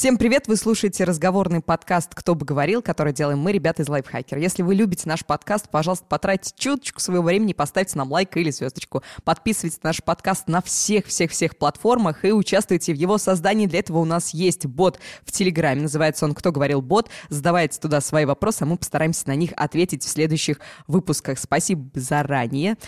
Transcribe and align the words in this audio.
Всем 0.00 0.16
привет! 0.16 0.48
Вы 0.48 0.56
слушаете 0.56 1.04
разговорный 1.04 1.60
подкаст 1.60 2.14
«Кто 2.14 2.34
бы 2.34 2.46
говорил», 2.46 2.80
который 2.80 3.12
делаем 3.12 3.38
мы, 3.40 3.52
ребята 3.52 3.82
из 3.82 3.88
Лайфхакер. 3.90 4.38
Если 4.38 4.62
вы 4.62 4.74
любите 4.74 5.06
наш 5.06 5.26
подкаст, 5.26 5.68
пожалуйста, 5.68 6.06
потратьте 6.08 6.54
чуточку 6.56 7.00
своего 7.00 7.22
времени, 7.22 7.52
поставьте 7.52 7.98
нам 7.98 8.10
лайк 8.10 8.34
или 8.38 8.50
звездочку. 8.50 9.02
Подписывайтесь 9.24 9.82
на 9.82 9.90
наш 9.90 10.02
подкаст 10.02 10.48
на 10.48 10.62
всех-всех-всех 10.62 11.58
платформах 11.58 12.24
и 12.24 12.32
участвуйте 12.32 12.94
в 12.94 12.96
его 12.96 13.18
создании. 13.18 13.66
Для 13.66 13.80
этого 13.80 13.98
у 13.98 14.06
нас 14.06 14.30
есть 14.30 14.64
бот 14.64 14.98
в 15.26 15.32
Телеграме, 15.32 15.82
называется 15.82 16.24
он 16.24 16.32
«Кто 16.32 16.50
говорил 16.50 16.80
бот». 16.80 17.10
Задавайте 17.28 17.78
туда 17.78 18.00
свои 18.00 18.24
вопросы, 18.24 18.62
а 18.62 18.64
мы 18.64 18.78
постараемся 18.78 19.28
на 19.28 19.34
них 19.34 19.50
ответить 19.54 20.02
в 20.02 20.08
следующих 20.08 20.60
выпусках. 20.86 21.38
Спасибо 21.38 21.90
заранее. 21.92 22.78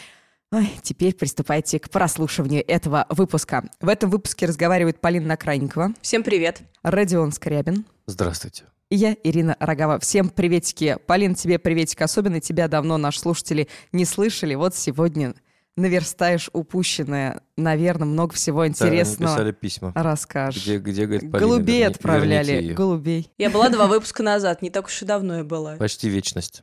Ой, 0.53 0.71
теперь 0.83 1.15
приступайте 1.15 1.79
к 1.79 1.89
прослушиванию 1.89 2.63
этого 2.67 3.07
выпуска. 3.09 3.65
В 3.81 3.89
этом 3.89 4.11
выпуске 4.11 4.45
разговаривает 4.45 5.01
Полина 5.01 5.29
Накрайникова. 5.29 5.95
Всем 6.03 6.23
привет. 6.23 6.61
Родион 6.83 7.33
Скрябин. 7.33 7.87
Здравствуйте. 8.07 8.65
И 8.91 8.97
я, 8.97 9.17
Ирина 9.25 9.57
Рогава. 9.59 9.99
Всем 9.99 10.29
приветики. 10.29 10.99
Полин, 11.07 11.35
тебе 11.35 11.59
приветик 11.59 12.03
особенно. 12.03 12.39
Тебя 12.41 12.69
давно 12.69 12.99
наши 12.99 13.21
слушатели 13.21 13.67
не 13.93 14.05
слышали. 14.05 14.55
Вот 14.55 14.75
сегодня 14.75 15.35
наверстаешь 15.79 16.51
упущенное. 16.53 17.41
Наверное, 17.57 18.05
много 18.07 18.35
всего 18.35 18.67
интересного. 18.69 19.31
Да, 19.33 19.37
писали 19.39 19.53
письма. 19.53 19.93
Расскажешь. 19.95 20.63
Где, 20.65 20.77
где 20.77 21.07
говорит, 21.07 21.33
Полина, 21.33 21.39
Голубей 21.49 21.81
верни- 21.81 21.87
отправляли. 21.87 22.73
Голубей. 22.75 23.31
Я 23.39 23.49
была 23.49 23.71
два 23.71 23.87
выпуска 23.87 24.23
назад, 24.23 24.61
не 24.61 24.69
так 24.69 24.85
уж 24.85 25.01
и 25.01 25.07
давно 25.07 25.39
я 25.39 25.45
была. 25.45 25.77
Почти 25.77 26.11
вечность. 26.11 26.63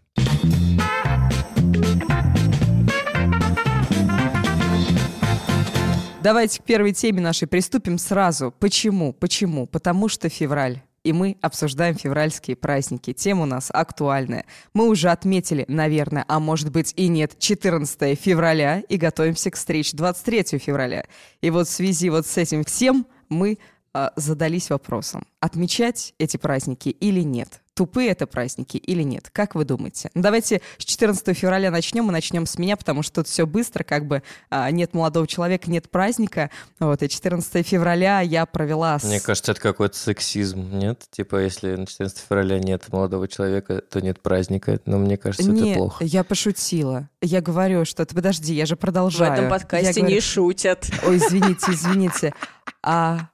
Давайте 6.21 6.61
к 6.61 6.65
первой 6.65 6.91
теме 6.91 7.21
нашей 7.21 7.47
приступим 7.47 7.97
сразу. 7.97 8.53
Почему? 8.59 9.13
Почему? 9.13 9.67
Потому 9.67 10.09
что 10.09 10.27
февраль. 10.27 10.81
И 11.05 11.13
мы 11.13 11.37
обсуждаем 11.41 11.95
февральские 11.95 12.57
праздники. 12.57 13.13
Тема 13.13 13.43
у 13.43 13.45
нас 13.45 13.69
актуальная. 13.73 14.43
Мы 14.73 14.89
уже 14.89 15.11
отметили, 15.11 15.63
наверное, 15.69 16.25
а 16.27 16.41
может 16.41 16.71
быть 16.71 16.93
и 16.97 17.07
нет, 17.07 17.39
14 17.39 18.19
февраля 18.19 18.81
и 18.81 18.97
готовимся 18.97 19.49
к 19.49 19.55
встрече 19.55 19.95
23 19.95 20.59
февраля. 20.59 21.05
И 21.39 21.49
вот 21.51 21.69
в 21.69 21.71
связи 21.71 22.09
вот 22.09 22.27
с 22.27 22.37
этим 22.37 22.65
всем 22.65 23.07
мы 23.29 23.57
а, 23.93 24.11
задались 24.17 24.69
вопросом, 24.69 25.25
отмечать 25.39 26.13
эти 26.19 26.35
праздники 26.35 26.89
или 26.89 27.21
нет. 27.21 27.61
Тупые 27.79 28.09
это 28.09 28.27
праздники 28.27 28.75
или 28.75 29.03
нет? 29.03 29.29
Как 29.31 29.55
вы 29.55 29.63
думаете? 29.63 30.11
Ну, 30.13 30.21
давайте 30.21 30.59
с 30.77 30.83
14 30.83 31.33
февраля 31.37 31.71
начнем. 31.71 32.03
Мы 32.03 32.11
начнем 32.11 32.45
с 32.45 32.57
меня, 32.57 32.75
потому 32.75 33.03
что 33.03 33.21
тут 33.21 33.29
все 33.29 33.47
быстро, 33.47 33.85
как 33.85 34.05
бы 34.05 34.21
а, 34.49 34.69
нет 34.69 34.93
молодого 34.93 35.25
человека, 35.27 35.71
нет 35.71 35.89
праздника. 35.89 36.49
Вот, 36.81 37.01
и 37.01 37.07
14 37.07 37.65
февраля 37.65 38.19
я 38.19 38.45
провела 38.45 38.99
с... 38.99 39.05
Мне 39.05 39.21
кажется, 39.21 39.53
это 39.53 39.61
какой-то 39.61 39.95
сексизм, 39.97 40.77
нет? 40.77 41.05
Типа, 41.09 41.37
если 41.37 41.73
на 41.77 41.85
14 41.85 42.17
февраля 42.27 42.59
нет 42.59 42.91
молодого 42.91 43.29
человека, 43.29 43.79
то 43.79 44.01
нет 44.01 44.21
праздника. 44.21 44.81
Но 44.85 44.97
мне 44.97 45.15
кажется, 45.15 45.49
Не, 45.49 45.69
это 45.71 45.77
плохо. 45.79 46.03
я 46.03 46.25
пошутила. 46.25 47.07
Я 47.21 47.39
говорю, 47.39 47.85
что... 47.85 48.05
ты 48.05 48.13
Подожди, 48.13 48.53
я 48.53 48.65
же 48.65 48.75
В 48.75 48.79
продолжаю. 48.79 49.31
этом 49.31 49.45
Я 49.45 49.49
подкасте 49.49 50.01
говорю- 50.01 50.15
не 50.15 50.19
шутят. 50.19 50.85
Ой, 51.07 51.15
извините, 51.15 51.71
извините. 51.71 52.33
А 52.83 53.29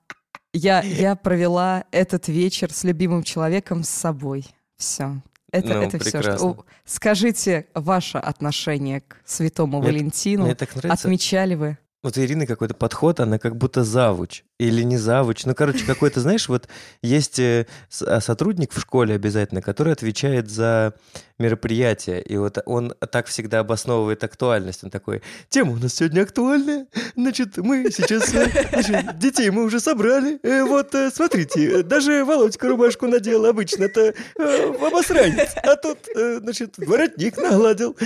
я, 0.56 0.82
я 0.82 1.16
провела 1.16 1.86
этот 1.92 2.28
вечер 2.28 2.72
с 2.72 2.84
любимым 2.84 3.24
человеком 3.24 3.84
с 3.84 3.90
собой. 3.90 4.46
Все. 4.78 5.22
Это, 5.52 5.74
Ну, 5.74 5.82
это 5.82 6.00
все. 6.00 6.22
Что... 6.22 6.66
Скажите 6.86 7.68
ваше 7.74 8.18
отношение 8.18 9.02
к 9.02 9.18
святому 9.26 9.80
Мне- 9.80 9.88
Валентину. 9.88 10.46
Мне 10.46 10.56
так 10.56 10.76
нравится. 10.76 11.08
Отмечали 11.08 11.56
вы? 11.56 11.78
Вот 12.06 12.18
у 12.18 12.22
Ирины 12.22 12.46
какой-то 12.46 12.76
подход, 12.76 13.20
она 13.20 13.40
как 13.40 13.56
будто 13.56 13.84
завуч. 13.84 14.44
Или 14.60 14.84
не 14.84 14.96
завуч. 14.96 15.44
Ну, 15.46 15.56
короче, 15.56 15.88
какой-то, 15.88 16.22
знаешь, 16.22 16.48
вот 16.48 16.68
есть 17.02 17.40
э, 17.40 17.66
а, 18.06 18.22
сотрудник 18.22 18.74
в 18.74 18.80
школе 18.80 19.16
обязательно, 19.16 19.64
который 19.64 19.92
отвечает 19.92 20.52
за 20.52 20.94
мероприятие. 21.40 22.22
И 22.22 22.38
вот 22.38 22.60
он 22.68 22.94
так 23.12 23.26
всегда 23.26 23.62
обосновывает 23.62 24.24
актуальность. 24.24 24.84
Он 24.84 24.92
такой, 24.92 25.24
тема 25.50 25.72
у 25.72 25.78
нас 25.78 25.96
сегодня 25.96 26.22
актуальная. 26.22 26.86
Значит, 27.16 27.58
мы 27.58 27.90
сейчас, 27.90 28.32
э, 28.36 28.52
значит, 28.70 29.18
детей 29.18 29.50
мы 29.50 29.64
уже 29.64 29.80
собрали. 29.80 30.40
Э, 30.44 30.64
Вот, 30.64 30.94
смотрите, 31.12 31.82
даже 31.82 32.24
Володька 32.24 32.68
рубашку 32.68 33.08
надел 33.08 33.48
обычно-то 33.48 34.14
э, 34.38 34.76
обосранец. 34.80 35.56
А 35.56 35.76
тут, 35.76 35.98
значит, 36.14 36.76
воротник 36.78 37.38
нагладил. 37.38 37.98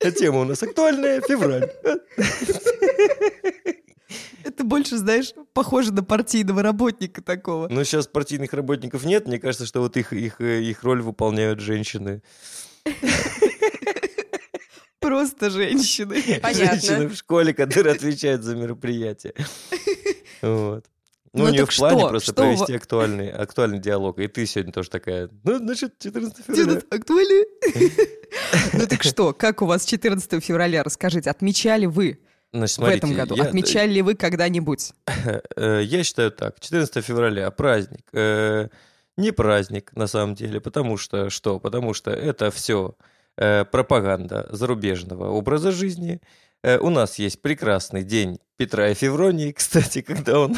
А 0.00 0.10
Тема 0.12 0.40
у 0.40 0.44
нас 0.44 0.62
актуальная, 0.62 1.20
февраль. 1.20 1.70
Это 4.44 4.64
больше, 4.64 4.96
знаешь, 4.96 5.34
похоже 5.52 5.92
на 5.92 6.02
партийного 6.02 6.62
работника 6.62 7.22
такого. 7.22 7.68
Ну, 7.68 7.84
сейчас 7.84 8.06
партийных 8.06 8.52
работников 8.52 9.04
нет. 9.04 9.26
Мне 9.26 9.38
кажется, 9.38 9.66
что 9.66 9.80
вот 9.80 9.96
их, 9.96 10.12
их, 10.12 10.40
э, 10.40 10.62
их 10.62 10.82
роль 10.84 11.02
выполняют 11.02 11.60
женщины. 11.60 12.22
Просто 15.00 15.50
женщины. 15.50 16.22
Понятно. 16.42 16.80
Женщины 16.80 17.08
в 17.08 17.14
школе, 17.14 17.52
которые 17.52 17.94
отвечают 17.94 18.42
за 18.42 18.56
мероприятие. 18.56 19.34
Вот. 20.40 20.84
Ну, 21.32 21.48
Ну 21.48 21.54
так 21.54 21.70
в 21.70 21.76
плане 21.76 21.98
что? 22.00 22.08
просто 22.08 22.32
Что 22.32 22.42
провести 22.42 22.74
актуальный, 22.74 23.30
актуальный 23.30 23.78
диалог. 23.78 24.18
И 24.18 24.28
ты 24.28 24.46
сегодня 24.46 24.72
тоже 24.72 24.88
такая, 24.90 25.28
ну, 25.44 25.58
значит, 25.58 25.94
14 25.98 26.44
февраля. 26.46 26.80
Актуально? 26.90 27.44
Ну 28.74 28.86
так 28.86 29.02
что, 29.02 29.32
как 29.32 29.62
у 29.62 29.66
вас 29.66 29.84
14 29.84 30.42
февраля? 30.44 30.82
Расскажите, 30.82 31.30
отмечали 31.30 31.86
вы 31.86 32.20
Значит, 32.52 32.78
в 32.78 32.84
этом 32.84 33.14
году? 33.14 33.34
я- 33.36 33.44
Отмечали 33.44 33.90
ли 33.92 34.02
вы 34.02 34.14
когда-нибудь? 34.14 34.92
Э, 35.56 35.82
Я 35.82 36.04
считаю 36.04 36.30
так. 36.30 36.60
14 36.60 37.04
февраля 37.04 37.50
праздник. 37.50 38.06
Э, 38.12 38.68
Не 39.16 39.32
праздник, 39.32 39.90
на 39.96 40.06
самом 40.06 40.34
деле. 40.34 40.60
Потому 40.60 40.96
что 40.96 41.28
что? 41.30 41.58
Потому 41.58 41.92
что 41.94 42.10
это 42.10 42.50
все 42.50 42.94
пропаганда 43.36 44.48
зарубежного 44.50 45.30
образа 45.30 45.72
жизни. 45.72 46.20
Э, 46.62 46.78
У 46.78 46.90
нас 46.90 47.18
есть 47.18 47.40
прекрасный 47.42 48.02
день 48.02 48.38
Петра 48.56 48.88
и 48.90 48.94
Февронии, 48.94 49.52
кстати, 49.56 50.02
когда 50.02 50.40
он... 50.40 50.56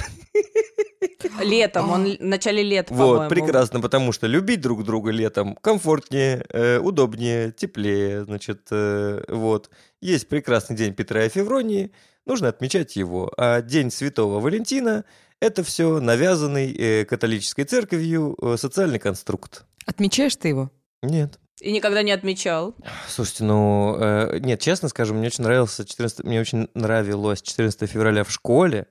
Летом, 1.40 1.90
он 1.90 2.16
в 2.16 2.20
начале 2.20 2.62
лета, 2.62 2.92
Вот, 2.94 3.28
прекрасно, 3.28 3.80
потому 3.80 4.12
что 4.12 4.26
любить 4.26 4.60
друг 4.60 4.84
друга 4.84 5.10
летом 5.10 5.56
комфортнее, 5.56 6.44
э, 6.48 6.78
удобнее, 6.78 7.52
теплее, 7.52 8.24
значит, 8.24 8.68
э, 8.70 9.22
вот. 9.28 9.70
Есть 10.00 10.28
прекрасный 10.28 10.76
день 10.76 10.94
Петра 10.94 11.24
и 11.24 11.28
Февронии, 11.28 11.92
нужно 12.26 12.48
отмечать 12.48 12.96
его. 12.96 13.32
А 13.36 13.60
день 13.62 13.90
Святого 13.90 14.40
Валентина– 14.40 15.04
это 15.40 15.64
все 15.64 16.00
навязанный 16.00 16.72
э, 16.72 17.04
католической 17.04 17.64
церковью 17.64 18.36
э, 18.40 18.56
социальный 18.56 18.98
конструкт. 18.98 19.64
Отмечаешь 19.86 20.36
ты 20.36 20.48
его? 20.48 20.70
Нет. 21.02 21.38
И 21.60 21.72
никогда 21.72 22.02
не 22.02 22.12
отмечал. 22.12 22.74
Слушайте, 23.08 23.44
ну, 23.44 23.96
э, 23.98 24.38
нет, 24.38 24.60
честно 24.60 24.88
скажу, 24.88 25.14
мне 25.14 25.26
очень 25.26 25.44
нравился 25.44 25.84
14, 25.84 26.24
мне 26.24 26.40
очень 26.40 26.68
нравилось 26.74 27.42
14 27.42 27.90
февраля 27.90 28.24
в 28.24 28.30
школе, 28.30 28.86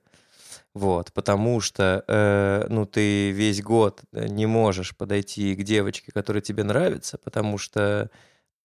вот, 0.74 1.12
потому 1.14 1.62
что, 1.62 2.04
э, 2.08 2.68
ну, 2.70 2.86
ты 2.86 3.32
весь 3.32 3.62
год 3.62 4.02
э, 4.12 4.28
не 4.28 4.46
можешь 4.46 4.96
подойти 4.96 5.56
к 5.56 5.64
девочке, 5.64 6.12
которая 6.12 6.42
тебе 6.42 6.64
нравится, 6.64 7.18
потому 7.18 7.58
что 7.58 8.12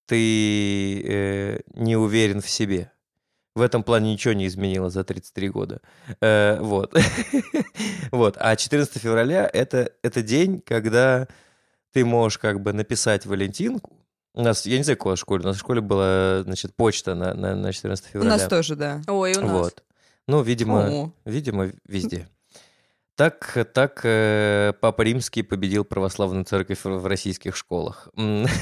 ты 0.07 1.03
э, 1.03 1.61
не 1.75 1.97
уверен 1.97 2.43
в 2.43 2.49
себе. 2.51 2.91
В 3.55 3.63
этом 3.63 3.85
плане 3.85 4.13
ничего 4.13 4.35
не 4.35 4.47
изменилось 4.47 4.93
за 4.93 5.05
33 5.05 5.49
года. 5.49 5.81
Э, 6.21 6.59
вот. 6.61 6.95
вот. 8.11 8.37
А 8.39 8.55
14 8.55 9.01
февраля 9.01 9.49
это, 9.51 9.93
это 10.03 10.23
день, 10.23 10.61
когда 10.61 11.27
ты 11.93 12.05
можешь 12.05 12.39
как 12.39 12.61
бы 12.61 12.73
написать 12.73 13.25
Валентинку. 13.25 13.93
У 14.35 14.43
нас, 14.43 14.67
я 14.67 14.77
не 14.77 14.83
знаю, 14.83 14.99
какой 14.99 15.15
в 15.15 15.21
школе, 15.21 15.45
у 15.45 15.47
нас 15.47 15.57
в 15.57 15.61
школе 15.61 15.81
была, 15.81 16.43
значит, 16.43 16.75
почта 16.75 17.15
на, 17.15 17.33
на, 17.35 17.55
на 17.55 17.73
14 17.73 18.05
У 18.05 18.09
февраля. 18.09 18.31
нас 18.33 18.49
тоже, 18.49 18.75
да. 18.75 19.01
Ой, 19.07 19.33
у 19.37 19.41
нас. 19.41 19.51
Вот. 19.51 19.85
Ну, 20.27 20.43
видимо, 20.43 20.89
О. 20.91 21.13
видимо, 21.25 21.71
везде. 21.87 22.29
Так, 23.17 23.69
так 23.75 24.01
э, 24.05 24.73
Папа 24.81 25.03
Римский 25.03 25.43
победил 25.43 25.85
православную 25.85 26.45
церковь 26.45 26.81
в 26.85 27.07
российских 27.07 27.55
школах. 27.57 28.09
М. 28.17 28.47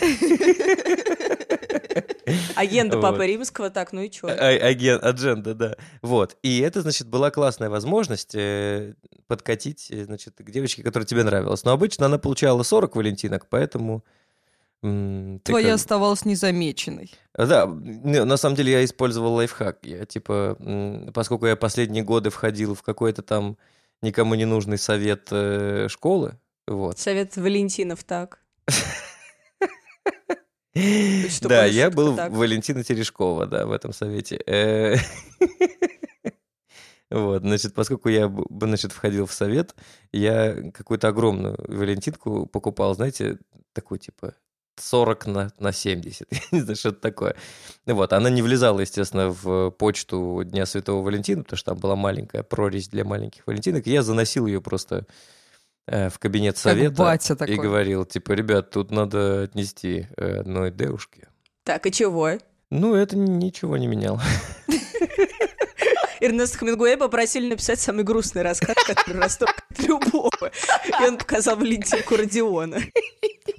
Агента 2.56 3.00
Папы 3.00 3.18
Вот. 3.18 3.24
Римского, 3.26 3.70
так, 3.70 3.92
ну 3.92 4.02
и 4.02 4.10
чё? 4.10 4.28
А- 4.28 4.68
аген- 4.70 4.98
Адженда, 5.02 5.54
да. 5.54 5.76
Вот. 6.02 6.36
И 6.42 6.60
это, 6.60 6.82
значит, 6.82 7.08
была 7.08 7.30
классная 7.30 7.70
возможность 7.70 8.34
э, 8.34 8.94
подкатить, 9.26 9.88
э, 9.90 10.04
значит, 10.04 10.34
к 10.38 10.50
девочке, 10.50 10.82
которая 10.82 11.06
тебе 11.06 11.24
нравилась. 11.24 11.64
Но 11.64 11.72
обычно 11.72 12.06
она 12.06 12.18
получала 12.18 12.62
40 12.62 12.96
валентинок, 12.96 13.46
поэтому... 13.48 14.04
ты 14.82 15.40
Твоя 15.44 15.68
как- 15.68 15.74
оставалась 15.76 16.24
незамеченной. 16.24 17.12
Да, 17.34 17.66
на 17.66 18.36
самом 18.36 18.56
деле 18.56 18.72
я 18.72 18.84
использовал 18.84 19.34
лайфхак. 19.34 19.86
Я 19.86 20.04
типа, 20.04 20.58
поскольку 21.14 21.46
я 21.46 21.56
последние 21.56 22.02
годы 22.02 22.30
входил 22.30 22.74
в 22.74 22.82
какой-то 22.82 23.22
там 23.22 23.56
никому 24.02 24.34
не 24.34 24.44
нужный 24.44 24.78
совет 24.78 25.28
э, 25.30 25.86
школы, 25.88 26.38
вот. 26.66 26.98
Совет 26.98 27.36
Валентинов, 27.36 28.02
так. 28.04 28.40
Да, 31.42 31.66
я 31.66 31.90
был. 31.90 32.14
Валентина 32.14 32.82
Терешкова, 32.82 33.44
да, 33.46 33.66
в 33.66 33.72
этом 33.72 33.92
совете. 33.92 34.40
Э, 34.46 34.96
Вот, 37.10 37.42
значит, 37.42 37.74
поскольку 37.74 38.08
я, 38.08 38.34
значит, 38.58 38.90
входил 38.92 39.26
в 39.26 39.34
совет, 39.34 39.74
я 40.12 40.70
какую-то 40.72 41.08
огромную 41.08 41.56
валентинку 41.68 42.46
покупал, 42.46 42.94
знаете, 42.94 43.38
такую, 43.74 43.98
типа, 43.98 44.34
40 44.76 45.26
на, 45.26 45.52
на 45.58 45.72
70, 45.72 46.26
я 46.30 46.38
не 46.50 46.60
знаю, 46.60 46.76
что 46.76 46.88
это 46.90 47.00
такое. 47.00 47.36
Вот, 47.86 48.12
она 48.12 48.30
не 48.30 48.42
влезала, 48.42 48.80
естественно, 48.80 49.30
в 49.30 49.70
почту 49.70 50.42
Дня 50.44 50.66
Святого 50.66 51.02
Валентина, 51.04 51.42
потому 51.42 51.58
что 51.58 51.72
там 51.72 51.80
была 51.80 51.96
маленькая 51.96 52.42
прорезь 52.42 52.88
для 52.88 53.04
маленьких 53.04 53.46
валентинок, 53.46 53.86
я 53.86 54.02
заносил 54.02 54.46
ее 54.46 54.60
просто 54.60 55.06
э, 55.86 56.08
в 56.08 56.18
кабинет 56.18 56.54
Как 56.54 56.62
совета 56.62 57.14
и 57.14 57.34
такой. 57.36 57.56
говорил, 57.56 58.04
типа, 58.04 58.32
ребят, 58.32 58.70
тут 58.70 58.90
надо 58.90 59.42
отнести 59.42 60.06
э, 60.16 60.40
одной 60.40 60.70
девушке. 60.70 61.28
Так, 61.64 61.86
и 61.86 61.92
чего? 61.92 62.30
Ну, 62.70 62.94
это 62.94 63.16
ни- 63.16 63.30
ничего 63.44 63.76
не 63.76 63.86
меняло. 63.86 64.20
Эрнеста 66.22 66.58
Хемингуэя 66.58 66.96
попросили 66.96 67.48
написать 67.48 67.80
самый 67.80 68.04
грустный 68.04 68.42
рассказ, 68.42 68.76
который 68.86 69.20
расторгнет 69.20 69.64
любого. 69.78 70.52
И 71.00 71.04
он 71.04 71.18
показал 71.18 71.56
Валентинку 71.56 72.16
Родиона. 72.16 72.78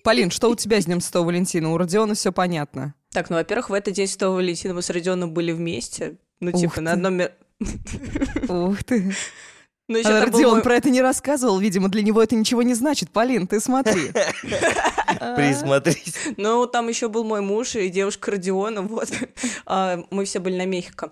Полин, 0.03 0.31
что 0.31 0.49
у 0.49 0.55
тебя 0.55 0.79
с 0.79 0.85
Днем 0.85 1.01
Святого 1.01 1.27
Валентина? 1.27 1.73
У 1.73 1.77
Родиона 1.77 2.15
все 2.15 2.31
понятно. 2.31 2.93
Так, 3.11 3.29
ну, 3.29 3.35
во-первых, 3.35 3.69
в 3.69 3.73
этот 3.73 3.93
день 3.93 4.07
Святого 4.07 4.35
Валентина 4.35 4.73
мы 4.73 4.81
с 4.81 4.89
Родионом 4.89 5.33
были 5.33 5.51
вместе. 5.51 6.15
Ну, 6.39 6.51
Ух 6.51 6.59
типа, 6.59 6.81
на 6.81 6.93
одном... 6.93 7.21
Ух 8.49 8.83
ты. 8.83 9.13
Ну, 9.89 9.97
еще 9.97 10.09
А 10.09 10.25
был 10.25 10.31
Родион 10.31 10.51
мой- 10.53 10.61
про 10.63 10.75
это 10.75 10.89
не 10.89 11.01
рассказывал, 11.01 11.59
видимо, 11.59 11.89
для 11.89 12.01
него 12.01 12.23
это 12.23 12.35
ничего 12.35 12.63
не 12.63 12.73
значит. 12.73 13.11
Полин, 13.11 13.47
ты 13.47 13.59
смотри. 13.59 14.11
А. 15.19 15.35
Присмотрись. 15.35 16.15
Ну, 16.37 16.65
там 16.67 16.87
еще 16.87 17.09
был 17.09 17.25
мой 17.25 17.41
муж 17.41 17.75
и 17.75 17.89
девушка 17.89 18.31
Родиона, 18.31 18.81
вот. 18.81 19.09
А, 19.65 20.01
мы 20.09 20.23
все 20.23 20.39
были 20.39 20.55
на 20.57 20.65
Мехико. 20.65 21.11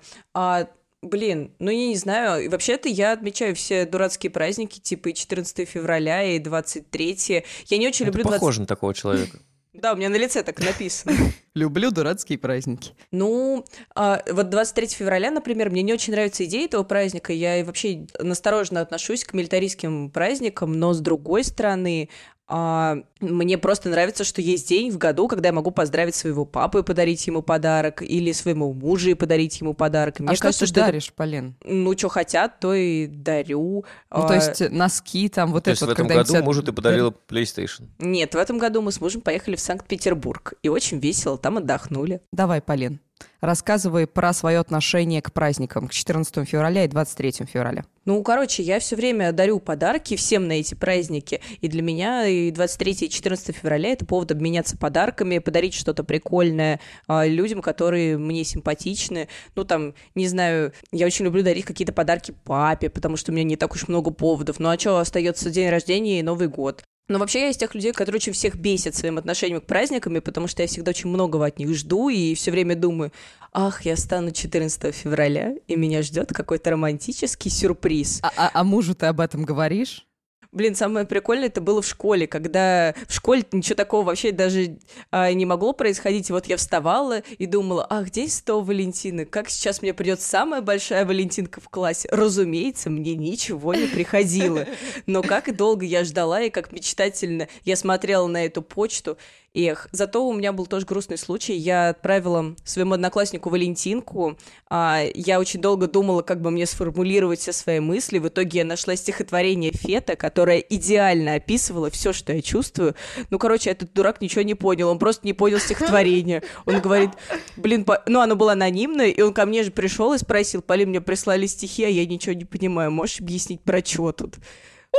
Блин, 1.01 1.51
ну 1.57 1.71
я 1.71 1.87
не 1.87 1.95
знаю. 1.95 2.49
Вообще-то 2.51 2.87
я 2.87 3.13
отмечаю 3.13 3.55
все 3.55 3.85
дурацкие 3.85 4.29
праздники, 4.29 4.79
типа 4.79 5.09
и 5.09 5.13
14 5.13 5.67
февраля, 5.67 6.23
и 6.23 6.37
23. 6.37 7.43
Я 7.67 7.77
не 7.77 7.87
очень 7.87 8.05
Это 8.05 8.11
люблю 8.11 8.23
20... 8.23 8.39
похоже 8.39 8.61
на 8.61 8.67
такого 8.67 8.93
человека. 8.93 9.39
Да, 9.73 9.93
у 9.93 9.95
меня 9.95 10.09
на 10.09 10.17
лице 10.17 10.43
так 10.43 10.59
написано. 10.59 11.15
Люблю 11.55 11.91
дурацкие 11.91 12.37
праздники. 12.37 12.91
Ну, 13.11 13.65
а, 13.95 14.21
вот 14.29 14.49
23 14.49 14.87
февраля, 14.87 15.31
например, 15.31 15.69
мне 15.69 15.81
не 15.81 15.93
очень 15.93 16.11
нравится 16.11 16.43
идея 16.43 16.65
этого 16.65 16.83
праздника. 16.83 17.31
Я 17.31 17.57
и 17.57 17.63
вообще 17.63 18.05
настороженно 18.19 18.81
отношусь 18.81 19.23
к 19.23 19.33
милитаристским 19.33 20.11
праздникам, 20.11 20.73
но 20.73 20.93
с 20.93 20.99
другой 20.99 21.45
стороны, 21.45 22.09
мне 22.51 23.57
просто 23.57 23.89
нравится, 23.89 24.23
что 24.23 24.41
есть 24.41 24.67
день 24.67 24.91
в 24.91 24.97
году, 24.97 25.27
когда 25.27 25.49
я 25.49 25.53
могу 25.53 25.71
поздравить 25.71 26.15
своего 26.15 26.43
папу 26.45 26.79
и 26.79 26.83
подарить 26.83 27.25
ему 27.27 27.41
подарок, 27.41 28.01
или 28.01 28.31
своему 28.33 28.73
мужу 28.73 29.09
и 29.11 29.13
подарить 29.13 29.59
ему 29.61 29.73
подарок. 29.73 30.19
И 30.19 30.23
А 30.23 30.27
Мне 30.27 30.35
что 30.35 30.43
кажется, 30.43 30.65
ты 30.65 30.69
что 30.69 30.79
это- 30.81 30.87
даришь, 30.89 31.13
Полин? 31.13 31.55
ну, 31.63 31.97
что 31.97 32.09
хотят, 32.09 32.59
то 32.59 32.73
и 32.73 33.07
дарю. 33.07 33.85
Ну, 34.11 34.23
А, 34.23 34.27
то 34.27 34.33
есть 34.35 34.69
носки 34.69 35.29
там, 35.29 35.51
вот 35.51 35.63
То 35.63 35.69
это 35.69 35.71
есть 35.71 35.81
в 35.81 35.85
вот, 35.85 35.91
этом 35.93 36.07
когда 36.07 36.13
им 36.15 36.19
году 36.21 36.33
тебя 36.33 36.43
мужу 36.43 36.63
ты 36.63 36.73
подарила 36.73 37.13
PlayStation. 37.29 37.87
Нет, 37.99 38.33
в 38.33 38.37
этом 38.37 38.57
году 38.57 38.81
мы 38.81 38.91
с 38.91 38.99
мужем 38.99 39.21
поехали 39.21 39.55
в 39.55 39.59
Санкт-Петербург. 39.61 40.53
И 40.63 40.69
очень 40.69 40.99
весело, 40.99 41.37
там 41.37 41.57
отдохнули. 41.57 42.21
Давай, 42.31 42.61
Полин, 42.61 42.99
рассказывай 43.41 44.07
про 44.07 44.33
свое 44.33 44.59
отношение 44.59 45.21
к 45.21 45.31
праздникам, 45.33 45.87
к 45.87 45.91
14 45.91 46.47
февраля 46.47 46.85
и 46.85 46.87
23 46.87 47.45
февраля. 47.51 47.83
Ну, 48.05 48.23
короче, 48.23 48.63
я 48.63 48.79
все 48.79 48.95
время 48.95 49.31
дарю 49.31 49.59
подарки 49.59 50.15
всем 50.15 50.47
на 50.47 50.53
эти 50.53 50.73
праздники. 50.73 51.39
И 51.59 51.67
для 51.67 51.83
меня 51.83 52.25
и 52.25 52.49
23 52.49 52.93
и 52.93 53.09
14 53.09 53.55
февраля 53.55 53.91
это 53.91 54.05
повод 54.05 54.31
обменяться 54.31 54.75
подарками, 54.75 55.37
подарить 55.37 55.75
что-то 55.75 56.03
прикольное 56.03 56.79
а, 57.07 57.27
людям, 57.27 57.61
которые 57.61 58.17
мне 58.17 58.43
симпатичны. 58.43 59.27
Ну, 59.55 59.65
там, 59.65 59.93
не 60.15 60.27
знаю, 60.27 60.73
я 60.91 61.05
очень 61.05 61.25
люблю 61.25 61.43
дарить 61.43 61.65
какие-то 61.65 61.93
подарки 61.93 62.33
папе, 62.43 62.89
потому 62.89 63.17
что 63.17 63.31
у 63.31 63.35
меня 63.35 63.43
не 63.43 63.55
так 63.55 63.73
уж 63.73 63.87
много 63.87 64.09
поводов. 64.09 64.59
Ну, 64.59 64.69
а 64.69 64.79
что, 64.79 64.97
остается 64.97 65.51
день 65.51 65.69
рождения 65.69 66.19
и 66.19 66.23
Новый 66.23 66.47
год. 66.47 66.83
Но 67.11 67.19
вообще 67.19 67.41
я 67.41 67.49
из 67.49 67.57
тех 67.57 67.75
людей, 67.75 67.91
которые 67.91 68.19
очень 68.19 68.31
всех 68.31 68.55
бесят 68.55 68.95
своим 68.95 69.17
отношением 69.17 69.59
к 69.59 69.65
праздникам, 69.65 70.13
потому 70.21 70.47
что 70.47 70.61
я 70.61 70.67
всегда 70.69 70.91
очень 70.91 71.09
многого 71.09 71.45
от 71.45 71.59
них 71.59 71.75
жду 71.75 72.07
и 72.07 72.33
все 72.35 72.51
время 72.51 72.73
думаю, 72.73 73.11
ах, 73.51 73.81
я 73.85 73.97
стану 73.97 74.31
14 74.31 74.95
февраля, 74.95 75.55
и 75.67 75.75
меня 75.75 76.03
ждет 76.03 76.31
какой-то 76.31 76.71
романтический 76.71 77.51
сюрприз. 77.51 78.21
А, 78.23 78.31
а- 78.37 78.51
а 78.53 78.63
мужу 78.63 78.95
ты 78.95 79.07
об 79.07 79.19
этом 79.19 79.43
говоришь? 79.43 80.07
Блин, 80.51 80.75
самое 80.75 81.05
прикольное 81.05 81.47
это 81.47 81.61
было 81.61 81.81
в 81.81 81.87
школе, 81.87 82.27
когда 82.27 82.93
в 83.07 83.13
школе 83.13 83.45
ничего 83.53 83.75
такого 83.75 84.03
вообще 84.03 84.33
даже 84.33 84.79
а, 85.09 85.31
не 85.31 85.45
могло 85.45 85.71
происходить. 85.71 86.29
Вот 86.29 86.45
я 86.47 86.57
вставала 86.57 87.19
и 87.19 87.45
думала, 87.45 87.87
ах, 87.89 88.07
где 88.07 88.27
100 88.27 88.59
Валентины? 88.59 89.25
Как 89.25 89.49
сейчас 89.49 89.81
мне 89.81 89.93
придет 89.93 90.19
самая 90.19 90.61
большая 90.61 91.05
Валентинка 91.05 91.61
в 91.61 91.69
классе? 91.69 92.09
Разумеется, 92.11 92.89
мне 92.89 93.15
ничего 93.15 93.73
не 93.73 93.87
приходило. 93.87 94.65
Но 95.05 95.21
как 95.21 95.55
долго 95.55 95.85
я 95.85 96.03
ждала, 96.03 96.41
и 96.41 96.49
как 96.49 96.73
мечтательно 96.73 97.47
я 97.63 97.77
смотрела 97.77 98.27
на 98.27 98.45
эту 98.45 98.61
почту. 98.61 99.17
Эх, 99.53 99.89
зато 99.91 100.25
у 100.25 100.31
меня 100.31 100.53
был 100.53 100.65
тоже 100.65 100.85
грустный 100.85 101.17
случай. 101.17 101.53
Я 101.53 101.89
отправила 101.89 102.55
своему 102.63 102.93
однокласснику 102.93 103.49
Валентинку. 103.49 104.37
А, 104.69 105.03
я 105.13 105.41
очень 105.41 105.59
долго 105.59 105.87
думала, 105.87 106.21
как 106.21 106.41
бы 106.41 106.51
мне 106.51 106.65
сформулировать 106.65 107.39
все 107.39 107.51
свои 107.51 107.81
мысли. 107.81 108.19
В 108.19 108.29
итоге 108.29 108.59
я 108.59 108.65
нашла 108.65 108.95
стихотворение 108.95 109.73
Фета, 109.73 110.15
которое 110.15 110.59
идеально 110.59 111.33
описывало 111.35 111.89
все, 111.89 112.13
что 112.13 112.31
я 112.31 112.41
чувствую. 112.41 112.95
Ну, 113.29 113.39
короче, 113.39 113.71
этот 113.71 113.91
дурак 113.91 114.21
ничего 114.21 114.43
не 114.43 114.55
понял. 114.55 114.87
Он 114.87 114.97
просто 114.99 115.27
не 115.27 115.33
понял 115.33 115.59
стихотворение. 115.59 116.43
Он 116.65 116.79
говорит, 116.79 117.09
блин, 117.57 117.83
по- 117.83 118.01
ну, 118.07 118.21
оно 118.21 118.37
было 118.37 118.53
анонимное, 118.53 119.07
и 119.09 119.21
он 119.21 119.33
ко 119.33 119.45
мне 119.45 119.63
же 119.63 119.71
пришел 119.71 120.13
и 120.13 120.17
спросил, 120.17 120.61
Полин, 120.61 120.89
мне 120.89 121.01
прислали 121.01 121.45
стихи, 121.45 121.83
а 121.83 121.89
я 121.89 122.05
ничего 122.05 122.33
не 122.33 122.45
понимаю. 122.45 122.89
Можешь 122.91 123.19
объяснить, 123.19 123.61
про 123.63 123.83
что 123.83 124.13
тут? 124.13 124.35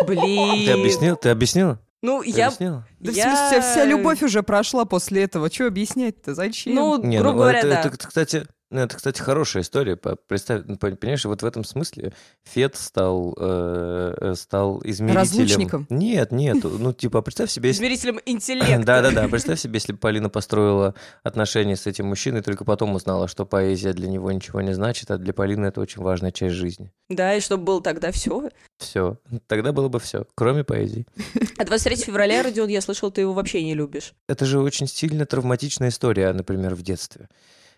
Блин. 0.06 0.66
Ты 0.66 0.72
объяснил? 0.72 1.16
Ты 1.16 1.31
объяснила? 1.31 1.81
Ну, 2.02 2.22
Ты 2.22 2.31
я... 2.31 2.46
объяснила? 2.49 2.87
Да 2.99 3.12
в 3.12 3.14
Я- 3.14 3.37
смысле, 3.37 3.60
вся, 3.62 3.84
любовь 3.84 4.22
уже 4.22 4.43
прошла 4.43 4.84
после 4.84 5.22
этого. 5.22 5.50
Что 5.50 5.66
объяснять-то? 5.69 6.34
Зачем? 6.34 6.75
Ну, 6.75 7.02
Не, 7.02 7.19
грубо 7.19 7.32
ну, 7.32 7.38
говоря, 7.38 7.58
это, 7.60 7.69
да. 7.69 7.81
это, 7.81 8.08
кстати, 8.08 8.46
ну, 8.72 8.80
это, 8.80 8.96
кстати, 8.96 9.20
хорошая 9.20 9.62
история. 9.62 9.96
Представь, 9.96 10.62
ну, 10.66 10.76
пон- 10.76 10.96
понимаешь, 10.96 11.24
вот 11.26 11.42
в 11.42 11.46
этом 11.46 11.62
смысле 11.62 12.14
Фет 12.44 12.74
стал, 12.76 13.36
э, 13.38 14.14
э, 14.19 14.34
стал 14.34 14.80
измерителем... 14.82 15.20
Разлучником? 15.20 15.86
Нет, 15.90 16.32
нет. 16.32 16.64
Ну, 16.64 16.92
типа, 16.94 17.20
представь 17.20 17.50
себе, 17.50 17.69
если... 17.69 17.80
Измерителем 17.82 18.19
интеллекта. 18.26 18.82
Да-да-да, 18.84 19.28
представь 19.30 19.60
себе, 19.60 19.74
если 19.74 19.92
бы 19.92 19.98
Полина 19.98 20.30
построила 20.30 20.94
отношения 21.22 21.76
с 21.76 21.86
этим 21.86 22.06
мужчиной, 22.06 22.40
только 22.40 22.64
потом 22.64 22.94
узнала, 22.94 23.28
что 23.28 23.44
поэзия 23.44 23.92
для 23.92 24.08
него 24.08 24.32
ничего 24.32 24.62
не 24.62 24.72
значит, 24.72 25.10
а 25.10 25.18
для 25.18 25.34
Полины 25.34 25.66
это 25.66 25.80
очень 25.80 26.02
важная 26.02 26.32
часть 26.32 26.54
жизни. 26.54 26.90
Да, 27.10 27.34
и 27.34 27.40
чтобы 27.40 27.64
было 27.64 27.82
тогда 27.82 28.10
все. 28.10 28.48
Все. 28.78 29.18
Тогда 29.46 29.72
было 29.72 29.88
бы 29.88 30.00
все, 30.00 30.26
кроме 30.34 30.64
поэзии. 30.64 31.06
А 31.58 31.64
23 31.64 31.96
февраля, 31.96 32.42
Родион, 32.42 32.68
я 32.68 32.80
слышал, 32.80 33.12
ты 33.12 33.20
его 33.20 33.34
вообще 33.34 33.62
не 33.62 33.75
любишь. 33.75 34.14
Это 34.28 34.47
же 34.47 34.58
очень 34.58 34.88
сильно 34.88 35.26
травматичная 35.26 35.90
история, 35.90 36.32
например, 36.32 36.75
в 36.75 36.82
детстве. 36.82 37.28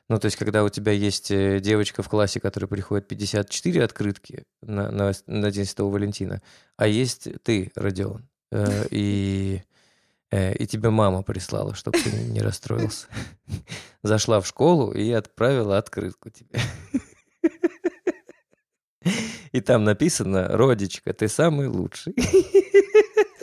Ну, 0.08 0.18
то 0.18 0.26
есть, 0.26 0.36
когда 0.36 0.64
у 0.64 0.68
тебя 0.68 0.92
есть 0.92 1.30
э, 1.30 1.60
девочка 1.60 2.02
в 2.02 2.08
классе, 2.08 2.38
которая 2.38 2.68
приходит 2.68 3.08
54 3.08 3.84
открытки 3.84 4.44
на, 4.60 4.90
на, 4.90 5.12
на 5.26 5.50
День 5.50 5.64
Святого 5.64 5.94
Валентина, 5.94 6.42
а 6.76 6.86
есть 6.86 7.28
ты, 7.42 7.72
Родион, 7.74 8.28
э, 8.52 8.86
и, 8.90 9.62
э, 10.30 10.54
и 10.56 10.66
тебе 10.66 10.90
мама 10.90 11.22
прислала, 11.22 11.74
чтобы 11.74 11.98
ты 11.98 12.10
не 12.10 12.40
расстроился. 12.40 13.06
Зашла 14.02 14.40
в 14.40 14.46
школу 14.46 14.92
и 14.92 15.10
отправила 15.10 15.78
открытку 15.78 16.30
тебе. 16.30 16.60
И 19.52 19.60
там 19.60 19.84
написано, 19.84 20.48
Родичка, 20.48 21.12
ты 21.12 21.28
самый 21.28 21.68
лучший. 21.68 22.14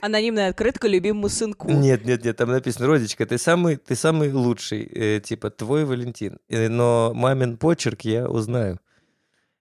Анонимная 0.01 0.49
открытка 0.49 0.87
любимому 0.87 1.29
сынку. 1.29 1.71
Нет, 1.71 2.05
нет, 2.05 2.25
нет, 2.25 2.35
там 2.35 2.49
написано, 2.49 2.87
Родичка, 2.87 3.25
ты 3.25 3.37
самый, 3.37 3.75
ты 3.77 3.95
самый 3.95 4.33
лучший, 4.33 4.83
э, 4.83 5.19
типа, 5.19 5.51
твой 5.51 5.85
Валентин. 5.85 6.39
Э, 6.49 6.69
но 6.69 7.11
мамин 7.13 7.57
почерк 7.57 8.01
я 8.01 8.27
узнаю. 8.27 8.79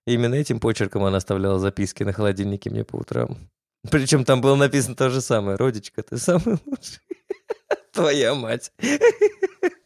Именно 0.07 0.37
этим 0.37 0.59
почерком 0.59 1.05
она 1.05 1.19
оставляла 1.19 1.59
записки 1.59 2.03
на 2.03 2.13
холодильнике 2.13 2.71
мне 2.71 2.85
по 2.85 2.97
утрам. 2.97 3.37
Причем 3.91 4.25
там 4.25 4.41
было 4.41 4.57
написано 4.57 4.97
то 4.97 5.11
же 5.11 5.21
самое. 5.21 5.57
Родичка, 5.57 6.03
ты 6.03 6.17
самый 6.17 6.59
лучший. 6.65 7.01
Твоя 7.93 8.35
мать. 8.35 8.73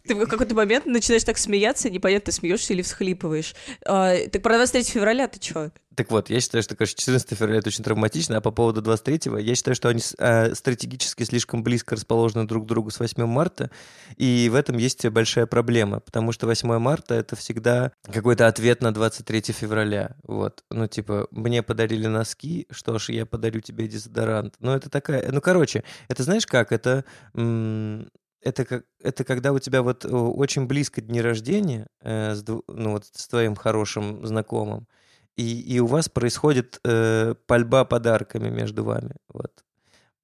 Ты 0.07 0.15
в 0.15 0.27
какой-то 0.27 0.55
момент 0.55 0.85
начинаешь 0.85 1.25
так 1.25 1.39
смеяться, 1.39 1.89
непонятно, 1.89 2.31
смеешься 2.31 2.75
или 2.75 2.83
всхлипываешь. 2.83 3.55
А, 3.87 4.15
так 4.29 4.43
про 4.43 4.57
23 4.57 4.83
февраля 4.93 5.29
ты 5.29 5.41
чё? 5.41 5.71
Так 5.97 6.11
вот, 6.11 6.29
я 6.29 6.41
считаю, 6.41 6.63
что, 6.63 6.77
конечно, 6.77 6.99
14 6.99 7.39
февраля 7.39 7.59
это 7.61 7.69
очень 7.69 7.85
травматично, 7.85 8.37
а 8.37 8.41
по 8.41 8.51
поводу 8.51 8.83
23-го, 8.83 9.39
я 9.39 9.55
считаю, 9.55 9.75
что 9.77 9.89
они 9.89 10.03
а, 10.19 10.55
стратегически 10.55 11.23
слишком 11.23 11.63
близко 11.63 11.95
расположены 11.95 12.47
друг 12.47 12.65
к 12.65 12.67
другу 12.67 12.91
с 12.91 12.99
8 12.99 13.25
марта, 13.27 13.71
и 14.17 14.49
в 14.51 14.57
этом 14.57 14.77
есть 14.77 15.07
большая 15.09 15.47
проблема, 15.47 16.01
потому 16.01 16.33
что 16.33 16.47
8 16.47 16.79
марта 16.79 17.15
это 17.15 17.37
всегда 17.37 17.93
какой-то 18.13 18.47
ответ 18.47 18.83
на 18.83 18.93
23 18.93 19.41
февраля, 19.53 20.17
вот, 20.25 20.65
ну, 20.71 20.87
типа, 20.87 21.29
мне 21.31 21.63
подарили 21.63 22.09
носки, 22.09 22.67
что 22.71 22.99
ж, 22.99 23.11
я 23.11 23.25
подарю 23.25 23.61
тебе 23.61 23.87
дезодорант, 23.87 24.55
ну, 24.59 24.73
это 24.73 24.91
такая, 24.91 25.31
ну, 25.31 25.41
короче, 25.41 25.85
это 26.09 26.25
знаешь 26.25 26.47
как, 26.47 26.73
это... 26.73 27.05
м, 27.35 28.11
это, 28.45 28.65
как, 28.65 28.85
это 29.01 29.25
когда 29.25 29.53
у 29.53 29.59
тебя 29.59 29.83
вот 29.83 30.05
о, 30.05 30.31
очень 30.31 30.67
близко 30.67 31.01
дни 31.01 31.21
рождения 31.21 31.87
э, 32.01 32.35
с, 32.35 32.45
ну, 32.47 32.93
вот 32.93 33.07
с 33.07 33.27
твоим 33.29 33.57
хорошим 33.57 34.25
знакомым, 34.27 34.87
и, 35.37 35.61
и 35.61 35.81
у 35.81 35.87
вас 35.87 36.09
происходит 36.09 36.79
э, 36.85 37.35
пальба 37.47 37.85
подарками 37.85 38.51
между 38.51 38.85
вами. 38.85 39.17
Вот. 39.29 39.53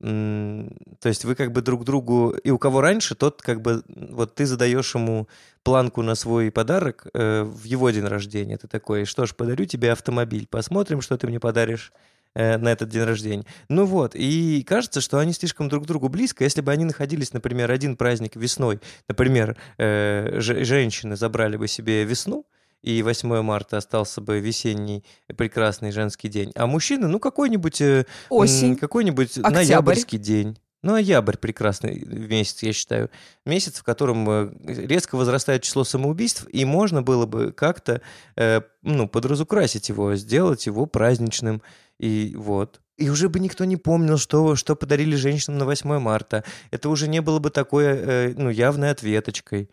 То 0.01 1.09
есть 1.09 1.27
вы 1.27 1.35
как 1.35 1.53
бы 1.53 1.61
друг 1.61 1.85
другу... 1.85 2.31
И 2.43 2.51
у 2.51 2.59
кого 2.59 2.81
раньше, 2.81 3.15
тот 3.15 3.43
как 3.43 3.61
бы... 3.61 3.83
Вот 3.87 4.35
ты 4.35 4.47
задаешь 4.47 4.95
ему 4.95 5.29
планку 5.63 6.01
на 6.01 6.15
свой 6.15 6.51
подарок 6.51 7.07
э, 7.13 7.43
в 7.43 7.65
его 7.65 7.91
день 7.91 8.07
рождения. 8.07 8.57
Ты 8.57 8.67
такой, 8.67 9.05
что 9.05 9.27
ж, 9.27 9.35
подарю 9.35 9.67
тебе 9.67 9.93
автомобиль. 9.93 10.47
Посмотрим, 10.47 11.03
что 11.03 11.19
ты 11.19 11.27
мне 11.27 11.39
подаришь 11.39 11.93
э, 11.93 11.97
на 12.35 12.69
этот 12.69 12.89
день 12.89 13.03
рождения. 13.03 13.45
Ну 13.69 13.85
вот, 13.85 14.15
и 14.15 14.63
кажется, 14.63 15.01
что 15.01 15.19
они 15.19 15.33
слишком 15.33 15.69
друг 15.69 15.87
другу 15.87 16.09
близко. 16.09 16.45
Если 16.45 16.61
бы 16.61 16.73
они 16.73 16.85
находились, 16.85 17.33
например, 17.33 17.71
один 17.71 17.97
праздник 17.97 18.37
весной, 18.37 18.81
например, 19.09 19.57
э, 19.79 20.39
женщины 20.41 21.17
забрали 21.17 21.57
бы 21.57 21.67
себе 21.69 22.05
весну, 22.05 22.47
и 22.83 23.03
8 23.03 23.43
марта 23.43 23.77
остался 23.77 24.21
бы 24.21 24.41
весенний 24.41 25.05
прекрасный 25.37 25.93
женский 25.93 26.29
день. 26.29 26.53
А 26.55 26.67
мужчины, 26.67 27.09
ну, 27.09 27.19
какой-нибудь... 27.19 27.81
Э, 27.81 28.07
Осень. 28.31 28.77
Какой-нибудь 28.77 29.37
ноябрьский 29.37 30.19
день. 30.19 30.59
Ноябрь 30.83 31.37
прекрасный 31.37 32.03
месяц, 32.05 32.63
я 32.63 32.73
считаю. 32.73 33.11
Месяц, 33.45 33.79
в 33.79 33.83
котором 33.83 34.29
э, 34.31 34.51
резко 34.65 35.17
возрастает 35.17 35.63
число 35.63 35.85
самоубийств, 35.85 36.47
и 36.51 36.65
можно 36.65 37.03
было 37.03 37.27
бы 37.27 37.53
как-то, 37.53 38.01
э, 38.37 38.63
ну, 38.83 39.07
подразукрасить 39.07 39.91
его, 39.91 40.15
сделать 40.17 40.67
его 40.67 40.87
праздничным. 40.87 41.63
И 41.99 42.35
вот. 42.35 42.81
И 42.97 43.11
уже 43.11 43.29
бы 43.29 43.41
никто 43.41 43.67
не 43.67 43.77
помнил, 43.77 44.17
что, 44.17 44.57
что 44.57 44.75
подарили 44.75 45.17
женщинам 45.17 45.59
на 45.59 45.65
8 45.67 45.99
марта. 45.99 46.45
Это 46.71 46.89
уже 46.89 47.09
не 47.09 47.21
было 47.21 47.41
бы 47.41 47.51
такой, 47.51 47.85
э, 47.85 48.35
ну, 48.37 48.49
явной 48.49 48.91
ответочкой. 48.91 49.71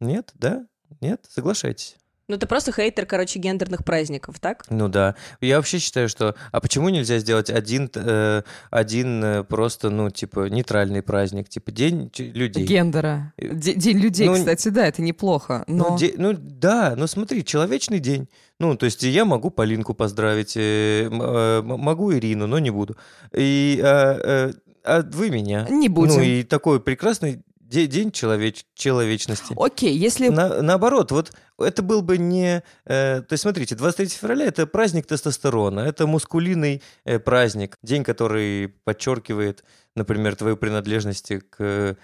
Нет, 0.00 0.32
да? 0.34 0.66
Нет? 1.00 1.24
Соглашайтесь. 1.30 1.96
Ну, 2.32 2.38
ты 2.38 2.46
просто 2.46 2.72
хейтер, 2.72 3.04
короче, 3.04 3.38
гендерных 3.38 3.84
праздников, 3.84 4.40
так? 4.40 4.64
Ну 4.70 4.88
да. 4.88 5.16
Я 5.42 5.56
вообще 5.56 5.78
считаю, 5.78 6.08
что... 6.08 6.34
А 6.50 6.62
почему 6.62 6.88
нельзя 6.88 7.18
сделать 7.18 7.50
один, 7.50 7.90
э, 7.94 8.42
один 8.70 9.22
э, 9.22 9.44
просто, 9.44 9.90
ну, 9.90 10.08
типа, 10.08 10.48
нейтральный 10.48 11.02
праздник? 11.02 11.50
Типа, 11.50 11.70
день 11.70 12.10
людей. 12.16 12.64
Гендера. 12.64 13.34
Д- 13.36 13.74
день 13.74 13.98
людей, 13.98 14.28
ну, 14.28 14.34
кстати, 14.34 14.70
да, 14.70 14.86
это 14.86 15.02
неплохо. 15.02 15.64
Но... 15.66 15.90
Ну, 15.90 15.98
де... 15.98 16.14
ну, 16.16 16.32
да, 16.32 16.94
но 16.96 17.06
смотри, 17.06 17.44
человечный 17.44 17.98
день. 17.98 18.30
Ну, 18.58 18.78
то 18.78 18.86
есть 18.86 19.02
я 19.02 19.26
могу 19.26 19.50
Полинку 19.50 19.92
поздравить, 19.92 20.56
э, 20.56 21.10
э, 21.10 21.62
могу 21.62 22.14
Ирину, 22.14 22.46
но 22.46 22.58
не 22.58 22.70
буду. 22.70 22.96
И... 23.36 23.78
Э, 23.84 24.20
э, 24.24 24.52
а 24.84 25.02
вы 25.02 25.28
меня. 25.28 25.66
Не 25.68 25.90
будем. 25.90 26.14
Ну, 26.14 26.22
и 26.22 26.42
такой 26.44 26.80
прекрасный 26.80 27.42
День 27.72 28.12
человеч 28.12 28.64
человечности. 28.74 29.54
Окей, 29.56 29.96
если... 29.96 30.28
На, 30.28 30.60
наоборот, 30.60 31.10
вот 31.10 31.32
это 31.58 31.82
был 31.82 32.02
бы 32.02 32.18
не... 32.18 32.62
Э, 32.84 33.22
то 33.22 33.32
есть, 33.32 33.42
смотрите, 33.42 33.74
23 33.74 34.08
февраля— 34.08 34.44
это 34.46 34.66
праздник 34.66 35.06
тестостерона, 35.06 35.80
это 35.80 36.06
мускулинный 36.06 36.82
э, 37.04 37.18
праздник, 37.18 37.76
день, 37.82 38.04
который 38.04 38.68
подчеркивает, 38.84 39.64
например, 39.96 40.36
твою 40.36 40.56
принадлежность 40.56 41.32
к 41.50 41.96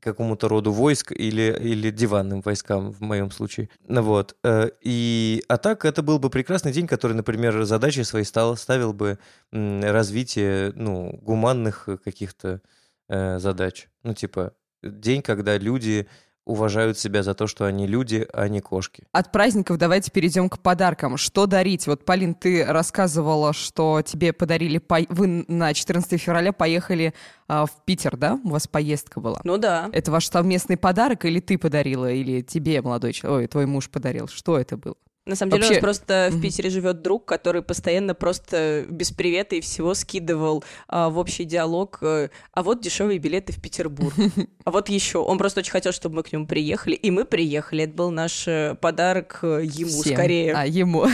какому-то 0.00 0.48
роду 0.48 0.72
войск 0.72 1.12
или, 1.12 1.56
или 1.60 1.90
диванным 1.90 2.40
войскам, 2.40 2.90
в 2.90 3.00
моем 3.00 3.30
случае. 3.30 3.68
Вот. 3.88 4.36
Э, 4.42 4.70
и, 4.82 5.42
а 5.48 5.56
так, 5.56 5.84
это 5.84 6.02
был 6.02 6.18
бы 6.18 6.30
прекрасный 6.30 6.72
день, 6.72 6.86
который, 6.86 7.12
например, 7.12 7.64
задачей 7.64 8.04
своей 8.04 8.24
стал, 8.24 8.56
ставил 8.56 8.92
бы 8.92 9.18
развитие 9.52 10.72
ну, 10.74 11.18
гуманных 11.22 11.88
каких-то 12.04 12.60
э, 13.08 13.38
задач. 13.38 13.88
Ну, 14.02 14.14
типа, 14.14 14.52
день, 14.84 15.22
когда 15.22 15.58
люди 15.58 16.06
уважают 16.44 16.98
себя 16.98 17.22
за 17.22 17.34
то, 17.34 17.46
что 17.46 17.64
они 17.64 17.86
люди, 17.86 18.26
а 18.32 18.48
не 18.48 18.60
кошки. 18.60 19.04
От 19.12 19.32
праздников 19.32 19.78
давайте 19.78 20.10
перейдем 20.10 20.48
к 20.48 20.58
подаркам. 20.58 21.16
Что 21.16 21.46
дарить? 21.46 21.86
Вот, 21.86 22.04
Полин, 22.04 22.34
ты 22.34 22.64
рассказывала, 22.64 23.52
что 23.52 24.02
тебе 24.02 24.32
подарили... 24.32 24.78
По... 24.78 25.00
Вы 25.08 25.44
на 25.48 25.72
14 25.72 26.20
февраля 26.20 26.52
поехали 26.52 27.14
а, 27.48 27.66
в 27.66 27.84
Питер, 27.84 28.16
да? 28.16 28.38
У 28.44 28.50
вас 28.50 28.66
поездка 28.66 29.20
была. 29.20 29.40
Ну 29.44 29.56
да. 29.56 29.88
Это 29.92 30.10
ваш 30.10 30.28
совместный 30.28 30.76
подарок 30.76 31.24
или 31.24 31.40
ты 31.40 31.56
подарила, 31.56 32.10
или 32.10 32.42
тебе, 32.42 32.82
молодой 32.82 33.12
человек, 33.12 33.44
ой, 33.44 33.46
твой 33.46 33.66
муж 33.66 33.88
подарил? 33.88 34.28
Что 34.28 34.58
это 34.58 34.76
было? 34.76 34.96
На 35.26 35.36
самом 35.36 35.52
деле 35.52 35.66
у 35.66 35.70
нас 35.70 35.78
просто 35.78 36.28
в 36.30 36.40
Питере 36.42 36.68
живет 36.68 37.00
друг, 37.00 37.24
который 37.24 37.62
постоянно 37.62 38.14
просто 38.14 38.84
без 38.90 39.10
привета 39.10 39.56
и 39.56 39.62
всего 39.62 39.94
скидывал 39.94 40.62
а, 40.86 41.08
в 41.08 41.16
общий 41.16 41.44
диалог. 41.44 41.98
А, 42.02 42.28
а 42.52 42.62
вот 42.62 42.82
дешевые 42.82 43.18
билеты 43.18 43.52
в 43.52 43.60
Петербург. 43.60 44.14
А 44.64 44.70
вот 44.70 44.88
еще. 44.88 45.18
Он 45.18 45.36
просто 45.36 45.60
очень 45.60 45.72
хотел, 45.72 45.92
чтобы 45.92 46.16
мы 46.16 46.22
к 46.22 46.32
нему 46.32 46.46
приехали, 46.46 46.94
и 46.94 47.10
мы 47.10 47.26
приехали. 47.26 47.84
Это 47.84 47.92
был 47.92 48.10
наш 48.10 48.48
э, 48.48 48.74
подарок 48.80 49.40
э, 49.42 49.60
ему 49.64 49.90
Всем. 49.90 50.14
скорее. 50.14 50.54
А, 50.54 50.64
ему. 50.64 51.06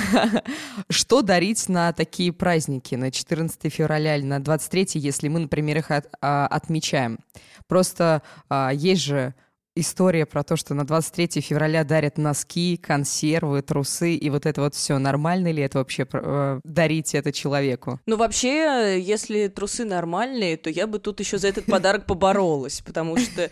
Что 0.88 1.22
дарить 1.22 1.68
на 1.68 1.92
такие 1.92 2.32
праздники, 2.32 2.94
на 2.94 3.10
14 3.10 3.72
февраля 3.72 4.16
или 4.16 4.24
на 4.24 4.38
23, 4.38 4.86
если 4.94 5.26
мы, 5.26 5.40
например, 5.40 5.78
их 5.78 5.90
от, 5.90 6.06
а, 6.20 6.46
отмечаем? 6.46 7.18
Просто 7.66 8.22
а, 8.48 8.70
есть 8.72 9.02
же 9.02 9.34
история 9.74 10.26
про 10.26 10.42
то, 10.42 10.56
что 10.56 10.74
на 10.74 10.86
23 10.86 11.40
февраля 11.40 11.84
дарят 11.84 12.18
носки, 12.18 12.76
консервы, 12.76 13.62
трусы, 13.62 14.14
и 14.14 14.30
вот 14.30 14.46
это 14.46 14.60
вот 14.60 14.74
все. 14.74 14.98
Нормально 14.98 15.50
ли 15.52 15.62
это 15.62 15.78
вообще 15.78 16.06
э, 16.12 16.60
дарить 16.64 17.14
это 17.14 17.32
человеку? 17.32 18.00
Ну, 18.06 18.16
вообще, 18.16 19.00
если 19.00 19.48
трусы 19.48 19.84
нормальные, 19.84 20.56
то 20.56 20.70
я 20.70 20.86
бы 20.86 20.98
тут 20.98 21.20
еще 21.20 21.38
за 21.38 21.48
этот 21.48 21.66
подарок 21.66 22.04
поборолась, 22.06 22.80
потому 22.80 23.16
что 23.16 23.50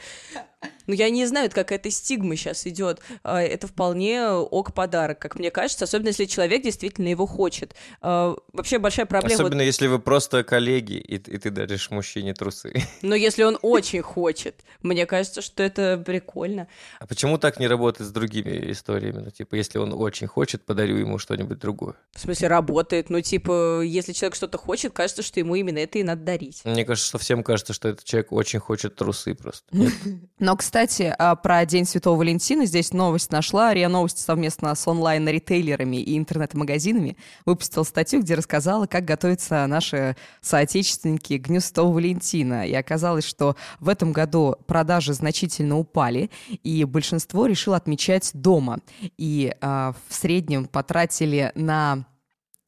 ну, 0.89 0.95
я 0.95 1.11
не 1.11 1.27
знаю, 1.27 1.51
как 1.53 1.71
эта 1.71 1.91
стигма 1.91 2.35
сейчас 2.35 2.67
идет. 2.67 3.01
А, 3.23 3.41
это 3.41 3.67
вполне 3.67 4.27
ок 4.31 4.73
подарок, 4.73 5.19
как 5.19 5.39
мне 5.39 5.51
кажется, 5.51 5.85
особенно 5.85 6.09
если 6.09 6.25
человек 6.25 6.63
действительно 6.63 7.09
его 7.09 7.27
хочет. 7.27 7.75
А, 8.01 8.37
вообще 8.53 8.79
большая 8.79 9.07
проблема... 9.07 9.35
Особенно 9.35 9.61
если 9.61 9.87
вы 9.87 9.99
просто 9.99 10.43
коллеги, 10.45 10.95
и, 10.95 11.17
и 11.17 11.39
ты 11.39 11.51
даришь 11.51 11.91
мужчине 11.91 12.33
трусы. 12.33 12.73
Но 13.03 13.15
если 13.15 13.43
он 13.43 13.59
очень 13.61 14.01
хочет, 14.01 14.65
мне 14.83 15.05
кажется, 15.05 15.43
что 15.43 15.63
это 15.63 16.03
прикольно. 16.05 16.69
А 17.01 17.07
почему 17.07 17.37
так 17.37 17.61
не 17.61 17.69
работает 17.69 18.09
с 18.09 18.13
другими 18.13 18.73
историями? 18.73 19.19
Ну, 19.19 19.31
типа, 19.31 19.57
если 19.57 19.79
он 19.79 19.93
очень 19.93 20.27
хочет, 20.27 20.65
подарю 20.65 20.97
ему 20.97 21.19
что-нибудь 21.19 21.59
другое. 21.59 21.95
В 22.15 22.21
смысле, 22.21 22.49
работает? 22.49 23.11
Ну, 23.11 23.21
типа, 23.21 23.83
если 23.83 24.13
человек 24.15 24.37
что-то 24.37 24.57
хочет, 24.57 24.95
кажется, 24.95 25.23
что 25.23 25.39
ему 25.39 25.55
именно 25.55 25.79
это 25.79 25.99
и 25.99 26.03
надо 26.03 26.23
дарить. 26.23 26.63
Мне 26.65 26.87
кажется, 26.87 27.09
что 27.09 27.19
всем 27.19 27.43
кажется, 27.43 27.75
что 27.75 27.91
этот 27.91 28.05
человек 28.05 28.33
очень 28.33 28.59
хочет 28.59 28.97
трусы 28.97 29.35
просто. 29.35 29.67
Но, 30.49 30.57
кстати, 30.57 31.15
а, 31.19 31.37
про 31.37 31.67
День 31.67 31.85
Святого 31.85 32.17
Валентина 32.17 32.65
здесь 32.65 32.95
новость 32.95 33.31
нашла. 33.31 33.75
РИА 33.75 33.91
Новости 33.91 34.23
совместно 34.23 34.75
с 34.75 34.89
онлайн-ритейлерами 34.89 35.99
и 35.99 36.17
интернет-магазинами 36.17 37.19
выпустила 37.45 37.83
статью, 37.83 38.23
где 38.23 38.35
рассказала, 38.35 38.87
как 38.87 39.05
готовятся 39.05 39.67
наши 39.67 40.17
соотечественники 40.41 41.37
к 41.37 41.49
Дню 41.49 41.61
Святого 41.61 41.93
Валентина. 41.93 42.67
И 42.67 42.73
оказалось, 42.73 43.27
что 43.27 43.57
в 43.79 43.91
этом 43.91 44.15
году 44.15 44.57
продажи 44.67 45.13
значительно 45.13 45.77
упали, 45.77 46.31
и 46.63 46.83
большинство 46.85 47.45
решило 47.45 47.77
отмечать 47.77 48.31
дома. 48.33 48.79
И 49.19 49.55
а, 49.61 49.93
в 50.09 50.15
среднем 50.15 50.65
потратили 50.65 51.53
на 51.57 52.07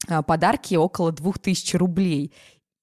а, 0.07 0.23
подарки 0.23 0.75
около 0.75 1.13
2000 1.13 1.77
рублей. 1.77 2.35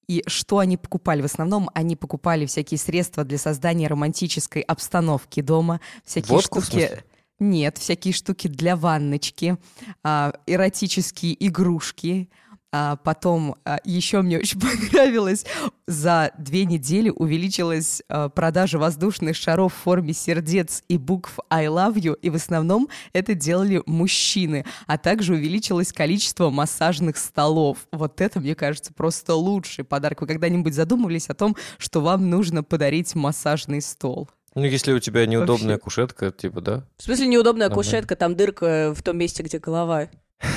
И 0.08 0.24
что 0.26 0.60
они 0.60 0.78
покупали? 0.78 1.22
В 1.22 1.26
основном 1.26 1.70
они 1.74 1.96
покупали 1.96 2.46
всякие 2.46 2.78
средства 2.78 3.26
для 3.26 3.38
создания 3.38 3.88
романтической 3.88 4.62
обстановки 4.62 5.42
дома, 5.42 5.82
всякие 6.06 6.36
Водку, 6.36 6.62
штуки... 6.62 7.04
Нет, 7.40 7.78
всякие 7.78 8.14
штуки 8.14 8.48
для 8.48 8.76
ванночки, 8.76 9.58
а, 10.04 10.34
эротические 10.48 11.46
игрушки, 11.46 12.30
а 12.72 12.98
потом 12.98 13.56
а, 13.66 13.80
еще 13.84 14.22
мне 14.22 14.40
очень 14.40 14.60
понравилось, 14.92 15.46
за 15.88 16.32
две 16.38 16.66
недели 16.66 17.10
увеличилась 17.10 18.02
а, 18.10 18.30
продажа 18.30 18.78
воздушных 18.78 19.36
шаров 19.36 19.74
в 19.74 19.78
форме 19.78 20.14
сердец 20.14 20.84
и 20.88 20.98
букв 20.98 21.40
I 21.50 21.68
love 21.68 21.96
you, 21.96 22.18
и 22.22 22.30
в 22.30 22.36
основном 22.36 22.90
это 23.14 23.34
делали 23.34 23.82
мужчины, 23.86 24.66
а 24.86 24.98
также 24.98 25.34
увеличилось 25.34 25.94
количество 25.94 26.50
массажных 26.50 27.18
столов. 27.18 27.88
Вот 27.92 28.22
это, 28.22 28.40
мне 28.40 28.56
кажется, 28.56 28.94
просто 28.94 29.36
лучший 29.36 29.86
подарок. 29.86 30.22
Вы 30.22 30.28
когда-нибудь 30.28 30.74
задумывались 30.74 31.30
о 31.30 31.34
том, 31.34 31.56
что 31.78 32.02
вам 32.02 32.30
нужно 32.30 32.64
подарить 32.64 33.16
массажный 33.16 33.82
стол? 33.82 34.30
Ну, 34.56 34.64
если 34.64 34.92
у 34.92 35.00
тебя 35.00 35.26
неудобная 35.28 35.76
Вообще. 35.76 35.84
кушетка, 35.84 36.32
типа, 36.32 36.62
да? 36.62 36.84
В 36.98 37.04
смысле 37.04 37.28
неудобная 37.28 37.70
Нормально. 37.70 37.92
кушетка, 37.92 38.16
там 38.16 38.36
дырка 38.36 38.94
в 38.96 39.04
том 39.04 39.18
месте, 39.18 39.44
где 39.44 39.60
голова. 39.60 40.08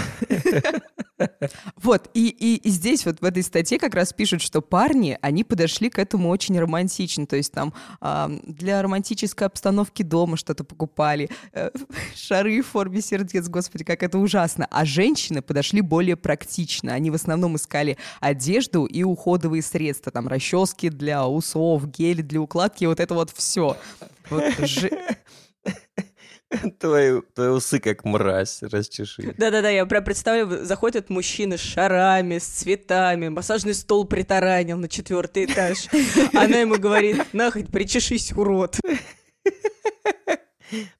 Вот, 1.77 2.11
и, 2.15 2.29
и, 2.29 2.57
и 2.57 2.71
здесь 2.71 3.07
вот 3.07 3.21
в 3.21 3.25
этой 3.25 3.43
статье 3.43 3.79
как 3.79 3.95
раз 3.95 4.13
пишут, 4.13 4.43
что 4.43 4.61
парни, 4.61 5.19
они 5.23 5.45
подошли 5.45 5.91
к 5.91 5.99
этому 5.99 6.29
очень 6.29 6.59
романтично, 6.59 7.27
то 7.27 7.37
есть 7.37 7.53
там 7.53 7.73
э, 8.01 8.41
для 8.45 8.83
романтической 8.83 9.47
обстановки 9.47 10.03
дома 10.03 10.37
что-то 10.37 10.65
покупали, 10.65 11.31
э, 11.53 11.71
шары 12.15 12.63
в 12.63 12.67
форме 12.67 13.01
сердец, 13.01 13.49
господи, 13.49 13.85
как 13.85 14.03
это 14.03 14.19
ужасно, 14.19 14.67
а 14.71 14.85
женщины 14.85 15.43
подошли 15.43 15.81
более 15.81 16.17
практично, 16.17 16.93
они 16.93 17.11
в 17.11 17.15
основном 17.15 17.57
искали 17.57 17.97
одежду 18.21 18.85
и 18.85 19.03
уходовые 19.03 19.63
средства, 19.63 20.13
там 20.13 20.29
расчески 20.29 20.89
для 20.89 21.27
усов, 21.27 21.87
гели 21.91 22.23
для 22.23 22.41
укладки, 22.41 22.85
вот 22.85 23.01
это 23.01 23.15
вот 23.15 23.31
все. 23.31 23.77
Вот, 24.31 24.45
ж... 24.61 24.91
Твои, 26.79 27.21
твои 27.35 27.49
усы 27.49 27.79
как 27.79 28.05
мразь, 28.05 28.63
расчеши. 28.63 29.35
Да-да-да, 29.39 29.71
я 29.71 29.87
прям 29.87 30.03
представляю, 30.03 30.65
заходят 30.65 31.09
мужчины 31.09 31.57
с 31.57 31.61
шарами, 31.61 32.39
с 32.39 32.45
цветами, 32.45 33.29
массажный 33.29 33.75
стол 33.75 34.05
притаранил 34.05 34.79
на 34.79 34.89
четвертый 34.89 35.45
этаж. 35.45 35.87
Она 36.35 36.59
ему 36.59 36.79
говорит, 36.79 37.33
нахуй, 37.33 37.65
причешись, 37.65 38.33
урод. 38.33 38.79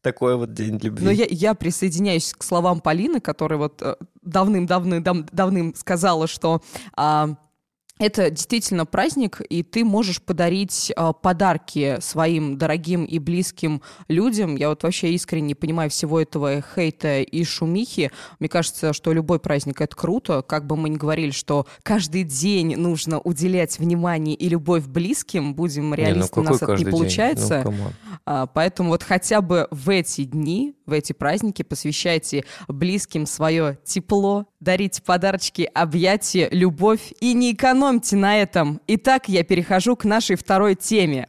Такой 0.03 0.37
вот 0.37 0.53
день 0.53 0.79
любви. 0.83 1.05
Но 1.05 1.11
я, 1.11 1.27
я 1.29 1.55
присоединяюсь 1.55 2.33
к 2.33 2.43
словам 2.43 2.81
Полины, 2.81 3.21
которая 3.21 3.59
вот 3.59 3.83
э, 3.83 3.95
давным-давным 4.23 5.03
давным 5.03 5.75
сказала, 5.75 6.27
что 6.27 6.63
а, 6.97 7.37
это 8.01 8.31
действительно 8.31 8.87
праздник, 8.87 9.43
и 9.47 9.63
ты 9.63 9.85
можешь 9.85 10.23
подарить 10.23 10.91
э, 10.97 11.13
подарки 11.21 11.99
своим 12.01 12.57
дорогим 12.57 13.05
и 13.05 13.19
близким 13.19 13.83
людям. 14.09 14.57
Я 14.57 14.71
вот 14.71 14.83
вообще 14.83 15.13
искренне 15.13 15.49
не 15.49 15.55
понимаю 15.55 15.91
всего 15.91 16.19
этого 16.19 16.65
хейта 16.75 17.21
и 17.21 17.45
шумихи. 17.45 18.11
Мне 18.39 18.49
кажется, 18.49 18.95
что 18.95 19.13
любой 19.13 19.39
праздник— 19.39 19.81
это 19.83 19.95
круто. 19.95 20.41
Как 20.41 20.67
бы 20.67 20.77
мы 20.77 20.89
ни 20.89 20.97
говорили, 20.97 21.31
что 21.31 21.67
каждый 21.83 22.25
день 22.25 22.75
нужно 22.77 23.21
уделять 23.21 23.79
внимание 23.79 24.35
и 24.35 24.49
любовь 24.49 24.87
близким, 24.87 25.55
будем 25.55 25.93
реалистами, 25.93 26.45
не, 26.45 26.49
ну 26.49 26.51
у 26.51 26.55
нас 26.55 26.63
это 26.63 26.83
не 26.83 26.91
получается. 26.91 27.63
Ну, 27.67 27.75
а, 28.25 28.47
поэтому 28.47 28.91
вот 28.91 29.03
хотя 29.03 29.43
бы 29.43 29.69
в 29.71 29.91
эти 29.91 30.25
дни, 30.25 30.75
в 30.91 30.93
эти 30.93 31.13
праздники 31.13 31.63
посвящайте 31.63 32.45
близким 32.69 33.25
свое 33.25 33.79
тепло, 33.85 34.47
дарите 34.59 35.01
подарочки, 35.03 35.71
объятия, 35.73 36.49
любовь 36.51 37.13
и 37.21 37.33
не 37.33 37.53
экономьте 37.53 38.17
на 38.17 38.37
этом. 38.37 38.81
Итак, 38.89 39.29
я 39.29 39.45
перехожу 39.45 39.97
к 39.97 40.05
нашей 40.05 40.37
второй 40.37 40.75
теме. 40.75 41.27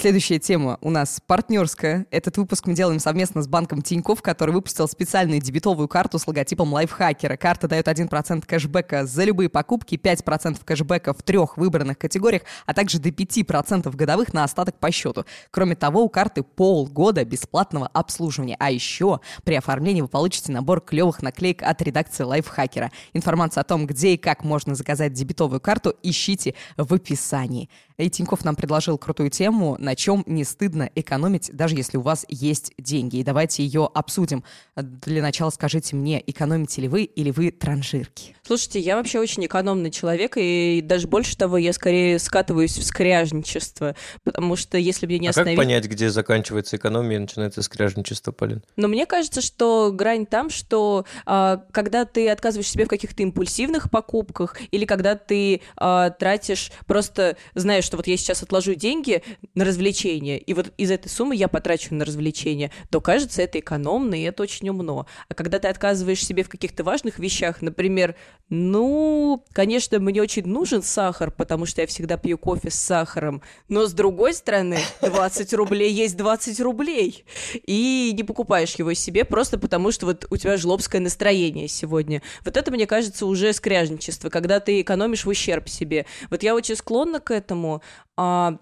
Следующая 0.00 0.38
тема 0.38 0.78
у 0.80 0.88
нас 0.88 1.20
партнерская. 1.26 2.06
Этот 2.10 2.38
выпуск 2.38 2.66
мы 2.66 2.72
делаем 2.72 3.00
совместно 3.00 3.42
с 3.42 3.46
банком 3.46 3.82
Тиньков, 3.82 4.22
который 4.22 4.52
выпустил 4.52 4.88
специальную 4.88 5.42
дебетовую 5.42 5.88
карту 5.88 6.18
с 6.18 6.26
логотипом 6.26 6.72
лайфхакера. 6.72 7.36
Карта 7.36 7.68
дает 7.68 7.86
1% 7.86 8.46
кэшбэка 8.46 9.04
за 9.04 9.24
любые 9.24 9.50
покупки, 9.50 9.96
5% 9.96 10.58
кэшбэка 10.64 11.12
в 11.12 11.22
трех 11.22 11.58
выбранных 11.58 11.98
категориях, 11.98 12.44
а 12.64 12.72
также 12.72 12.98
до 12.98 13.10
5% 13.10 13.94
годовых 13.94 14.32
на 14.32 14.42
остаток 14.44 14.78
по 14.78 14.90
счету. 14.90 15.26
Кроме 15.50 15.76
того, 15.76 16.02
у 16.02 16.08
карты 16.08 16.44
полгода 16.44 17.22
бесплатного 17.26 17.86
обслуживания. 17.88 18.56
А 18.58 18.70
еще 18.70 19.20
при 19.44 19.52
оформлении 19.52 20.00
вы 20.00 20.08
получите 20.08 20.50
набор 20.50 20.80
клевых 20.80 21.20
наклеек 21.20 21.62
от 21.62 21.82
редакции 21.82 22.24
лайфхакера. 22.24 22.90
Информацию 23.12 23.60
о 23.60 23.64
том, 23.64 23.86
где 23.86 24.14
и 24.14 24.16
как 24.16 24.44
можно 24.44 24.74
заказать 24.74 25.12
дебетовую 25.12 25.60
карту, 25.60 25.94
ищите 26.02 26.54
в 26.78 26.94
описании. 26.94 27.68
И 28.00 28.08
Тиньков 28.08 28.44
нам 28.44 28.56
предложил 28.56 28.96
крутую 28.98 29.30
тему, 29.30 29.76
на 29.78 29.94
чем 29.94 30.24
не 30.26 30.44
стыдно 30.44 30.90
экономить, 30.94 31.50
даже 31.52 31.76
если 31.76 31.98
у 31.98 32.00
вас 32.00 32.24
есть 32.28 32.72
деньги. 32.78 33.16
И 33.16 33.22
давайте 33.22 33.62
ее 33.62 33.90
обсудим. 33.92 34.42
Для 34.76 35.22
начала 35.22 35.50
скажите 35.50 35.96
мне, 35.96 36.22
экономите 36.26 36.80
ли 36.80 36.88
вы 36.88 37.04
или 37.04 37.30
вы 37.30 37.50
транжирки? 37.50 38.36
Слушайте, 38.42 38.80
я 38.80 38.96
вообще 38.96 39.20
очень 39.20 39.44
экономный 39.46 39.90
человек, 39.90 40.36
и 40.36 40.80
даже 40.82 41.06
больше 41.06 41.36
того, 41.36 41.58
я 41.58 41.72
скорее 41.72 42.18
скатываюсь 42.18 42.76
в 42.76 42.84
скряжничество, 42.84 43.94
потому 44.24 44.56
что 44.56 44.78
если 44.78 45.06
мне 45.06 45.18
не 45.18 45.26
а 45.28 45.30
остановить... 45.30 45.58
как 45.58 45.66
понять, 45.66 45.86
где 45.86 46.10
заканчивается 46.10 46.76
экономия 46.76 47.16
и 47.16 47.20
начинается 47.20 47.62
скряжничество, 47.62 48.32
Полин? 48.32 48.62
Но 48.76 48.88
мне 48.88 49.06
кажется, 49.06 49.40
что 49.40 49.92
грань 49.92 50.26
там, 50.26 50.50
что 50.50 51.04
а, 51.26 51.64
когда 51.70 52.04
ты 52.04 52.28
отказываешь 52.28 52.68
себе 52.68 52.86
в 52.86 52.88
каких-то 52.88 53.22
импульсивных 53.22 53.90
покупках, 53.90 54.56
или 54.70 54.84
когда 54.84 55.14
ты 55.14 55.60
а, 55.76 56.10
тратишь, 56.10 56.72
просто 56.86 57.36
знаешь, 57.54 57.89
что 57.90 57.96
вот 57.96 58.06
я 58.06 58.16
сейчас 58.16 58.40
отложу 58.44 58.74
деньги 58.74 59.20
на 59.56 59.64
развлечения, 59.64 60.38
и 60.38 60.54
вот 60.54 60.72
из 60.76 60.92
этой 60.92 61.08
суммы 61.08 61.34
я 61.34 61.48
потрачу 61.48 61.92
на 61.92 62.04
развлечения, 62.04 62.70
то 62.88 63.00
кажется 63.00 63.42
это 63.42 63.58
экономно, 63.58 64.14
и 64.14 64.22
это 64.22 64.44
очень 64.44 64.68
умно. 64.68 65.06
А 65.28 65.34
когда 65.34 65.58
ты 65.58 65.66
отказываешь 65.66 66.24
себе 66.24 66.44
в 66.44 66.48
каких-то 66.48 66.84
важных 66.84 67.18
вещах, 67.18 67.62
например, 67.62 68.14
ну, 68.48 69.44
конечно, 69.52 69.98
мне 69.98 70.22
очень 70.22 70.46
нужен 70.46 70.84
сахар, 70.84 71.32
потому 71.32 71.66
что 71.66 71.80
я 71.80 71.88
всегда 71.88 72.16
пью 72.16 72.38
кофе 72.38 72.70
с 72.70 72.76
сахаром, 72.76 73.42
но 73.66 73.86
с 73.86 73.92
другой 73.92 74.34
стороны, 74.34 74.78
20 75.02 75.52
рублей 75.54 75.92
есть 75.92 76.16
20 76.16 76.60
рублей, 76.60 77.24
и 77.66 78.12
не 78.16 78.22
покупаешь 78.22 78.76
его 78.76 78.94
себе 78.94 79.24
просто 79.24 79.58
потому, 79.58 79.90
что 79.90 80.06
вот 80.06 80.26
у 80.30 80.36
тебя 80.36 80.56
жлобское 80.56 81.00
настроение 81.00 81.66
сегодня. 81.66 82.22
Вот 82.44 82.56
это, 82.56 82.70
мне 82.70 82.86
кажется, 82.86 83.26
уже 83.26 83.52
скряжничество, 83.52 84.28
когда 84.28 84.60
ты 84.60 84.80
экономишь 84.80 85.24
в 85.24 85.28
ущерб 85.28 85.68
себе. 85.68 86.06
Вот 86.30 86.44
я 86.44 86.54
очень 86.54 86.76
склонна 86.76 87.18
к 87.18 87.32
этому, 87.32 87.79
а, 88.16 88.58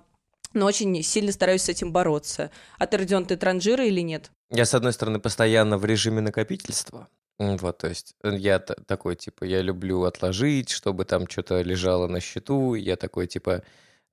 но 0.54 0.66
очень 0.66 1.02
сильно 1.02 1.32
стараюсь 1.32 1.62
с 1.62 1.68
этим 1.68 1.92
бороться. 1.92 2.50
А 2.78 2.86
ты, 2.86 2.98
Родион, 2.98 3.26
ты 3.26 3.36
транжира 3.36 3.84
или 3.84 4.00
нет? 4.00 4.30
Я, 4.50 4.64
с 4.64 4.74
одной 4.74 4.92
стороны, 4.92 5.20
постоянно 5.20 5.78
в 5.78 5.84
режиме 5.84 6.20
накопительства. 6.20 7.08
Вот, 7.38 7.78
то 7.78 7.88
есть 7.88 8.14
э, 8.24 8.34
я 8.36 8.58
такой, 8.58 9.14
типа, 9.14 9.44
я 9.44 9.62
люблю 9.62 10.02
отложить, 10.02 10.70
чтобы 10.70 11.04
там 11.04 11.28
что-то 11.28 11.62
лежало 11.62 12.08
на 12.08 12.20
счету. 12.20 12.74
Я 12.74 12.96
такой, 12.96 13.28
типа, 13.28 13.62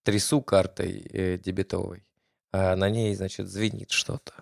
трясу 0.04 0.42
картой 0.42 1.08
э, 1.12 1.38
дебетовой, 1.38 2.06
а 2.52 2.76
на 2.76 2.90
ней, 2.90 3.16
значит, 3.16 3.48
звенит 3.48 3.90
что-то. 3.90 4.34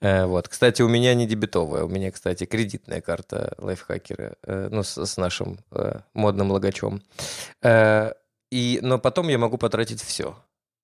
Э, 0.00 0.26
вот. 0.26 0.48
Кстати, 0.48 0.82
у 0.82 0.88
меня 0.88 1.14
не 1.14 1.26
дебетовая, 1.26 1.84
у 1.84 1.88
меня, 1.88 2.10
кстати, 2.10 2.46
кредитная 2.46 3.00
карта 3.00 3.54
лайфхакера, 3.58 4.36
э, 4.42 4.68
ну, 4.72 4.82
с, 4.82 4.98
с 4.98 5.16
нашим 5.16 5.58
э, 5.70 6.00
модным 6.12 6.50
логачом. 6.50 7.02
Э, 7.62 8.14
и, 8.50 8.80
но 8.82 8.98
потом 8.98 9.28
я 9.28 9.38
могу 9.38 9.58
потратить 9.58 10.02
все. 10.02 10.36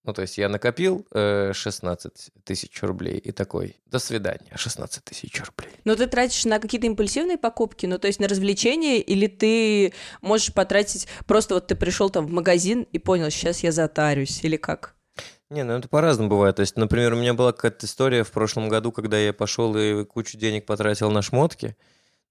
Ну, 0.06 0.12
то 0.12 0.22
есть 0.22 0.38
я 0.38 0.48
накопил 0.48 1.04
э, 1.10 1.52
16 1.52 2.30
тысяч 2.44 2.80
рублей 2.82 3.18
и 3.18 3.32
такой, 3.32 3.76
до 3.86 3.98
свидания, 3.98 4.52
16 4.54 5.02
тысяч 5.02 5.42
рублей. 5.44 5.72
Но 5.84 5.96
ты 5.96 6.06
тратишь 6.06 6.44
на 6.44 6.60
какие-то 6.60 6.86
импульсивные 6.86 7.38
покупки, 7.38 7.86
ну, 7.86 7.98
то 7.98 8.06
есть 8.06 8.20
на 8.20 8.28
развлечения, 8.28 9.00
или 9.00 9.26
ты 9.26 9.92
можешь 10.20 10.54
потратить, 10.54 11.08
просто 11.26 11.54
вот 11.54 11.66
ты 11.66 11.74
пришел 11.74 12.08
там 12.08 12.24
в 12.24 12.30
магазин 12.30 12.86
и 12.92 13.00
понял, 13.00 13.30
сейчас 13.30 13.64
я 13.64 13.72
затарюсь, 13.72 14.44
или 14.44 14.56
как? 14.56 14.94
Не, 15.50 15.64
ну 15.64 15.74
это 15.74 15.88
по-разному 15.88 16.30
бывает. 16.30 16.56
То 16.56 16.60
есть, 16.60 16.76
например, 16.76 17.14
у 17.14 17.16
меня 17.16 17.34
была 17.34 17.52
какая-то 17.52 17.86
история 17.86 18.22
в 18.22 18.30
прошлом 18.30 18.68
году, 18.68 18.92
когда 18.92 19.18
я 19.18 19.32
пошел 19.32 19.76
и 19.76 20.04
кучу 20.04 20.38
денег 20.38 20.66
потратил 20.66 21.10
на 21.10 21.20
шмотки, 21.20 21.76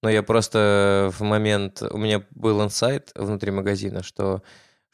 но 0.01 0.09
я 0.09 0.23
просто 0.23 1.11
в 1.17 1.21
момент... 1.23 1.81
У 1.81 1.97
меня 1.97 2.23
был 2.31 2.63
инсайт 2.63 3.11
внутри 3.15 3.51
магазина, 3.51 4.01
что 4.01 4.43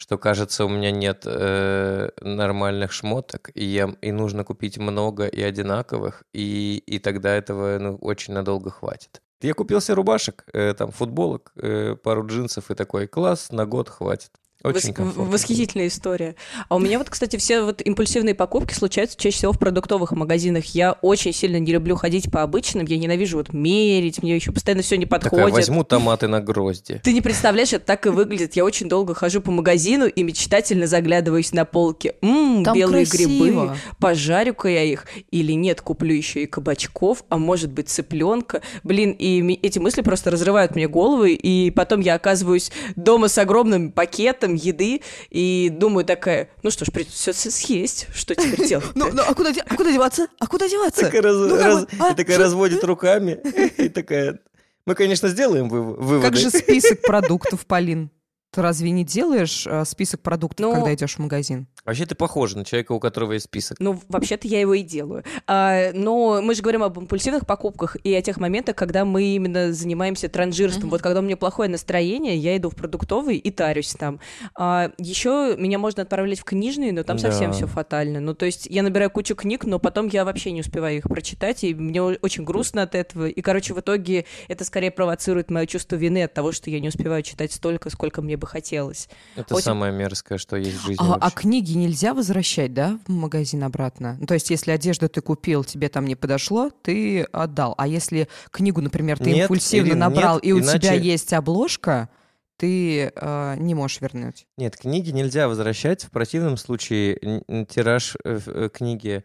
что, 0.02 0.18
кажется, 0.18 0.66
у 0.66 0.68
меня 0.68 0.90
нет 0.90 1.26
э, 1.28 2.10
нормальных 2.22 2.92
шмоток, 2.92 3.52
и, 3.54 3.64
я, 3.64 3.94
и 4.02 4.12
нужно 4.12 4.44
купить 4.44 4.80
много 4.80 5.28
и 5.28 5.40
одинаковых, 5.44 6.24
и, 6.34 6.82
и 6.88 6.98
тогда 6.98 7.36
этого 7.36 7.78
ну, 7.78 7.98
очень 7.98 8.34
надолго 8.34 8.72
хватит. 8.72 9.22
Я 9.42 9.54
купил 9.54 9.80
себе 9.80 9.94
рубашек, 9.94 10.44
э, 10.54 10.74
там, 10.74 10.90
футболок, 10.90 11.52
э, 11.56 11.96
пару 12.04 12.26
джинсов 12.26 12.72
и 12.72 12.74
такой, 12.74 13.06
класс, 13.06 13.52
на 13.52 13.68
год 13.68 13.90
хватит. 13.90 14.32
Очень 14.64 14.92
Вос- 14.92 15.14
Восхитительная 15.16 15.88
история. 15.88 16.36
А 16.70 16.76
у 16.76 16.80
меня 16.80 16.98
вот, 16.98 17.10
кстати, 17.10 17.38
все 17.38 17.64
вот 17.64 17.82
импульсивные 17.84 18.36
покупки 18.36 18.74
случаются 18.74 19.18
чаще 19.18 19.38
всего 19.38 19.54
в 19.54 19.60
продуктовых 19.60 20.12
магазинах. 20.12 20.66
Я 20.76 20.94
очень 21.02 21.34
сильно 21.34 21.58
не 21.58 21.72
люблю 21.72 21.96
ходить 21.96 22.32
по 22.32 22.44
обычным, 22.44 22.86
я 22.86 22.98
ненавижу 22.98 23.38
вот 23.38 23.54
мерить, 23.54 24.22
мне 24.22 24.36
еще 24.36 24.52
постоянно 24.52 24.84
все 24.84 24.98
не 24.98 25.06
подходит. 25.06 25.32
Такая, 25.46 25.52
возьму 25.54 25.84
томаты 25.84 26.28
на 26.28 26.42
грозди. 26.42 27.02
Ты 27.04 27.14
не 27.14 27.22
представляешь, 27.22 27.74
это 27.74 27.86
так 27.86 28.06
и 28.06 28.10
выглядит. 28.10 28.56
Я 28.56 28.66
очень 28.66 28.88
долго 28.88 29.14
хожу 29.14 29.42
по 29.42 29.52
магазину 29.52 30.06
и 30.06 30.24
мечтательно 30.24 30.88
заглядываюсь 30.88 31.54
на 31.54 31.66
полки. 31.66 32.14
Ммм, 32.22 32.64
белые 32.74 33.06
красиво. 33.06 33.44
грибы, 33.46 33.76
пожарю-ка 34.00 34.68
я 34.68 34.84
их. 34.84 35.06
Или 35.32 35.54
нет, 35.54 35.82
куплю 35.82 36.14
еще 36.14 36.44
и 36.44 36.46
кабачков, 36.46 37.24
а 37.30 37.38
может 37.38 37.72
быть 37.72 37.90
цыпленка. 37.90 38.62
Блин, 38.84 39.16
и 39.18 39.42
эти 39.62 39.80
мысли 39.80 40.02
просто 40.02 40.32
разрывают 40.32 40.76
мне 40.76 40.88
головы, 40.88 41.34
и 41.34 41.72
потом 41.72 42.02
я 42.02 42.16
оказываюсь 42.16 42.72
дома 42.96 43.28
с 43.28 43.38
огромным 43.38 43.92
пакетом, 43.92 44.51
там 44.52 44.56
еды, 44.56 45.02
и 45.30 45.70
думаю 45.72 46.06
такая, 46.06 46.50
ну 46.64 46.72
что 46.72 46.86
ж, 46.86 46.92
придется 46.92 47.34
все 47.34 47.52
съесть, 47.52 48.08
что 48.14 48.36
теперь 48.36 48.68
делать? 48.68 48.92
Ну, 48.96 49.10
ну 49.14 49.24
а 49.28 49.34
куда, 49.34 49.52
а 49.66 49.76
куда 49.76 49.92
деваться? 49.92 50.28
А 50.40 50.48
куда 50.48 50.68
деваться? 50.68 51.02
Такая, 51.02 51.22
раз, 51.22 51.36
ну, 51.36 51.56
раз, 51.56 51.88
а, 52.00 52.14
такая 52.14 52.38
разводит 52.38 52.84
руками 52.84 53.40
и 53.78 53.90
такая, 53.90 54.40
мы, 54.86 54.96
конечно, 54.96 55.30
сделаем 55.30 55.70
выводы. 55.70 56.22
Как 56.22 56.36
же 56.36 56.50
список 56.50 57.02
продуктов, 57.02 57.66
Полин? 57.66 58.12
Ты 58.52 58.62
разве 58.62 58.92
не 58.92 59.06
делаешь 59.06 59.66
э, 59.66 59.86
список 59.86 60.22
продуктов, 60.22 60.66
ну, 60.66 60.74
когда 60.74 60.94
идешь 60.94 61.16
в 61.16 61.20
магазин? 61.20 61.68
Вообще 61.86 62.06
ты 62.06 62.14
похожа 62.14 62.58
на 62.58 62.66
человека, 62.66 62.92
у 62.92 63.00
которого 63.00 63.34
есть 63.34 63.46
список. 63.46 63.80
Ну, 63.80 64.00
вообще-то 64.08 64.48
я 64.48 64.60
его 64.60 64.76
и 64.76 64.84
делаю. 64.84 65.24
А, 65.48 65.92
но 65.94 66.40
мы 66.42 66.54
же 66.54 66.62
говорим 66.62 66.84
об 66.84 67.00
импульсивных 67.00 67.48
покупках 67.48 67.98
и 68.04 68.14
о 68.14 68.22
тех 68.22 68.38
моментах, 68.38 68.76
когда 68.76 69.04
мы 69.04 69.24
именно 69.24 69.74
занимаемся 69.74 70.30
транжирством. 70.30 70.88
Mm-hmm. 70.88 70.92
Вот 70.92 71.02
когда 71.02 71.20
у 71.20 71.24
меня 71.24 71.38
плохое 71.38 71.70
настроение, 71.70 72.38
я 72.38 72.56
иду 72.56 72.70
в 72.70 72.76
продуктовый 72.76 73.38
и 73.38 73.50
тарюсь 73.50 73.96
там. 73.96 74.20
А, 74.56 74.92
еще 75.00 75.56
меня 75.58 75.80
можно 75.80 76.04
отправлять 76.04 76.40
в 76.40 76.44
книжные, 76.44 76.94
но 76.94 77.04
там 77.04 77.18
да. 77.18 77.32
совсем 77.32 77.52
все 77.52 77.66
фатально. 77.66 78.20
Ну, 78.20 78.36
то 78.36 78.46
есть 78.46 78.68
я 78.68 78.84
набираю 78.84 79.10
кучу 79.10 79.36
книг, 79.36 79.66
но 79.66 79.80
потом 79.80 80.08
я 80.08 80.24
вообще 80.24 80.52
не 80.52 80.62
успеваю 80.62 80.98
их 80.98 81.06
прочитать, 81.06 81.64
и 81.64 81.74
мне 81.74 82.02
очень 82.02 82.44
грустно 82.44 82.84
от 82.84 82.94
этого. 82.94 83.28
И, 83.28 83.42
короче, 83.42 83.74
в 83.74 83.80
итоге 83.80 84.26
это 84.48 84.64
скорее 84.66 84.92
провоцирует 84.92 85.50
мое 85.50 85.66
чувство 85.66 85.96
вины 85.96 86.24
от 86.24 86.34
того, 86.34 86.52
что 86.52 86.70
я 86.70 86.80
не 86.80 86.90
успеваю 86.90 87.24
читать 87.24 87.52
столько, 87.52 87.90
сколько 87.90 88.22
мне 88.22 88.38
бы 88.38 88.46
хотелось. 88.46 89.10
Это 89.36 89.56
очень... 89.56 89.66
самое 89.66 89.92
мерзкое, 89.92 90.38
что 90.38 90.58
есть 90.58 90.78
в 90.78 90.86
жизни. 90.86 91.04
А, 91.04 91.16
а 91.20 91.32
книги 91.32 91.71
книги 91.72 91.86
нельзя 91.86 92.14
возвращать, 92.14 92.74
да, 92.74 93.00
в 93.08 93.12
магазин 93.12 93.64
обратно? 93.64 94.18
Ну, 94.20 94.26
то 94.26 94.34
есть, 94.34 94.50
если 94.50 94.72
одежду 94.72 95.08
ты 95.10 95.22
купил, 95.22 95.64
тебе 95.64 95.90
там 95.90 96.06
не 96.06 96.16
подошло, 96.16 96.70
ты 96.82 97.24
отдал. 97.24 97.76
А 97.78 97.88
если 97.88 98.28
книгу, 98.52 98.82
например, 98.82 99.18
ты 99.18 99.32
Нет, 99.32 99.44
импульсивно 99.44 99.90
Ирин, 99.90 100.00
набрал, 100.00 100.36
нет, 100.36 100.46
и 100.46 100.54
у 100.54 100.60
иначе- 100.60 100.80
тебя 100.80 100.94
есть 100.94 101.34
обложка, 101.34 102.10
ты 102.58 103.12
э, 103.16 103.56
не 103.58 103.74
можешь 103.74 104.02
вернуть. 104.02 104.46
Нет, 104.58 104.78
книги 104.78 105.10
нельзя 105.12 105.48
возвращать. 105.48 106.04
В 106.04 106.12
противном 106.12 106.58
случае 106.58 107.44
тираж 107.70 108.16
э, 108.24 108.40
э, 108.46 108.70
книги 108.72 109.24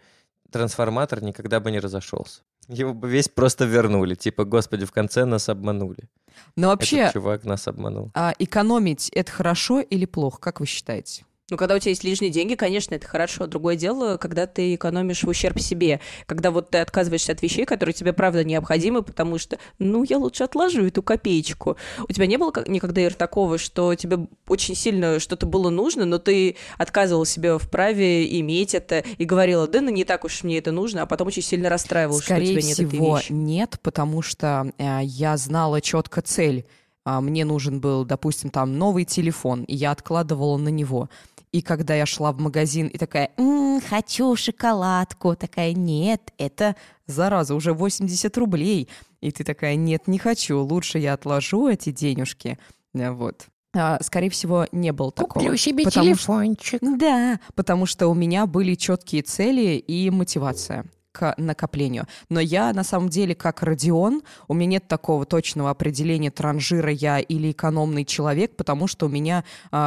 «Трансформатор» 0.50 1.22
никогда 1.22 1.60
бы 1.60 1.70
не 1.70 1.78
разошелся. 1.80 2.40
Его 2.68 2.94
бы 2.94 3.08
весь 3.08 3.28
просто 3.28 3.64
вернули. 3.66 4.14
Типа, 4.14 4.44
господи, 4.44 4.86
в 4.86 4.92
конце 4.92 5.24
нас 5.24 5.48
обманули. 5.48 6.08
Но 6.56 6.68
вообще, 6.68 6.98
Этот 7.00 7.12
чувак 7.12 7.44
нас 7.44 7.68
обманул. 7.68 8.10
а, 8.14 8.32
экономить 8.38 9.08
это 9.10 9.30
хорошо 9.30 9.80
или 9.80 10.04
плохо, 10.06 10.38
как 10.40 10.60
вы 10.60 10.66
считаете? 10.66 11.24
Ну, 11.48 11.56
когда 11.56 11.76
у 11.76 11.78
тебя 11.78 11.90
есть 11.90 12.02
лишние 12.02 12.32
деньги, 12.32 12.56
конечно, 12.56 12.96
это 12.96 13.06
хорошо. 13.06 13.46
Другое 13.46 13.76
дело, 13.76 14.16
когда 14.16 14.48
ты 14.48 14.74
экономишь 14.74 15.22
в 15.22 15.28
ущерб 15.28 15.60
себе. 15.60 16.00
Когда 16.26 16.50
вот 16.50 16.70
ты 16.70 16.78
отказываешься 16.78 17.30
от 17.32 17.42
вещей, 17.42 17.64
которые 17.64 17.92
тебе 17.92 18.12
правда 18.12 18.42
необходимы, 18.42 19.04
потому 19.04 19.38
что, 19.38 19.56
ну, 19.78 20.02
я 20.02 20.18
лучше 20.18 20.42
отложу 20.42 20.84
эту 20.84 21.04
копеечку. 21.04 21.76
У 22.08 22.12
тебя 22.12 22.26
не 22.26 22.36
было 22.36 22.52
никогда, 22.66 23.00
Ир, 23.00 23.14
такого, 23.14 23.58
что 23.58 23.94
тебе 23.94 24.26
очень 24.48 24.74
сильно 24.74 25.20
что-то 25.20 25.46
было 25.46 25.70
нужно, 25.70 26.04
но 26.04 26.18
ты 26.18 26.56
отказывал 26.78 27.24
себе 27.24 27.58
в 27.58 27.70
праве 27.70 28.40
иметь 28.40 28.74
это 28.74 29.04
и 29.16 29.24
говорила, 29.24 29.68
да, 29.68 29.80
ну, 29.80 29.90
не 29.90 30.04
так 30.04 30.24
уж 30.24 30.42
мне 30.42 30.58
это 30.58 30.72
нужно, 30.72 31.02
а 31.02 31.06
потом 31.06 31.28
очень 31.28 31.42
сильно 31.42 31.68
расстраивалась, 31.68 32.24
что 32.24 32.34
у 32.34 32.40
тебя 32.40 32.60
нет 32.60 32.72
этой 32.72 32.88
всего, 32.88 33.18
вещи. 33.18 33.30
нет, 33.30 33.78
потому 33.82 34.20
что 34.20 34.72
э, 34.78 34.98
я 35.04 35.36
знала 35.36 35.80
четко 35.80 36.22
цель. 36.22 36.66
А, 37.04 37.20
мне 37.20 37.44
нужен 37.44 37.80
был, 37.80 38.04
допустим, 38.04 38.50
там 38.50 38.76
новый 38.76 39.04
телефон, 39.04 39.62
и 39.62 39.76
я 39.76 39.92
откладывала 39.92 40.56
на 40.56 40.70
него. 40.70 41.08
И 41.56 41.62
когда 41.62 41.94
я 41.94 42.04
шла 42.04 42.32
в 42.32 42.38
магазин 42.38 42.86
и 42.88 42.98
такая, 42.98 43.30
«М, 43.38 43.80
хочу 43.80 44.36
шоколадку, 44.36 45.34
такая, 45.36 45.72
нет, 45.72 46.20
это, 46.36 46.76
зараза, 47.06 47.54
уже 47.54 47.72
80 47.72 48.36
рублей. 48.36 48.90
И 49.22 49.30
ты 49.30 49.42
такая, 49.42 49.74
нет, 49.76 50.06
не 50.06 50.18
хочу, 50.18 50.58
лучше 50.60 50.98
я 50.98 51.14
отложу 51.14 51.68
эти 51.68 51.92
денежки. 51.92 52.58
Э, 52.94 53.10
Вот. 53.10 53.46
А, 53.74 53.98
скорее 54.02 54.28
всего, 54.28 54.66
не 54.72 54.92
было 54.92 55.10
такого. 55.12 55.56
себе 55.56 55.84
Потому 55.84 55.90
что- 55.90 56.02
телефончик. 56.02 56.78
Да, 56.82 57.40
потому 57.54 57.86
что 57.86 58.08
у 58.08 58.14
меня 58.14 58.44
были 58.46 58.74
четкие 58.74 59.22
цели 59.22 59.76
и 59.78 60.10
мотивация 60.10 60.84
к 61.16 61.34
накоплению. 61.38 62.06
Но 62.28 62.40
я 62.40 62.72
на 62.74 62.84
самом 62.84 63.08
деле 63.08 63.34
как 63.34 63.62
Родион, 63.62 64.22
у 64.48 64.54
меня 64.54 64.66
нет 64.66 64.88
такого 64.88 65.24
точного 65.24 65.70
определения 65.70 66.30
транжира 66.30 66.90
я 66.90 67.20
или 67.20 67.52
экономный 67.52 68.04
человек, 68.04 68.54
потому 68.56 68.86
что 68.86 69.06
у 69.06 69.08
меня 69.08 69.44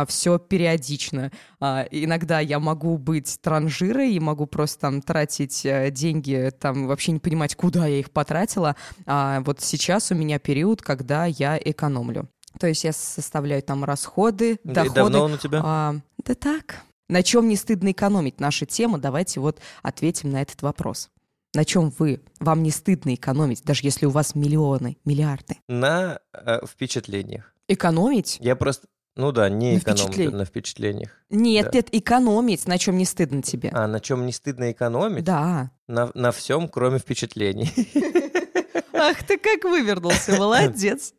все 0.07 0.39
периодично. 0.39 1.31
А, 1.59 1.85
иногда 1.91 2.39
я 2.39 2.59
могу 2.59 2.97
быть 2.97 3.39
транжирой 3.41 4.13
и 4.13 4.19
могу 4.19 4.47
просто 4.47 4.79
там 4.79 5.01
тратить 5.01 5.65
э, 5.65 5.91
деньги, 5.91 6.51
там 6.59 6.87
вообще 6.87 7.11
не 7.11 7.19
понимать, 7.19 7.55
куда 7.55 7.85
я 7.85 7.99
их 7.99 8.09
потратила. 8.11 8.75
А 9.05 9.41
вот 9.41 9.61
сейчас 9.61 10.11
у 10.11 10.15
меня 10.15 10.39
период, 10.39 10.81
когда 10.81 11.25
я 11.25 11.59
экономлю. 11.63 12.27
То 12.59 12.67
есть 12.67 12.83
я 12.83 12.93
составляю 12.93 13.61
там 13.61 13.83
расходы, 13.83 14.59
Да 14.63 14.83
и 14.83 14.89
доходы. 14.89 14.95
давно 14.95 15.23
он 15.25 15.33
у 15.33 15.37
тебя? 15.37 15.61
А, 15.63 15.95
да 16.25 16.33
так. 16.33 16.77
На 17.07 17.23
чем 17.23 17.47
не 17.47 17.55
стыдно 17.55 17.91
экономить? 17.91 18.39
Наша 18.39 18.65
тема. 18.65 18.97
Давайте 18.97 19.39
вот 19.39 19.59
ответим 19.81 20.31
на 20.31 20.41
этот 20.41 20.61
вопрос. 20.61 21.09
На 21.55 21.65
чем 21.65 21.91
вы? 21.97 22.21
Вам 22.39 22.61
не 22.61 22.69
стыдно 22.71 23.15
экономить, 23.15 23.63
даже 23.63 23.81
если 23.83 24.05
у 24.05 24.11
вас 24.11 24.35
миллионы, 24.35 24.97
миллиарды. 25.03 25.57
На 25.67 26.19
э, 26.33 26.59
впечатлениях. 26.65 27.53
Экономить? 27.67 28.37
Я 28.39 28.55
просто... 28.55 28.87
Ну 29.15 29.31
да, 29.31 29.49
не 29.49 29.73
На 29.73 29.77
экономлю 29.79 30.03
впечатлениях. 30.05 30.33
на 30.39 30.45
впечатлениях. 30.45 31.09
Нет, 31.29 31.65
Да. 31.65 31.71
нет, 31.73 31.89
экономить. 31.91 32.67
На 32.67 32.77
чем 32.77 32.97
не 32.97 33.05
стыдно 33.05 33.41
тебе? 33.41 33.69
А 33.73 33.87
на 33.87 33.99
чем 33.99 34.25
не 34.25 34.31
стыдно 34.31 34.71
экономить? 34.71 35.23
Да. 35.23 35.71
На, 35.87 36.11
на 36.13 36.31
всем, 36.31 36.69
кроме 36.69 36.99
впечатлений. 36.99 37.71
Ах 38.93 39.23
ты 39.23 39.37
как 39.37 39.63
вывернулся, 39.63 40.33
молодец. 40.37 41.13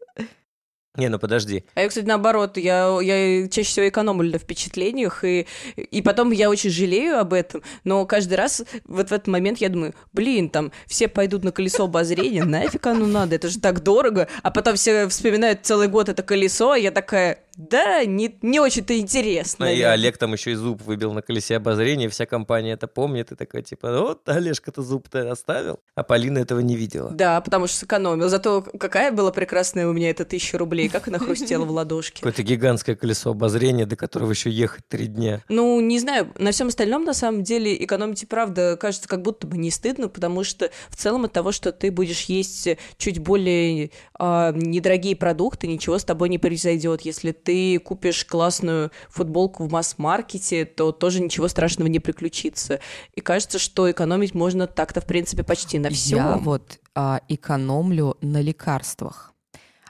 Не, 0.96 1.08
ну 1.08 1.20
подожди. 1.20 1.64
А 1.74 1.82
я, 1.82 1.88
кстати, 1.88 2.04
наоборот, 2.04 2.56
я, 2.56 2.98
я 3.00 3.48
чаще 3.48 3.68
всего 3.68 3.88
экономлю 3.88 4.32
на 4.32 4.38
впечатлениях, 4.38 5.22
и, 5.22 5.46
и 5.76 6.02
потом 6.02 6.32
я 6.32 6.50
очень 6.50 6.70
жалею 6.70 7.20
об 7.20 7.32
этом, 7.32 7.62
но 7.84 8.04
каждый 8.06 8.34
раз 8.34 8.64
вот 8.86 9.10
в 9.10 9.12
этот 9.12 9.28
момент 9.28 9.58
я 9.58 9.68
думаю, 9.68 9.94
блин, 10.12 10.50
там 10.50 10.72
все 10.86 11.06
пойдут 11.06 11.44
на 11.44 11.52
колесо 11.52 11.84
обозрения, 11.84 12.44
нафиг 12.44 12.84
оно 12.88 13.06
надо, 13.06 13.36
это 13.36 13.48
же 13.48 13.60
так 13.60 13.84
дорого, 13.84 14.26
а 14.42 14.50
потом 14.50 14.74
все 14.74 15.06
вспоминают 15.06 15.60
целый 15.62 15.86
год 15.86 16.08
это 16.08 16.24
колесо, 16.24 16.72
а 16.72 16.78
я 16.78 16.90
такая, 16.90 17.38
да, 17.56 18.04
не, 18.04 18.38
не 18.42 18.60
очень-то 18.60 18.98
интересно. 18.98 19.66
Ну, 19.66 19.70
и 19.70 19.74
наверное». 19.74 19.92
Олег 19.92 20.18
там 20.18 20.32
еще 20.32 20.52
и 20.52 20.54
зуб 20.54 20.82
выбил 20.82 21.12
на 21.12 21.22
колесе 21.22 21.56
обозрения, 21.56 22.08
вся 22.08 22.26
компания 22.26 22.72
это 22.72 22.86
помнит, 22.86 23.32
и 23.32 23.34
такой, 23.34 23.62
типа, 23.62 24.00
вот 24.00 24.28
Олежка-то 24.28 24.82
зуб-то 24.82 25.30
оставил, 25.30 25.80
а 25.94 26.02
Полина 26.02 26.38
этого 26.38 26.60
не 26.60 26.76
видела. 26.76 27.10
Да, 27.10 27.40
потому 27.40 27.66
что 27.66 27.76
сэкономил. 27.76 28.28
Зато 28.28 28.62
какая 28.62 29.12
была 29.12 29.32
прекрасная 29.32 29.86
у 29.88 29.92
меня 29.92 30.10
эта 30.10 30.24
тысяча 30.24 30.58
рублей, 30.58 30.88
как 30.88 31.08
она 31.08 31.18
хрустела 31.18 31.64
в 31.64 31.70
ладошке. 31.70 32.16
Какое-то 32.16 32.42
гигантское 32.42 32.96
колесо 32.96 33.30
обозрения, 33.30 33.86
до 33.86 33.96
которого 33.96 34.30
еще 34.30 34.50
ехать 34.50 34.86
три 34.88 35.06
дня. 35.06 35.42
Ну, 35.48 35.80
не 35.80 35.98
знаю, 35.98 36.32
на 36.38 36.52
всем 36.52 36.68
остальном, 36.68 37.04
на 37.04 37.14
самом 37.14 37.42
деле, 37.42 37.82
экономить 37.84 38.22
и 38.22 38.26
правда 38.26 38.76
кажется 38.76 39.08
как 39.08 39.22
будто 39.22 39.46
бы 39.46 39.56
не 39.56 39.70
стыдно, 39.70 40.08
потому 40.08 40.44
что 40.44 40.70
в 40.88 40.96
целом 40.96 41.24
от 41.24 41.32
того, 41.32 41.52
что 41.52 41.72
ты 41.72 41.90
будешь 41.90 42.22
есть 42.24 42.68
чуть 42.96 43.18
более 43.18 43.90
а, 44.18 44.52
недорогие 44.52 45.16
продукты, 45.16 45.66
ничего 45.66 45.98
с 45.98 46.04
тобой 46.04 46.28
не 46.28 46.38
произойдет. 46.38 47.02
Если 47.02 47.32
ты 47.44 47.78
купишь 47.78 48.24
классную 48.24 48.90
футболку 49.08 49.64
в 49.64 49.70
масс-маркете, 49.72 50.64
то 50.64 50.92
тоже 50.92 51.20
ничего 51.20 51.48
страшного 51.48 51.88
не 51.88 51.98
приключится. 52.00 52.80
И 53.14 53.20
кажется, 53.20 53.58
что 53.58 53.90
экономить 53.90 54.34
можно 54.34 54.66
так-то, 54.66 55.00
в 55.00 55.06
принципе, 55.06 55.42
почти 55.42 55.78
на 55.78 55.90
всем. 55.90 56.18
Я 56.18 56.36
вот 56.36 56.78
а, 56.94 57.20
экономлю 57.28 58.16
на 58.20 58.40
лекарствах. 58.40 59.32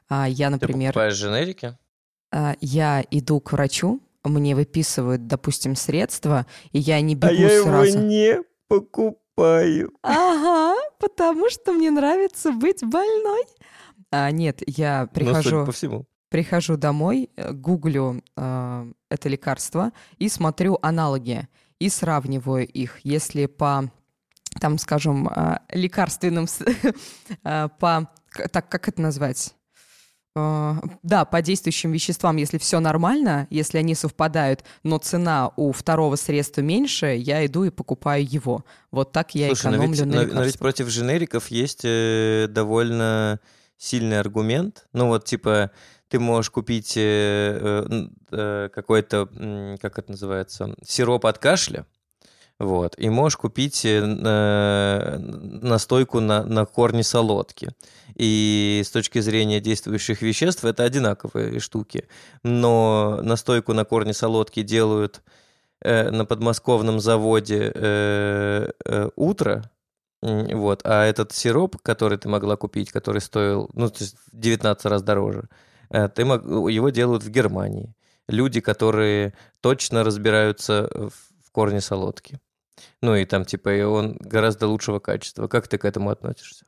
А, 0.09 0.29
я, 0.29 0.47
Ты 0.49 0.53
например, 0.53 0.93
покупаешь 0.93 1.15
женерики? 1.15 1.77
а, 2.33 2.57
я 2.61 3.05
иду 3.11 3.41
к 3.41 3.53
врачу, 3.53 4.01
мне 4.25 4.55
выписывают, 4.55 5.27
допустим, 5.27 5.75
средства, 5.77 6.47
и 6.73 6.79
я 6.79 7.01
не 7.01 7.15
бегу 7.15 7.45
А 7.45 7.63
сразу. 7.63 8.01
не 8.01 8.43
покупаю. 8.69 9.93
Ага, 10.03 10.75
потому 10.99 11.49
что 11.51 11.73
мне 11.73 11.91
нравится 11.91 12.53
быть 12.53 12.83
больной. 12.85 13.45
А, 14.11 14.31
нет, 14.31 14.63
я 14.67 15.03
Ну, 15.03 15.07
судя 15.21 15.33
прихожу, 15.33 15.67
по 15.67 15.73
всему. 15.73 16.07
Прихожу 16.31 16.77
домой, 16.77 17.29
э, 17.37 17.53
гуглю 17.53 18.23
э, 18.37 18.93
это 19.11 19.29
лекарство 19.29 19.93
и 20.19 20.29
смотрю 20.29 20.79
аналоги 20.81 21.47
и 21.79 21.89
сравниваю 21.91 22.67
их. 22.67 23.01
Если 23.05 23.47
по, 23.47 23.91
там, 24.61 24.79
скажем, 24.79 25.29
э, 25.29 25.59
лекарственным, 25.71 26.47
э, 27.45 27.69
по, 27.79 28.09
так 28.53 28.69
как 28.69 28.89
это 28.89 29.03
назвать? 29.03 29.55
Э, 30.37 30.75
Да, 31.03 31.25
по 31.25 31.43
действующим 31.43 31.91
веществам, 31.93 32.37
если 32.37 32.59
все 32.59 32.79
нормально, 32.81 33.49
если 33.51 33.79
они 33.79 33.95
совпадают, 33.97 34.63
но 34.85 34.99
цена 34.99 35.51
у 35.57 35.73
второго 35.73 36.15
средства 36.17 36.61
меньше, 36.61 37.07
я 37.17 37.45
иду 37.45 37.65
и 37.65 37.71
покупаю 37.71 38.25
его. 38.25 38.65
Вот 38.93 39.11
так 39.13 39.35
я 39.35 39.49
Слушай, 39.49 39.73
но 39.73 39.77
экономлю 39.79 39.97
ведь, 40.05 40.07
на 40.07 40.07
но- 40.07 40.13
но 40.15 40.23
ведь 40.23 40.33
лекарствах. 40.35 40.59
против 40.61 40.89
женериков 40.89 41.49
есть 41.49 41.81
э, 41.85 42.47
довольно 42.49 43.41
сильный 43.77 44.21
аргумент. 44.21 44.87
Ну 44.93 45.09
вот, 45.09 45.25
типа, 45.25 45.71
ты 46.11 46.19
можешь 46.19 46.51
купить 46.51 46.97
э, 46.97 47.83
э, 47.89 48.09
э, 48.33 48.69
какой-то, 48.75 49.29
как 49.81 49.99
это 49.99 50.11
называется, 50.11 50.75
сироп 50.85 51.27
от 51.27 51.39
кашля, 51.39 51.87
вот, 52.59 52.95
и 52.99 53.09
можешь 53.09 53.39
купить 53.39 53.87
э, 53.87 55.19
настойку 55.63 56.21
на, 56.21 56.45
на 56.45 56.67
корне 56.67 57.03
солодки. 57.03 57.71
И 58.17 58.83
с 58.85 58.91
точки 58.91 59.21
зрения 59.21 59.61
действующих 59.61 60.21
веществ 60.21 60.65
это 60.65 60.83
одинаковые 60.85 61.59
штуки. 61.61 62.07
Но 62.43 63.21
настойку 63.23 63.73
на 63.73 63.85
корне 63.87 64.13
солодки 64.13 64.63
делают 64.63 65.23
э, 65.81 66.11
на 66.11 66.27
подмосковном 66.27 67.01
заводе 67.01 67.73
э, 67.75 68.71
э, 68.85 69.11
утро, 69.17 69.71
вот, 70.23 70.83
а 70.85 71.07
этот 71.07 71.33
сироп, 71.33 71.79
который 71.81 72.19
ты 72.19 72.29
могла 72.29 72.57
купить, 72.57 72.93
который 72.93 73.23
стоил, 73.23 73.71
ну, 73.73 73.89
то 73.89 74.05
есть 74.05 74.17
в 74.31 74.39
19 74.39 74.85
раз 74.85 75.03
дороже, 75.03 75.49
ты 75.91 76.25
мог, 76.25 76.43
его 76.45 76.91
делают 76.91 77.23
в 77.23 77.31
Германии. 77.31 77.95
Люди, 78.29 78.61
которые 78.61 79.35
точно 79.61 80.05
разбираются 80.05 80.89
в, 80.95 81.13
корне 81.53 81.81
солодки. 81.81 82.39
Ну 83.03 83.17
и 83.17 83.25
там, 83.25 83.45
типа, 83.45 83.75
и 83.75 83.83
он 83.83 84.17
гораздо 84.21 84.69
лучшего 84.69 85.01
качества. 85.01 85.49
Как 85.49 85.67
ты 85.67 85.79
к 85.79 85.85
этому 85.85 86.11
относишься? 86.11 86.65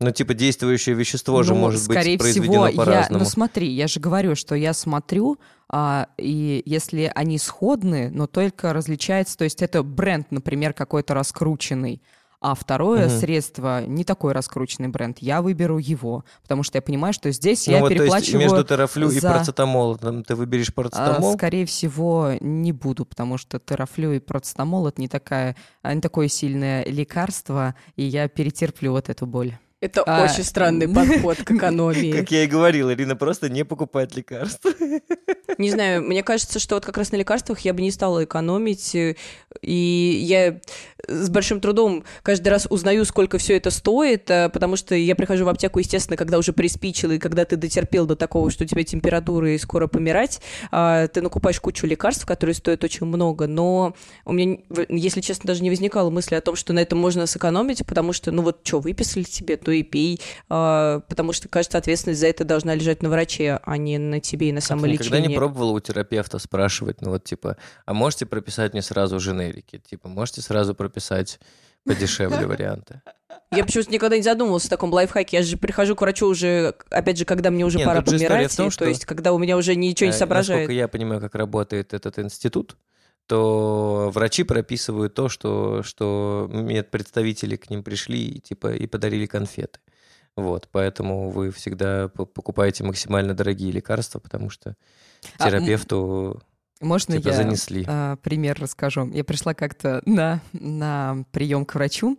Ну, 0.00 0.10
типа, 0.10 0.32
действующее 0.32 0.94
вещество 0.96 1.42
же 1.42 1.52
Ну, 1.54 1.60
может 1.60 1.82
скорее 1.82 2.12
быть 2.12 2.20
произведено 2.20 2.66
всего, 2.66 2.68
я, 2.68 2.76
по-разному. 2.76 3.22
ну 3.22 3.28
смотри, 3.28 3.68
я 3.68 3.86
же 3.86 4.00
говорю, 4.00 4.34
что 4.34 4.54
я 4.54 4.72
смотрю, 4.72 5.38
а, 5.68 6.08
и 6.16 6.62
если 6.64 7.12
они 7.14 7.38
сходны, 7.38 8.10
но 8.10 8.26
только 8.26 8.72
различается, 8.72 9.36
то 9.36 9.44
есть 9.44 9.60
это 9.60 9.82
бренд, 9.82 10.32
например, 10.32 10.72
какой-то 10.72 11.12
раскрученный, 11.12 12.02
А 12.40 12.54
второе 12.54 13.06
Мгм. 13.08 13.18
средство 13.18 13.84
не 13.84 14.02
такой 14.02 14.32
раскрученный 14.32 14.88
бренд, 14.88 15.18
я 15.18 15.42
выберу 15.42 15.76
его, 15.76 16.24
потому 16.42 16.62
что 16.62 16.78
я 16.78 16.82
понимаю, 16.82 17.12
что 17.12 17.30
здесь 17.32 17.66
Ну 17.66 17.74
я 17.74 17.80
вот, 17.80 17.88
то 17.88 17.92
есть 17.92 18.02
переплачиваю. 18.04 18.40
между 18.40 18.64
терафлю 18.64 19.10
и 19.10 19.20
за- 19.20 19.28
процетамолом 19.30 20.24
ты 20.24 20.34
выберешь 20.34 20.70
а, 20.70 20.72
процетамол? 20.72 21.34
скорее 21.34 21.66
всего, 21.66 22.32
не 22.40 22.72
буду, 22.72 23.04
потому 23.04 23.36
что 23.36 23.58
терафлю 23.58 24.12
и 24.12 24.20
процетамол 24.20 24.86
это 24.88 24.98
не, 25.02 25.08
такая, 25.08 25.54
а, 25.82 25.92
не 25.92 26.00
такое 26.00 26.28
сильное 26.28 26.82
лекарство, 26.84 27.74
и 27.96 28.04
я 28.04 28.26
перетерплю 28.28 28.92
вот 28.92 29.10
эту 29.10 29.26
боль. 29.26 29.58
Это 29.80 30.02
А, 30.02 30.24
очень 30.24 30.44
странный 30.44 30.86
подход 30.88 31.38
к 31.38 31.50
экономии. 31.52 32.12
Как 32.12 32.30
я 32.30 32.44
и 32.44 32.46
говорил, 32.46 32.92
Ирина 32.92 33.16
просто 33.16 33.48
не 33.48 33.64
покупает 33.64 34.14
лекарства. 34.14 34.72
Не 35.58 35.70
знаю, 35.70 36.02
мне 36.02 36.22
кажется, 36.22 36.58
что 36.58 36.74
вот 36.76 36.84
как 36.84 36.96
раз 36.98 37.12
на 37.12 37.16
лекарствах 37.16 37.60
я 37.60 37.74
бы 37.74 37.80
не 37.82 37.90
стала 37.90 38.24
экономить, 38.24 38.94
э, 38.94 39.16
и 39.62 40.20
я 40.22 40.60
с 41.08 41.28
большим 41.28 41.60
трудом 41.60 42.04
каждый 42.22 42.48
раз 42.48 42.66
узнаю, 42.70 43.04
сколько 43.04 43.38
все 43.38 43.56
это 43.56 43.70
стоит, 43.70 44.30
э, 44.30 44.48
потому 44.48 44.76
что 44.76 44.94
я 44.94 45.14
прихожу 45.14 45.44
в 45.44 45.48
аптеку, 45.48 45.78
естественно, 45.78 46.16
когда 46.16 46.38
уже 46.38 46.52
приспичило, 46.52 47.12
и 47.12 47.18
когда 47.18 47.44
ты 47.44 47.56
дотерпел 47.56 48.06
до 48.06 48.16
такого, 48.16 48.50
что 48.50 48.64
у 48.64 48.66
тебя 48.66 48.84
температура 48.84 49.52
и 49.52 49.58
скоро 49.58 49.86
помирать, 49.86 50.40
а, 50.70 51.08
ты 51.08 51.20
накупаешь 51.20 51.60
кучу 51.60 51.86
лекарств, 51.86 52.26
которые 52.26 52.54
стоят 52.54 52.84
очень 52.84 53.06
много, 53.06 53.46
но 53.46 53.94
у 54.24 54.32
меня, 54.32 54.58
если 54.88 55.20
честно, 55.20 55.46
даже 55.46 55.62
не 55.62 55.70
возникало 55.70 56.10
мысли 56.10 56.34
о 56.36 56.40
том, 56.40 56.56
что 56.56 56.72
на 56.72 56.80
этом 56.80 56.98
можно 56.98 57.26
сэкономить, 57.26 57.84
потому 57.86 58.12
что, 58.12 58.30
ну 58.30 58.42
вот 58.42 58.60
что, 58.62 58.80
выписали 58.80 59.24
тебе, 59.24 59.56
то 59.56 59.69
и 59.70 59.82
пей, 59.82 60.20
а, 60.48 61.00
потому 61.08 61.32
что, 61.32 61.48
кажется, 61.48 61.78
ответственность 61.78 62.20
за 62.20 62.26
это 62.28 62.44
должна 62.44 62.74
лежать 62.74 63.02
на 63.02 63.08
враче, 63.10 63.60
а 63.62 63.76
не 63.76 63.98
на 63.98 64.20
тебе 64.20 64.48
и 64.48 64.52
на 64.52 64.58
А 64.58 64.60
ты 64.60 64.66
самолечении. 64.66 65.08
никогда 65.08 65.26
не 65.26 65.34
пробовала 65.36 65.72
у 65.72 65.80
терапевта 65.80 66.38
спрашивать, 66.38 67.00
ну 67.00 67.10
вот 67.10 67.24
типа, 67.24 67.56
а 67.86 67.94
можете 67.94 68.26
прописать 68.26 68.72
мне 68.72 68.82
сразу 68.82 69.20
женерики? 69.20 69.78
Типа, 69.78 70.08
можете 70.08 70.42
сразу 70.42 70.74
прописать 70.74 71.40
подешевле 71.84 72.46
варианты? 72.46 73.02
Я 73.52 73.64
почему-то 73.64 73.90
никогда 73.90 74.16
не 74.16 74.22
задумывалась 74.22 74.66
о 74.66 74.70
таком 74.70 74.92
лайфхаке. 74.92 75.38
Я 75.38 75.42
же 75.42 75.56
прихожу 75.56 75.96
к 75.96 76.00
врачу 76.02 76.26
уже, 76.26 76.74
опять 76.90 77.18
же, 77.18 77.24
когда 77.24 77.50
мне 77.50 77.64
уже 77.64 77.78
Нет, 77.78 77.86
пора 77.86 78.02
помирать, 78.02 78.56
том, 78.56 78.70
что, 78.70 78.84
то 78.84 78.88
есть, 78.88 79.06
когда 79.06 79.32
у 79.32 79.38
меня 79.38 79.56
уже 79.56 79.74
ничего 79.74 80.08
не 80.08 80.14
Э, 80.14 80.18
соображает. 80.18 80.60
Насколько 80.60 80.78
я 80.78 80.88
понимаю, 80.88 81.20
как 81.20 81.34
работает 81.34 81.92
этот 81.92 82.18
институт, 82.20 82.76
то 83.30 84.10
врачи 84.12 84.42
прописывают 84.42 85.14
то, 85.14 85.28
что, 85.28 85.84
что 85.84 86.48
медпредставители 86.50 87.54
к 87.54 87.70
ним 87.70 87.84
пришли 87.84 88.18
и, 88.26 88.40
типа, 88.40 88.74
и 88.74 88.88
подарили 88.88 89.26
конфеты. 89.26 89.78
Вот, 90.34 90.68
поэтому 90.72 91.30
вы 91.30 91.52
всегда 91.52 92.08
по- 92.08 92.24
покупаете 92.26 92.82
максимально 92.82 93.32
дорогие 93.34 93.70
лекарства, 93.70 94.18
потому 94.18 94.50
что 94.50 94.74
А, 95.38 95.46
терапевту 95.48 96.42
Можно 96.80 97.18
типа 97.18 97.28
я 97.28 97.34
занесли. 97.34 97.84
а, 97.86 98.16
пример 98.16 98.58
расскажу? 98.60 99.08
Я 99.12 99.22
пришла 99.22 99.54
как-то 99.54 100.02
на, 100.06 100.40
на 100.52 101.24
прием 101.30 101.64
к 101.64 101.76
врачу, 101.76 102.16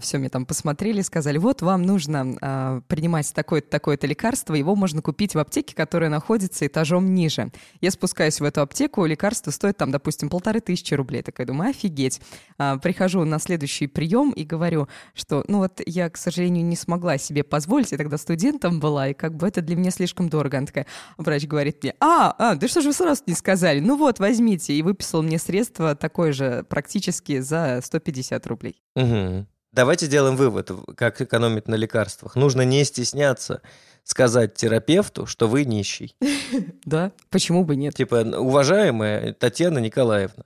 все 0.00 0.18
мне 0.18 0.28
там 0.28 0.46
посмотрели, 0.46 1.02
сказали, 1.02 1.38
вот 1.38 1.60
вам 1.62 1.82
нужно 1.82 2.36
а, 2.40 2.80
принимать 2.88 3.32
такое-то, 3.34 3.68
такое-то 3.68 4.06
лекарство, 4.06 4.54
его 4.54 4.74
можно 4.74 5.02
купить 5.02 5.34
в 5.34 5.38
аптеке, 5.38 5.74
которая 5.74 6.08
находится 6.08 6.66
этажом 6.66 7.14
ниже. 7.14 7.52
Я 7.80 7.90
спускаюсь 7.90 8.40
в 8.40 8.44
эту 8.44 8.62
аптеку, 8.62 9.04
лекарство 9.04 9.50
стоит 9.50 9.76
там, 9.76 9.90
допустим, 9.90 10.30
полторы 10.30 10.60
тысячи 10.60 10.94
рублей. 10.94 11.22
Такая 11.22 11.46
думаю, 11.46 11.70
офигеть. 11.70 12.20
А, 12.56 12.78
прихожу 12.78 13.24
на 13.24 13.38
следующий 13.38 13.86
прием 13.86 14.30
и 14.30 14.44
говорю, 14.44 14.88
что, 15.14 15.44
ну 15.48 15.58
вот 15.58 15.80
я, 15.84 16.08
к 16.08 16.16
сожалению, 16.16 16.64
не 16.64 16.76
смогла 16.76 17.18
себе 17.18 17.44
позволить, 17.44 17.92
я 17.92 17.98
тогда 17.98 18.16
студентом 18.16 18.80
была, 18.80 19.08
и 19.08 19.14
как 19.14 19.36
бы 19.36 19.46
это 19.46 19.60
для 19.60 19.76
меня 19.76 19.90
слишком 19.90 20.28
дорого. 20.28 20.58
Она 20.58 20.66
такая, 20.66 20.86
врач 21.18 21.44
говорит 21.44 21.82
мне, 21.82 21.94
а, 22.00 22.34
а, 22.38 22.54
да 22.54 22.68
что 22.68 22.80
же 22.80 22.88
вы 22.88 22.94
сразу 22.94 23.22
не 23.26 23.34
сказали? 23.34 23.80
Ну 23.80 23.96
вот, 23.96 24.18
возьмите. 24.18 24.72
И 24.72 24.82
выписал 24.82 25.22
мне 25.22 25.38
средство 25.38 25.94
такое 25.94 26.32
же 26.32 26.64
практически 26.68 27.40
за 27.40 27.80
150 27.82 28.46
рублей. 28.46 28.82
Мгм. 28.94 29.46
Давайте 29.74 30.06
сделаем 30.06 30.36
вывод, 30.36 30.70
как 30.96 31.20
экономить 31.20 31.66
на 31.66 31.74
лекарствах. 31.74 32.36
Нужно 32.36 32.62
не 32.62 32.84
стесняться 32.84 33.60
сказать 34.04 34.54
терапевту, 34.54 35.26
что 35.26 35.48
вы 35.48 35.64
нищий. 35.64 36.14
Да, 36.84 37.10
почему 37.30 37.64
бы 37.64 37.74
нет? 37.74 37.94
Типа, 37.94 38.16
уважаемая 38.38 39.32
Татьяна 39.32 39.78
Николаевна, 39.78 40.44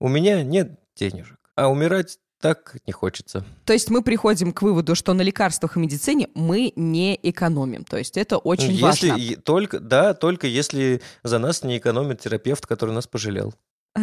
у 0.00 0.08
меня 0.08 0.42
нет 0.42 0.78
денежек, 0.96 1.38
а 1.54 1.68
умирать 1.68 2.18
так 2.40 2.76
не 2.86 2.92
хочется. 2.92 3.44
То 3.66 3.74
есть 3.74 3.90
мы 3.90 4.02
приходим 4.02 4.52
к 4.52 4.62
выводу, 4.62 4.94
что 4.94 5.12
на 5.12 5.20
лекарствах 5.20 5.76
и 5.76 5.80
медицине 5.80 6.28
мы 6.34 6.72
не 6.74 7.18
экономим. 7.22 7.84
То 7.84 7.98
есть 7.98 8.16
это 8.16 8.38
очень 8.38 8.72
если, 8.72 9.10
важно. 9.10 9.36
Только, 9.42 9.78
да, 9.78 10.14
только 10.14 10.46
если 10.46 11.02
за 11.22 11.38
нас 11.38 11.62
не 11.62 11.76
экономит 11.76 12.20
терапевт, 12.20 12.66
который 12.66 12.94
нас 12.94 13.06
пожалел. 13.06 13.54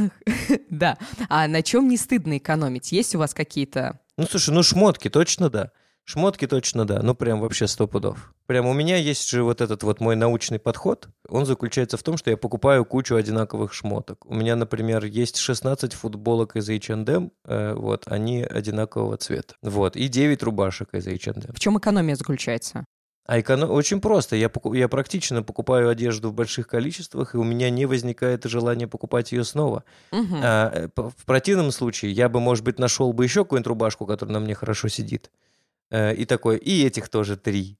Да. 0.70 0.98
А 1.30 1.48
на 1.48 1.64
чем 1.64 1.88
не 1.88 1.98
стыдно 1.98 2.38
экономить? 2.38 2.92
Есть 2.92 3.16
у 3.16 3.20
вас 3.20 3.34
какие-то... 3.34 4.00
Ну, 4.18 4.26
слушай, 4.26 4.52
ну 4.52 4.64
шмотки 4.64 5.10
точно 5.10 5.50
да. 5.50 5.72
Шмотки 6.04 6.48
точно 6.48 6.86
да, 6.86 7.02
ну 7.04 7.14
прям 7.14 7.42
вообще 7.42 7.68
сто 7.68 7.86
пудов. 7.86 8.34
Прям 8.46 8.66
у 8.66 8.74
меня 8.74 8.96
есть 8.96 9.30
же 9.30 9.44
вот 9.44 9.60
этот 9.60 9.84
вот 9.84 10.00
мой 10.00 10.16
научный 10.16 10.58
подход. 10.58 11.10
Он 11.28 11.46
заключается 11.46 11.98
в 11.98 12.04
том, 12.04 12.16
что 12.16 12.30
я 12.30 12.38
покупаю 12.38 12.86
кучу 12.86 13.16
одинаковых 13.16 13.74
шмоток. 13.74 14.26
У 14.26 14.34
меня, 14.34 14.56
например, 14.56 15.04
есть 15.04 15.36
16 15.36 15.94
футболок 15.94 16.56
из 16.56 16.70
H&M, 16.70 17.32
э, 17.44 17.74
вот, 17.74 18.04
они 18.08 18.42
одинакового 18.42 19.18
цвета. 19.18 19.56
Вот, 19.62 19.98
и 19.98 20.08
9 20.08 20.42
рубашек 20.44 20.94
из 20.94 21.06
H&M. 21.08 21.54
В 21.54 21.60
чем 21.60 21.78
экономия 21.78 22.16
заключается? 22.16 22.86
А 23.28 23.42
эконом... 23.42 23.70
очень 23.72 24.00
просто. 24.00 24.38
Я, 24.38 24.48
поку- 24.48 24.74
я 24.74 24.88
практично 24.88 25.44
покупаю 25.44 25.90
одежду 25.90 26.30
в 26.30 26.34
больших 26.34 26.68
количествах, 26.68 27.36
и 27.36 27.38
у 27.38 27.44
меня 27.44 27.70
не 27.70 27.86
возникает 27.86 28.46
желания 28.46 28.88
покупать 28.88 29.34
ее 29.34 29.44
снова. 29.44 29.84
Мгм. 30.12 30.40
А, 30.42 30.72
э, 30.74 30.88
в 30.96 31.26
противном 31.26 31.72
случае 31.72 32.14
я 32.14 32.30
бы, 32.30 32.40
может 32.40 32.64
быть, 32.64 32.80
нашел 32.80 33.12
бы 33.12 33.26
еще 33.26 33.44
какую-нибудь 33.44 33.68
рубашку, 33.68 34.06
которая 34.06 34.34
на 34.34 34.40
мне 34.40 34.56
хорошо 34.56 34.88
сидит. 34.88 35.30
Э, 35.92 36.16
И 36.16 36.24
такой, 36.26 36.58
и 36.58 36.86
этих 36.86 37.10
тоже 37.10 37.36
три. 37.36 37.78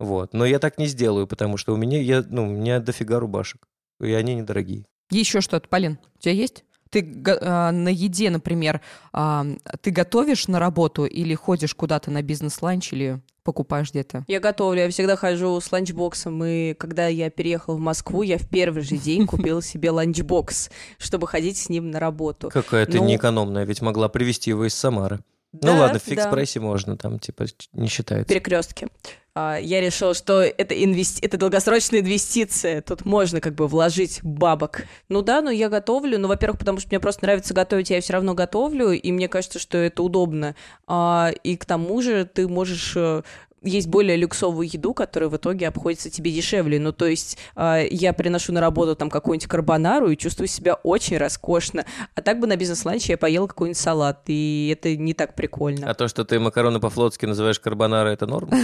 Вот. 0.00 0.32
Но 0.32 0.46
я 0.46 0.58
так 0.58 0.78
не 0.78 0.86
сделаю, 0.86 1.26
потому 1.26 1.58
что 1.58 1.74
у 1.74 1.76
меня, 1.76 2.00
я, 2.00 2.24
ну, 2.26 2.44
у 2.44 2.52
меня 2.52 2.80
дофига 2.80 3.20
рубашек. 3.20 3.68
И 4.00 4.10
они 4.12 4.34
недорогие. 4.34 4.86
Еще 5.10 5.42
что-то, 5.42 5.68
Полин, 5.68 5.98
у 6.16 6.18
тебя 6.18 6.32
есть? 6.32 6.64
Ты 6.88 7.22
а, 7.42 7.72
на 7.72 7.88
еде, 7.88 8.30
например, 8.30 8.80
а, 9.12 9.46
ты 9.82 9.90
готовишь 9.90 10.48
на 10.48 10.58
работу 10.58 11.04
или 11.04 11.34
ходишь 11.34 11.74
куда-то 11.74 12.10
на 12.10 12.22
бизнес-ланч 12.22 12.92
или 12.92 13.20
покупаешь 13.44 13.90
где-то? 13.90 14.24
Я 14.28 14.40
готовлю, 14.40 14.80
я 14.82 14.90
всегда 14.90 15.16
хожу 15.16 15.60
с 15.60 15.70
ланчбоксом, 15.72 16.44
и 16.44 16.74
когда 16.74 17.06
я 17.08 17.30
переехала 17.30 17.74
в 17.76 17.80
Москву, 17.80 18.22
я 18.22 18.38
в 18.38 18.48
первый 18.48 18.82
же 18.82 18.96
день 18.96 19.26
купила 19.26 19.62
себе 19.62 19.90
ланчбокс, 19.90 20.70
чтобы 20.98 21.26
ходить 21.26 21.56
с 21.56 21.68
ним 21.68 21.90
на 21.90 22.00
работу. 22.00 22.48
Какая 22.52 22.86
ты 22.86 22.98
Ну- 22.98 23.06
неэкономная, 23.06 23.64
ведь 23.64 23.82
могла 23.82 24.08
привезти 24.08 24.50
его 24.50 24.66
из 24.66 24.74
Самары. 24.74 25.20
Да, 25.52 25.72
ну 25.72 25.80
ладно, 25.80 25.98
в 25.98 26.04
да. 26.06 26.14
фикс-прайсе 26.14 26.60
можно, 26.60 26.96
там 26.96 27.18
типа 27.18 27.44
не 27.74 27.88
считается. 27.88 28.28
перекрестке. 28.28 28.88
А, 29.34 29.56
Я 29.56 29.80
решила, 29.80 30.14
что 30.14 30.42
это, 30.42 30.74
инвести... 30.74 31.24
это 31.24 31.36
долгосрочная 31.38 32.00
инвестиция. 32.00 32.82
Тут 32.82 33.04
можно 33.04 33.40
как 33.40 33.54
бы 33.54 33.66
вложить 33.66 34.20
бабок. 34.22 34.82
Ну 35.08 35.22
да, 35.22 35.40
но 35.40 35.50
я 35.50 35.68
готовлю. 35.68 36.18
Ну, 36.18 36.28
во-первых, 36.28 36.58
потому 36.58 36.80
что 36.80 36.88
мне 36.90 37.00
просто 37.00 37.24
нравится 37.24 37.54
готовить, 37.54 37.90
я 37.90 38.00
все 38.00 38.14
равно 38.14 38.34
готовлю, 38.34 38.90
и 38.92 39.12
мне 39.12 39.28
кажется, 39.28 39.58
что 39.58 39.78
это 39.78 40.02
удобно. 40.02 40.54
А, 40.86 41.32
И 41.42 41.56
к 41.56 41.64
тому 41.64 42.02
же 42.02 42.24
ты 42.26 42.46
можешь 42.46 42.92
э, 42.96 43.22
есть 43.62 43.88
более 43.88 44.16
люксовую 44.16 44.68
еду, 44.70 44.94
которая 44.94 45.28
в 45.28 45.36
итоге 45.36 45.68
обходится 45.68 46.10
тебе 46.10 46.32
дешевле. 46.32 46.78
Ну, 46.78 46.92
то 46.92 47.06
есть 47.06 47.38
а, 47.54 47.80
я 47.80 48.12
приношу 48.12 48.52
на 48.52 48.60
работу 48.60 48.96
там 48.96 49.10
какую-нибудь 49.10 49.48
карбонару 49.48 50.10
и 50.10 50.16
чувствую 50.16 50.48
себя 50.48 50.74
очень 50.74 51.16
роскошно. 51.16 51.84
А 52.14 52.22
так 52.22 52.40
бы 52.40 52.46
на 52.46 52.56
бизнес-ланче 52.56 53.12
я 53.12 53.18
поела 53.18 53.46
какой-нибудь 53.46 53.78
салат, 53.78 54.22
и 54.26 54.74
это 54.76 54.96
не 54.96 55.14
так 55.14 55.34
прикольно. 55.34 55.88
А 55.90 55.94
то, 55.94 56.08
что 56.08 56.24
ты 56.24 56.38
макароны 56.38 56.80
по-флотски 56.80 57.26
называешь 57.26 57.60
карбонара, 57.60 58.08
это 58.08 58.26
норм? 58.26 58.50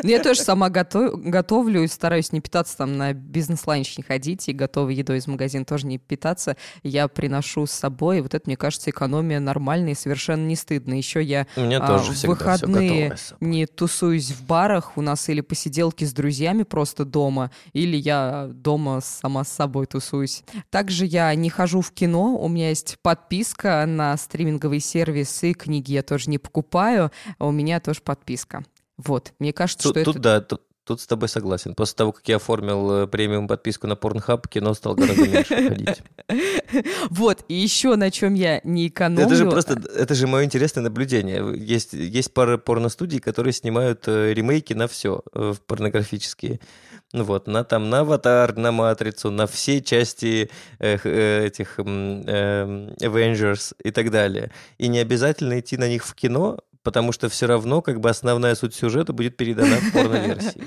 Ну, 0.00 0.08
Я 0.08 0.22
тоже 0.22 0.40
сама 0.42 0.68
гото- 0.70 1.16
готовлю 1.16 1.82
и 1.82 1.88
стараюсь 1.88 2.32
не 2.32 2.40
питаться 2.40 2.76
там 2.76 2.96
на 2.96 3.12
бизнес-ланч 3.12 3.96
не 3.96 4.04
ходить 4.04 4.48
и 4.48 4.52
готовой 4.52 4.94
едой 4.94 5.18
из 5.18 5.26
магазина 5.26 5.64
тоже 5.64 5.86
не 5.86 5.98
питаться. 5.98 6.56
Я 6.82 7.08
приношу 7.08 7.66
с 7.66 7.72
собой, 7.72 8.18
и 8.18 8.20
вот 8.20 8.34
это, 8.34 8.44
мне 8.46 8.56
кажется, 8.56 8.90
экономия 8.90 9.40
нормальная 9.40 9.92
и 9.92 9.94
совершенно 9.94 10.46
не 10.46 10.56
стыдно. 10.56 10.94
Еще 10.94 11.22
я 11.22 11.46
У 11.56 11.62
меня 11.62 11.78
а, 11.78 11.98
тоже 11.98 12.12
в 12.12 12.24
выходные. 12.24 13.16
Не 13.48 13.66
тусуюсь 13.66 14.30
в 14.30 14.44
барах, 14.44 14.96
у 14.96 15.02
нас 15.02 15.28
или 15.28 15.40
посиделки 15.40 16.04
с 16.04 16.12
друзьями 16.12 16.62
просто 16.62 17.04
дома, 17.04 17.50
или 17.72 17.96
я 17.96 18.48
дома 18.52 19.00
сама 19.00 19.44
с 19.44 19.48
собой 19.48 19.86
тусуюсь. 19.86 20.42
Также 20.70 21.06
я 21.06 21.34
не 21.34 21.50
хожу 21.50 21.80
в 21.80 21.92
кино, 21.92 22.36
у 22.36 22.48
меня 22.48 22.68
есть 22.68 22.98
подписка 23.02 23.84
на 23.86 24.16
стриминговые 24.16 24.80
сервисы, 24.80 25.52
книги 25.52 25.92
я 25.92 26.02
тоже 26.02 26.30
не 26.30 26.38
покупаю, 26.38 27.10
а 27.38 27.46
у 27.46 27.50
меня 27.50 27.80
тоже 27.80 28.00
подписка. 28.02 28.64
Вот, 28.96 29.32
мне 29.38 29.52
кажется, 29.52 29.88
Тут, 29.88 29.96
что 29.96 30.04
тут 30.04 30.16
это... 30.16 30.22
да, 30.22 30.40
тут, 30.40 30.62
тут 30.88 31.00
с 31.02 31.06
тобой 31.06 31.28
согласен. 31.28 31.74
После 31.74 31.96
того, 31.96 32.12
как 32.12 32.26
я 32.28 32.36
оформил 32.36 32.90
э, 33.02 33.06
премиум 33.06 33.46
подписку 33.46 33.86
на 33.86 33.92
Pornhub, 33.92 34.48
кино 34.48 34.72
стал 34.74 34.94
гораздо 34.94 35.28
меньше 35.28 35.68
ходить. 35.68 36.02
Вот, 37.10 37.44
и 37.48 37.54
еще 37.54 37.96
на 37.96 38.10
чем 38.10 38.34
я 38.34 38.60
не 38.62 38.88
экономлю. 38.88 39.24
Это 39.24 39.34
же 39.34 39.50
просто, 39.50 39.80
это 39.96 40.14
же 40.14 40.26
мое 40.26 40.44
интересное 40.44 40.82
наблюдение. 40.82 41.42
Есть, 41.56 41.94
есть 41.94 42.32
пара 42.34 42.58
порностудий, 42.58 43.20
которые 43.20 43.52
снимают 43.52 44.04
э, 44.06 44.34
ремейки 44.34 44.74
на 44.74 44.86
все 44.86 45.22
э, 45.32 45.54
порнографические. 45.66 46.60
Ну 47.14 47.24
вот, 47.24 47.46
на 47.46 47.64
там 47.64 47.88
на 47.88 48.00
Аватар, 48.00 48.54
на 48.56 48.70
Матрицу, 48.70 49.30
на 49.30 49.46
все 49.46 49.80
части 49.80 50.50
э, 50.78 50.98
э, 51.02 51.46
этих 51.46 51.78
э, 51.78 51.82
Avengers 51.82 53.74
и 53.82 53.90
так 53.90 54.10
далее. 54.10 54.50
И 54.76 54.88
не 54.88 54.98
обязательно 54.98 55.58
идти 55.58 55.78
на 55.78 55.88
них 55.88 56.04
в 56.04 56.14
кино, 56.14 56.58
потому 56.88 57.12
что 57.12 57.28
все 57.28 57.44
равно 57.44 57.82
как 57.82 58.00
бы 58.00 58.08
основная 58.08 58.54
суть 58.54 58.74
сюжета 58.74 59.12
будет 59.12 59.36
передана 59.36 59.76
в 59.76 59.92
порно-версии. 59.92 60.66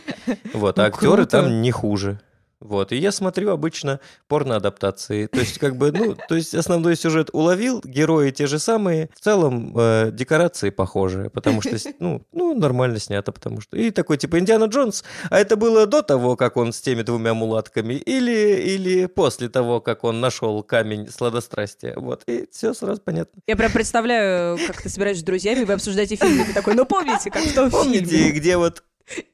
Вот, 0.54 0.78
а 0.78 0.84
Ну, 0.84 0.88
актеры 0.88 1.26
там 1.26 1.64
не 1.64 1.72
хуже. 1.72 2.20
Вот, 2.62 2.91
и 2.91 2.95
я 2.97 3.12
смотрю 3.12 3.50
обычно 3.50 4.00
порно-адаптации. 4.28 5.26
То 5.26 5.39
есть, 5.39 5.58
как 5.58 5.78
бы, 5.78 5.91
ну, 5.91 6.15
то 6.28 6.36
есть 6.36 6.54
основной 6.54 6.95
сюжет 6.95 7.30
уловил, 7.34 7.82
герои 7.84 8.30
те 8.32 8.45
же 8.45 8.60
самые, 8.60 9.10
в 9.15 9.19
целом 9.19 9.74
э, 9.76 10.12
декорации 10.13 10.69
похожие, 10.69 11.30
потому 11.32 11.62
что, 11.62 11.76
ну, 12.00 12.21
ну, 12.32 12.54
нормально 12.54 13.00
снято, 13.00 13.32
потому 13.32 13.62
что... 13.62 13.76
И 13.78 13.89
такой, 13.89 14.17
типа, 14.17 14.39
Индиана 14.39 14.65
Джонс, 14.65 15.04
а 15.30 15.39
это 15.39 15.56
было 15.56 15.88
до 15.88 16.04
того, 16.04 16.36
как 16.36 16.56
он 16.56 16.71
с 16.71 16.80
теми 16.82 17.02
двумя 17.02 17.34
мулатками, 17.34 17.95
или, 17.95 18.62
или 18.62 19.08
после 19.08 19.50
того, 19.50 19.82
как 19.82 20.04
он 20.04 20.21
нашел 20.21 20.62
камень 20.62 21.10
сладострастия. 21.10 21.95
Вот, 21.97 22.24
и 22.28 22.47
все 22.52 22.74
сразу 22.76 23.02
понятно. 23.02 23.41
Я 23.47 23.56
прям 23.56 23.71
представляю, 23.71 24.60
как 24.67 24.82
ты 24.82 24.89
собираешься 24.89 25.24
с 25.24 25.26
друзьями, 25.26 25.63
вы 25.63 25.74
обсуждаете 25.74 26.15
фильм, 26.15 26.41
и 26.41 26.45
ты 26.45 26.54
такой, 26.54 26.76
ну 26.76 26.86
помните, 26.86 27.32
как 27.32 27.43
в 27.43 27.54
том 27.56 27.71
Помните, 27.71 28.06
фильме? 28.06 28.32
где 28.32 28.58
вот 28.58 28.84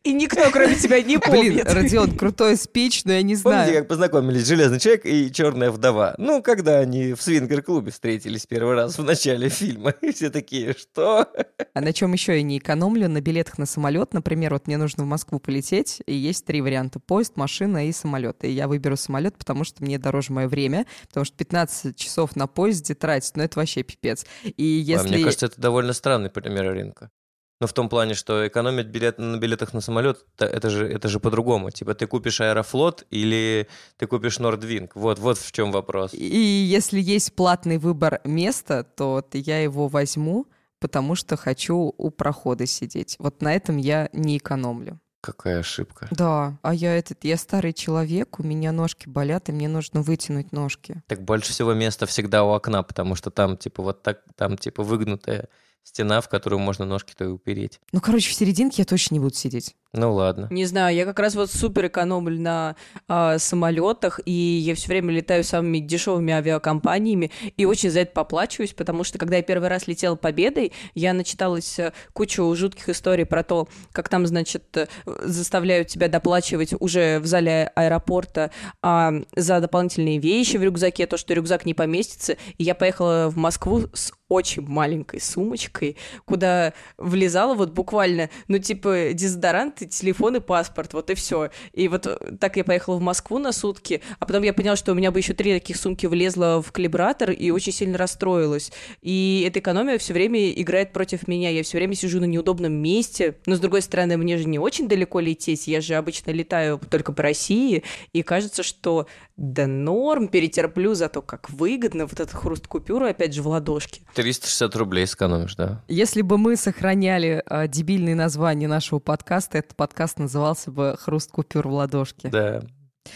И 0.04 0.14
никто, 0.14 0.50
кроме 0.52 0.76
тебя, 0.76 1.02
не 1.02 1.18
Блин, 1.18 1.22
помнит. 1.22 1.74
Родион, 1.74 2.18
крутой 2.18 2.56
спич, 2.58 3.04
но 3.06 3.14
я 3.14 3.22
не 3.22 3.36
Помните, 3.36 3.66
знаю. 3.66 3.80
как 3.80 3.88
познакомились 3.90 4.46
Железный 4.48 4.80
человек 4.80 5.06
и 5.06 5.32
Черная 5.32 5.70
вдова? 5.72 6.16
Ну, 6.18 6.42
когда 6.42 6.80
они 6.80 7.14
в 7.14 7.22
свингер-клубе 7.22 7.92
встретились 7.92 8.46
первый 8.46 8.76
раз 8.76 8.98
в 8.98 9.04
начале 9.04 9.50
фильма. 9.50 9.92
И 10.02 10.12
все 10.14 10.30
такие, 10.30 10.74
что? 10.74 11.28
А 11.74 11.82
на 11.82 11.94
чем 11.94 12.14
еще 12.14 12.36
я 12.38 12.42
не 12.42 12.58
экономлю? 12.58 13.10
На 13.10 13.22
билетах 13.22 13.58
на 13.58 13.66
самолет, 13.66 14.14
например, 14.14 14.54
вот 14.54 14.68
мне 14.68 14.78
нужно 14.78 15.04
в 15.04 15.08
Москву 15.08 15.40
полететь, 15.40 16.02
и 16.06 16.14
есть 16.16 16.46
три 16.46 16.62
варианта: 16.62 17.00
поезд, 17.00 17.36
машина 17.36 17.88
и 17.88 17.92
самолет. 17.92 18.44
И 18.44 18.50
я 18.50 18.68
выберу 18.68 18.96
самолет, 18.98 19.38
потому 19.38 19.64
что 19.64 19.84
мне 19.84 20.00
дороже 20.00 20.32
мое 20.32 20.48
время, 20.48 20.86
потому 21.08 21.26
что 21.26 21.36
15 21.36 21.96
часов 21.96 22.36
на 22.36 22.48
поезде 22.48 22.96
тратить, 22.96 23.36
ну 23.36 23.44
это 23.44 23.60
вообще 23.60 23.84
пипец. 23.84 24.26
И 24.44 24.84
А, 24.88 24.92
если 24.92 25.10
Мне 25.16 25.24
кажется, 25.24 25.48
это 25.48 25.60
довольно 25.60 25.94
странный 25.94 26.30
пример 26.30 26.66
рынка. 26.74 27.12
Но 27.60 27.66
в 27.68 27.74
том 27.74 27.90
плане, 27.90 28.14
что 28.14 28.48
экономить 28.48 28.88
билет 28.88 29.18
на 29.18 29.38
билетах 29.38 29.74
на 29.74 29.82
самолет, 29.82 30.26
это 30.38 30.70
же, 30.70 30.88
это 30.88 31.08
же 31.08 31.20
по-другому. 31.20 31.72
Типа 31.72 31.96
ты 31.96 32.06
купишь 32.06 32.40
Аэрофлот 32.40 33.06
или 33.10 33.68
ты 33.98 34.06
купишь 34.06 34.38
Нордвинг. 34.40 34.96
Вот, 34.96 35.18
вот 35.18 35.40
в 35.40 35.52
чем 35.52 35.72
вопрос. 35.72 36.14
И 36.14 36.38
если 36.38 37.00
есть 37.00 37.34
платный 37.34 37.80
выбор 37.80 38.22
места, 38.24 38.84
то 38.84 39.26
я 39.34 39.60
его 39.60 39.88
возьму, 39.88 40.46
потому 40.80 41.16
что 41.16 41.36
хочу 41.36 41.94
у 41.98 42.12
прохода 42.12 42.68
сидеть. 42.68 43.16
Вот 43.18 43.42
на 43.42 43.56
этом 43.56 43.78
я 43.78 44.10
не 44.14 44.38
экономлю. 44.38 45.00
Какая 45.22 45.60
ошибка. 45.60 46.08
Да, 46.12 46.60
а 46.62 46.74
я 46.76 46.96
этот, 46.96 47.24
я 47.24 47.38
старый 47.38 47.74
человек, 47.74 48.40
у 48.40 48.44
меня 48.44 48.72
ножки 48.72 49.10
болят, 49.10 49.50
и 49.50 49.52
мне 49.52 49.68
нужно 49.68 50.04
вытянуть 50.04 50.52
ножки. 50.52 51.02
Так 51.08 51.24
больше 51.24 51.52
всего 51.52 51.74
места 51.74 52.06
всегда 52.06 52.44
у 52.44 52.52
окна, 52.52 52.84
потому 52.84 53.16
что 53.16 53.32
там 53.32 53.58
типа 53.58 53.82
вот 53.82 54.04
так, 54.04 54.22
там 54.36 54.58
типа 54.58 54.84
выгнутая 54.84 55.50
стена, 55.84 56.22
в 56.22 56.30
которую 56.30 56.60
можно 56.60 56.86
ножки-то 56.86 57.30
упереть. 57.30 57.80
Ну, 57.92 58.02
короче, 58.02 58.30
в 58.30 58.34
серединке 58.34 58.82
я 58.82 58.86
точно 58.86 59.16
не 59.16 59.20
буду 59.20 59.36
сидеть. 59.36 59.76
Ну 59.94 60.14
ладно. 60.14 60.48
Не 60.52 60.66
знаю, 60.66 60.96
я 60.96 61.06
как 61.06 61.20
раз 61.20 61.36
вот 61.36 61.50
супер 61.52 61.88
экономлю 61.88 62.40
на 62.40 62.76
а, 63.08 63.38
самолетах, 63.38 64.20
и 64.26 64.32
я 64.32 64.76
все 64.76 64.88
время 64.90 65.14
летаю 65.14 65.44
самыми 65.44 65.80
дешевыми 65.80 66.34
авиакомпаниями, 66.34 67.32
и 67.56 67.66
очень 67.66 67.90
за 67.90 68.02
это 68.02 68.12
поплачиваюсь, 68.12 68.74
потому 68.74 69.04
что 69.04 69.18
когда 69.18 69.38
я 69.38 69.44
первый 69.44 69.70
раз 69.70 69.88
летела 69.88 70.16
победой, 70.16 70.74
я 70.94 71.14
начиталась 71.14 71.80
э, 71.80 71.94
кучу 72.14 72.54
жутких 72.56 72.90
историй 72.90 73.26
про 73.26 73.44
то, 73.44 73.68
как 73.92 74.10
там, 74.10 74.28
значит, 74.28 74.66
э, 74.76 74.88
заставляют 75.06 75.88
тебя 75.88 76.10
доплачивать 76.10 76.74
уже 76.80 77.20
в 77.20 77.26
зале 77.26 77.72
аэропорта 77.76 78.52
а, 78.82 79.14
за 79.36 79.60
дополнительные 79.60 80.20
вещи 80.20 80.58
в 80.58 80.64
рюкзаке, 80.64 81.08
то, 81.08 81.18
что 81.18 81.34
рюкзак 81.34 81.66
не 81.66 81.74
поместится, 81.74 82.38
и 82.58 82.64
я 82.64 82.76
поехала 82.76 83.30
в 83.30 83.38
Москву 83.38 83.84
с 83.94 84.12
очень 84.30 84.64
маленькой 84.68 85.22
сумочкой, 85.22 85.96
куда 86.26 86.74
влезала 86.98 87.56
вот 87.56 87.72
буквально, 87.72 88.30
ну, 88.48 88.60
типа, 88.60 89.14
дезодорант, 89.14 89.77
и 89.82 89.88
телефон 89.88 90.38
и 90.38 90.40
паспорт, 90.40 90.94
вот 90.94 91.10
и 91.10 91.16
все. 91.16 91.50
И 91.74 91.88
вот 91.88 92.08
э, 92.08 92.18
так 92.40 92.58
я 92.58 92.64
поехала 92.64 92.98
в 92.98 93.02
Москву 93.02 93.40
на 93.40 93.52
сутки, 93.52 94.02
а 94.20 94.26
потом 94.26 94.44
я 94.44 94.54
поняла, 94.54 94.76
что 94.76 94.92
у 94.92 94.96
меня 94.96 95.12
бы 95.12 95.20
еще 95.20 95.34
три 95.34 95.54
таких 95.54 95.78
сумки 95.78 96.06
влезло 96.06 96.62
в 96.62 96.72
калибратор, 96.72 97.32
и 97.32 97.52
очень 97.52 97.72
сильно 97.72 97.98
расстроилась. 97.98 98.72
И 99.02 99.44
эта 99.48 99.60
экономия 99.60 99.98
все 99.98 100.14
время 100.14 100.52
играет 100.52 100.94
против 100.94 101.28
меня. 101.28 101.50
Я 101.50 101.64
все 101.64 101.78
время 101.78 101.96
сижу 101.96 102.20
на 102.20 102.26
неудобном 102.26 102.74
месте, 102.74 103.38
но, 103.46 103.56
с 103.56 103.60
другой 103.60 103.82
стороны, 103.82 104.18
мне 104.18 104.38
же 104.38 104.46
не 104.46 104.60
очень 104.60 104.88
далеко 104.88 105.20
лететь, 105.20 105.68
я 105.68 105.82
же 105.82 105.96
обычно 105.96 106.32
летаю 106.32 106.80
только 106.90 107.12
по 107.14 107.24
России, 107.24 107.84
и 108.14 108.24
кажется, 108.24 108.64
что 108.64 109.08
да 109.38 109.68
норм, 109.68 110.28
перетерплю, 110.28 110.96
зато 110.96 111.22
как 111.22 111.50
выгодно 111.52 112.06
вот 112.06 112.20
этот 112.20 112.34
хруст 112.34 112.68
купюры, 112.68 113.10
опять 113.10 113.34
же, 113.34 113.44
в 113.44 113.48
ладошке. 113.48 114.02
360 114.16 114.76
рублей 114.76 115.06
сэкономишь, 115.06 115.56
да. 115.56 115.84
Если 115.88 116.24
бы 116.24 116.40
мы 116.40 116.56
сохраняли 116.56 117.44
э, 117.48 117.68
дебильные 117.68 118.16
названия 118.16 118.68
нашего 118.68 119.00
подкаста, 119.00 119.60
этот 119.68 119.76
подкаст 119.76 120.18
назывался 120.18 120.72
бы 120.72 120.96
«Хруст 120.98 121.32
купюр 121.32 121.68
в 121.68 121.74
ладошке». 121.74 122.30
Да. 122.30 122.62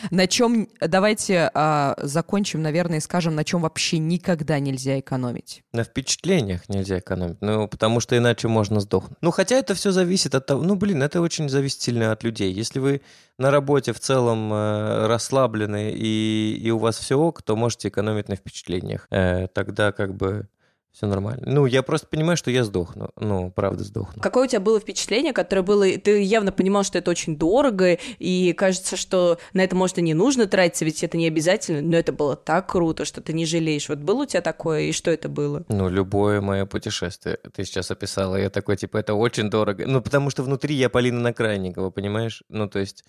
На 0.10 0.26
чем, 0.26 0.70
давайте 0.80 1.52
а, 1.54 1.96
закончим, 1.98 2.62
наверное, 2.62 3.00
и 3.00 3.02
скажем, 3.02 3.36
на 3.36 3.44
чем 3.44 3.62
вообще 3.62 3.98
никогда 3.98 4.58
нельзя 4.60 5.00
экономить. 5.00 5.64
На 5.74 5.84
впечатлениях 5.84 6.70
нельзя 6.70 7.00
экономить, 7.00 7.42
ну, 7.42 7.68
потому 7.68 8.00
что 8.00 8.18
иначе 8.18 8.48
можно 8.48 8.80
сдохнуть. 8.80 9.18
Ну, 9.22 9.32
хотя 9.32 9.58
это 9.58 9.74
все 9.74 9.92
зависит 9.92 10.34
от 10.34 10.46
того, 10.46 10.64
ну, 10.64 10.76
блин, 10.76 11.04
это 11.04 11.20
очень 11.20 11.50
зависит 11.50 11.82
сильно 11.82 12.14
от 12.14 12.24
людей. 12.24 12.54
Если 12.54 12.80
вы 12.80 13.02
на 13.38 13.52
работе 13.52 13.92
в 13.92 14.00
целом 14.00 14.54
э, 14.54 15.08
расслаблены 15.08 15.92
и, 15.92 16.58
и 16.62 16.72
у 16.72 16.78
вас 16.78 16.98
все 16.98 17.18
ок, 17.18 17.42
то 17.42 17.58
можете 17.58 17.90
экономить 17.90 18.30
на 18.30 18.38
впечатлениях. 18.38 19.08
Э, 19.12 19.48
тогда 19.48 19.92
как 19.92 20.16
бы 20.16 20.48
все 20.92 21.08
нормально. 21.08 21.44
Ну, 21.46 21.66
я 21.66 21.84
просто 21.84 22.08
понимаю, 22.08 22.36
что 22.36 22.52
я 22.52 22.66
сдохну. 22.66 23.12
Ну, 23.16 23.50
правда 23.50 23.84
сдохну. 23.84 24.22
Какое 24.22 24.46
у 24.46 24.48
тебя 24.48 24.60
было 24.60 24.80
впечатление, 24.80 25.32
которое 25.32 25.62
было... 25.62 25.86
Ты 25.98 26.22
явно 26.22 26.52
понимал, 26.52 26.84
что 26.84 26.98
это 26.98 27.10
очень 27.10 27.38
дорого, 27.38 27.98
и 28.20 28.54
кажется, 28.54 28.98
что 28.98 29.40
на 29.54 29.62
это, 29.62 29.76
может, 29.76 29.98
и 30.00 30.02
не 30.02 30.14
нужно 30.14 30.48
тратиться, 30.48 30.84
ведь 30.84 31.02
это 31.04 31.18
не 31.18 31.28
обязательно, 31.28 31.82
но 31.82 31.96
это 31.96 32.12
было 32.12 32.36
так 32.36 32.70
круто, 32.70 33.06
что 33.06 33.22
ты 33.22 33.32
не 33.32 33.46
жалеешь. 33.46 33.88
Вот 33.88 34.00
было 34.00 34.24
у 34.24 34.26
тебя 34.26 34.42
такое, 34.42 34.82
и 34.82 34.92
что 34.92 35.12
это 35.12 35.30
было? 35.30 35.64
Ну, 35.70 35.88
любое 35.88 36.42
мое 36.42 36.66
путешествие 36.66 37.38
ты 37.54 37.64
сейчас 37.64 37.90
описала. 37.90 38.36
Я 38.36 38.50
такой, 38.50 38.76
типа, 38.76 38.98
это 38.98 39.14
очень 39.14 39.50
дорого. 39.50 39.86
Ну, 39.88 40.02
потому 40.02 40.30
что 40.30 40.44
внутри 40.44 40.76
я 40.76 40.90
Полина 40.90 41.22
Накрайникова, 41.22 41.90
понимаешь? 41.90 42.44
Ну, 42.50 42.68
то 42.68 42.80
есть, 42.80 43.06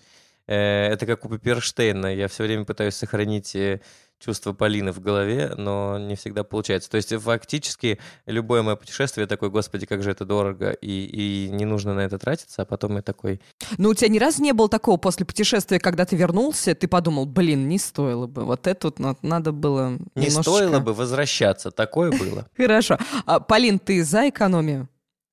э, 0.47 0.55
это 0.55 1.05
как 1.05 1.25
у 1.25 1.29
Пепперштейна. 1.29 2.15
Я 2.15 2.29
все 2.29 2.43
время 2.43 2.63
пытаюсь 2.63 2.95
сохранить 2.95 3.55
э, 3.55 3.81
чувство 4.23 4.53
Полины 4.53 4.91
в 4.91 4.99
голове, 4.99 5.53
но 5.57 5.97
не 5.97 6.15
всегда 6.15 6.43
получается. 6.43 6.89
То 6.89 6.97
есть, 6.97 7.13
фактически, 7.15 7.99
любое 8.25 8.61
мое 8.61 8.75
путешествие 8.75 9.23
я 9.23 9.27
такой, 9.27 9.49
господи, 9.49 9.85
как 9.85 10.01
же 10.03 10.11
это 10.11 10.25
дорого, 10.25 10.71
и, 10.71 11.05
и 11.05 11.49
не 11.51 11.65
нужно 11.65 11.93
на 11.93 12.01
это 12.01 12.17
тратиться, 12.17 12.61
а 12.61 12.65
потом 12.65 12.95
я 12.95 13.01
такой, 13.01 13.41
Но 13.77 13.89
у 13.89 13.93
тебя 13.93 14.07
ни 14.09 14.19
разу 14.19 14.41
не 14.41 14.53
было 14.53 14.69
такого 14.69 14.97
после 14.97 15.25
путешествия, 15.25 15.79
когда 15.79 16.05
ты 16.05 16.15
вернулся, 16.15 16.73
ты 16.75 16.87
подумал, 16.87 17.25
блин, 17.25 17.67
не 17.67 17.77
стоило 17.79 18.27
бы. 18.27 18.45
Вот 18.45 18.67
это 18.67 18.87
вот 18.87 18.99
на- 18.99 19.15
надо 19.21 19.51
было 19.51 19.89
не 20.15 20.25
немножечко- 20.27 20.41
стоило 20.41 20.79
бы 20.79 20.93
возвращаться. 20.93 21.71
Такое 21.71 22.11
было. 22.11 22.47
Хорошо. 22.57 22.97
А, 23.25 23.39
Полин, 23.39 23.79
ты 23.79 24.03
за 24.03 24.29
экономию? 24.29 24.87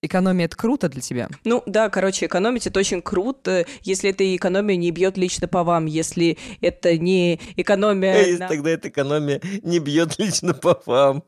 Экономия— 0.04 0.44
это 0.46 0.56
круто 0.56 0.88
для 0.88 1.02
тебя? 1.02 1.28
Ну 1.44 1.62
да, 1.66 1.90
короче, 1.90 2.24
экономить 2.24 2.66
это 2.66 2.80
очень 2.80 3.02
круто, 3.02 3.66
если 3.82 4.08
эта 4.08 4.34
экономия 4.34 4.76
не 4.76 4.90
бьет 4.92 5.18
лично 5.18 5.46
по 5.46 5.62
вам, 5.62 5.84
если 5.84 6.38
это 6.62 6.96
не 6.96 7.38
экономия... 7.56 8.16
Если 8.16 8.38
на- 8.38 8.48
тогда 8.48 8.70
эта 8.70 8.88
экономия 8.88 9.42
не 9.62 9.78
бьет 9.78 10.18
лично 10.18 10.54
по 10.54 10.80
вам. 10.86 11.22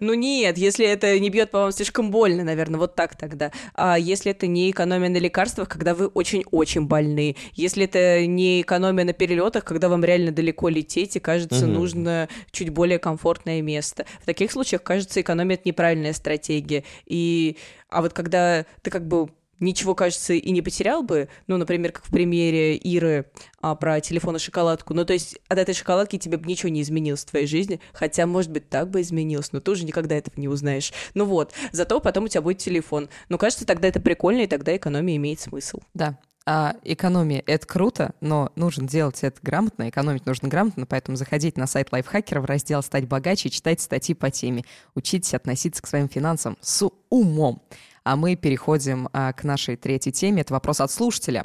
Ну 0.00 0.14
нет, 0.14 0.56
если 0.56 0.86
это 0.86 1.18
не 1.18 1.28
бьет 1.28 1.50
по 1.50 1.58
вам 1.60 1.72
слишком 1.72 2.10
больно, 2.10 2.44
наверное, 2.44 2.80
вот 2.80 2.94
так 2.94 3.14
тогда. 3.14 3.52
А 3.74 3.98
если 3.98 4.30
это 4.30 4.46
не 4.46 4.70
экономия 4.70 5.10
на 5.10 5.18
лекарствах, 5.18 5.68
когда 5.68 5.94
вы 5.94 6.06
очень-очень 6.06 6.86
больны. 6.86 7.36
Если 7.52 7.84
это 7.84 8.24
не 8.24 8.62
экономия 8.62 9.04
на 9.04 9.12
перелетах, 9.12 9.64
когда 9.64 9.90
вам 9.90 10.02
реально 10.02 10.32
далеко 10.32 10.70
лететь 10.70 11.16
и 11.16 11.20
кажется, 11.20 11.66
Мгм. 11.66 11.74
нужно 11.74 12.28
чуть 12.52 12.70
более 12.70 12.98
комфортное 12.98 13.60
место. 13.60 14.06
В 14.22 14.24
таких 14.24 14.50
случаях, 14.50 14.82
кажется, 14.82 15.20
экономия 15.20 15.56
это 15.56 15.64
неправильная 15.66 16.14
стратегия. 16.14 16.84
И 17.04 17.58
а 17.92 18.02
вот 18.02 18.12
когда 18.12 18.64
ты 18.82 18.90
как 18.90 19.06
бы 19.06 19.28
ничего, 19.62 19.94
кажется, 19.94 20.34
и 20.34 20.50
не 20.50 20.60
потерял 20.60 21.02
бы, 21.02 21.28
ну, 21.46 21.56
например, 21.56 21.92
как 21.92 22.04
в 22.04 22.10
примере 22.10 22.76
Иры 22.76 23.30
а, 23.60 23.74
про 23.74 24.00
телефон 24.00 24.36
и 24.36 24.38
шоколадку, 24.38 24.92
ну, 24.92 25.04
то 25.04 25.12
есть 25.12 25.38
от 25.48 25.58
этой 25.58 25.74
шоколадки 25.74 26.18
тебе 26.18 26.36
бы 26.36 26.46
ничего 26.46 26.68
не 26.68 26.82
изменилось 26.82 27.22
в 27.22 27.30
твоей 27.30 27.46
жизни, 27.46 27.80
хотя, 27.92 28.26
может 28.26 28.50
быть, 28.50 28.68
так 28.68 28.90
бы 28.90 29.00
изменилось, 29.00 29.52
но 29.52 29.60
ты 29.60 29.70
уже 29.70 29.84
никогда 29.84 30.16
этого 30.16 30.34
не 30.38 30.48
узнаешь. 30.48 30.92
Ну 31.14 31.24
вот, 31.24 31.52
зато 31.70 32.00
потом 32.00 32.24
у 32.24 32.28
тебя 32.28 32.42
будет 32.42 32.58
телефон. 32.58 33.08
Ну, 33.28 33.38
кажется, 33.38 33.64
тогда 33.64 33.88
это 33.88 34.00
прикольно, 34.00 34.40
и 34.42 34.46
тогда 34.46 34.76
экономия 34.76 35.16
имеет 35.16 35.40
смысл. 35.40 35.80
Да. 35.94 36.18
А 36.44 36.74
экономия— 36.82 37.42
это 37.46 37.66
круто, 37.66 38.14
но 38.20 38.50
нужно 38.56 38.88
делать 38.88 39.22
это 39.22 39.38
грамотно, 39.42 39.88
экономить 39.88 40.26
нужно 40.26 40.48
грамотно, 40.48 40.86
поэтому 40.86 41.16
заходите 41.16 41.60
на 41.60 41.66
сайт 41.66 41.92
Лайфхакера 41.92 42.40
в 42.40 42.46
раздел 42.46 42.82
«Стать 42.82 43.06
богаче» 43.06 43.48
и 43.48 43.52
читайте 43.52 43.84
статьи 43.84 44.14
по 44.14 44.30
теме. 44.30 44.64
Учитесь 44.94 45.34
относиться 45.34 45.82
к 45.82 45.86
своим 45.86 46.08
финансам 46.08 46.58
с 46.60 46.88
умом. 47.10 47.62
А 48.04 48.16
мы 48.16 48.34
переходим 48.34 49.08
а, 49.12 49.32
к 49.32 49.44
нашей 49.44 49.76
третьей 49.76 50.12
теме. 50.12 50.42
Это 50.42 50.52
вопрос 50.54 50.80
от 50.80 50.90
слушателя. 50.90 51.44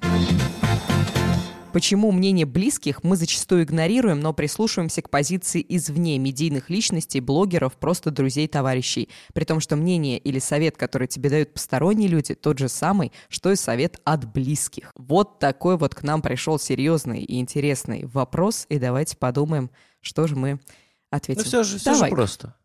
Почему 1.74 2.12
мнение 2.12 2.46
близких 2.46 3.04
мы 3.04 3.18
зачастую 3.18 3.64
игнорируем, 3.64 4.20
но 4.20 4.34
прислушиваемся 4.34 5.02
к 5.02 5.10
позиции 5.10 5.64
извне 5.68 6.18
медийных 6.18 6.70
личностей, 6.70 7.20
блогеров, 7.20 7.76
просто 7.76 8.10
друзей, 8.10 8.48
товарищей. 8.48 9.10
При 9.34 9.44
том, 9.44 9.60
что 9.60 9.76
мнение 9.76 10.18
или 10.18 10.40
совет, 10.40 10.78
который 10.78 11.08
тебе 11.08 11.30
дают 11.30 11.54
посторонние 11.54 12.08
люди, 12.08 12.34
тот 12.34 12.58
же 12.58 12.70
самый, 12.70 13.12
что 13.30 13.52
и 13.52 13.56
совет 13.56 14.00
от 14.06 14.26
близких. 14.26 14.92
Вот 14.96 15.40
такой 15.40 15.78
вот 15.78 15.94
к 15.94 16.04
нам 16.04 16.22
пришел 16.22 16.58
серьезный 16.58 17.22
и 17.22 17.40
интересный 17.40 18.06
вопрос, 18.06 18.66
и 18.70 18.80
давайте 18.80 19.18
подумаем, 19.18 19.70
что 20.02 20.26
же 20.26 20.36
мы 20.36 20.60
ответим. 21.12 21.44
Ну 21.44 21.48
все 21.48 21.64
же, 21.64 21.78
все 21.78 21.94
же 21.94 22.08
просто. 22.08 22.56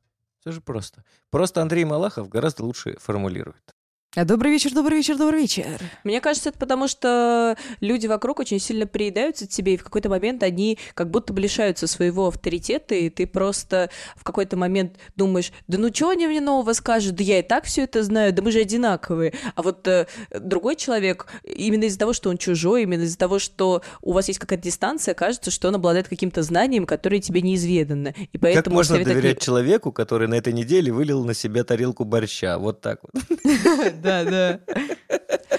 Все 0.40 0.52
же 0.52 0.60
просто. 0.60 1.04
Просто 1.30 1.60
Андрей 1.60 1.84
Малахов 1.84 2.28
гораздо 2.28 2.64
лучше 2.64 2.96
формулирует. 3.00 3.74
Добрый 4.14 4.52
вечер, 4.52 4.74
добрый 4.74 4.98
вечер, 4.98 5.16
добрый 5.16 5.40
вечер. 5.40 5.64
Мне 6.04 6.20
кажется, 6.20 6.50
это 6.50 6.58
потому, 6.58 6.86
что 6.86 7.56
люди 7.80 8.06
вокруг 8.06 8.40
очень 8.40 8.58
сильно 8.58 8.86
приедаются 8.86 9.46
к 9.46 9.48
тебе, 9.48 9.72
и 9.72 9.76
в 9.78 9.84
какой-то 9.84 10.10
момент 10.10 10.42
они 10.42 10.78
как 10.92 11.10
будто 11.10 11.32
бы 11.32 11.40
лишаются 11.40 11.86
своего 11.86 12.26
авторитета, 12.26 12.94
и 12.94 13.08
ты 13.08 13.26
просто 13.26 13.88
в 14.14 14.22
какой-то 14.22 14.58
момент 14.58 14.98
думаешь, 15.16 15.50
да 15.66 15.78
ну 15.78 15.88
что 15.94 16.10
они 16.10 16.26
мне 16.26 16.42
нового 16.42 16.74
скажут, 16.74 17.14
да 17.14 17.24
я 17.24 17.38
и 17.38 17.42
так 17.42 17.64
все 17.64 17.84
это 17.84 18.02
знаю, 18.02 18.34
да 18.34 18.42
мы 18.42 18.52
же 18.52 18.60
одинаковые. 18.60 19.32
А 19.54 19.62
вот 19.62 19.88
э, 19.88 20.06
другой 20.38 20.76
человек, 20.76 21.28
именно 21.42 21.84
из-за 21.84 21.98
того, 21.98 22.12
что 22.12 22.28
он 22.28 22.36
чужой, 22.36 22.82
именно 22.82 23.04
из-за 23.04 23.16
того, 23.16 23.38
что 23.38 23.80
у 24.02 24.12
вас 24.12 24.28
есть 24.28 24.38
какая-то 24.38 24.62
дистанция, 24.62 25.14
кажется, 25.14 25.50
что 25.50 25.68
он 25.68 25.76
обладает 25.76 26.08
каким-то 26.08 26.42
знанием, 26.42 26.84
которое 26.84 27.22
тебе 27.22 27.40
неизведано. 27.40 28.12
И 28.30 28.36
поэтому 28.36 28.62
как 28.62 28.72
можно 28.74 29.02
доверять 29.02 29.40
не... 29.40 29.42
человеку, 29.42 29.90
который 29.90 30.28
на 30.28 30.34
этой 30.34 30.52
неделе 30.52 30.92
вылил 30.92 31.24
на 31.24 31.32
себя 31.32 31.64
тарелку 31.64 32.04
борща? 32.04 32.58
Вот 32.58 32.82
так 32.82 33.00
вот. 33.02 33.22
Да, 34.02 34.24
да. 34.24 34.60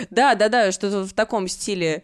Да, 0.10 0.36
да, 0.36 0.50
да, 0.50 0.72
что-то 0.72 1.06
в 1.06 1.14
таком 1.14 1.48
стиле. 1.48 2.04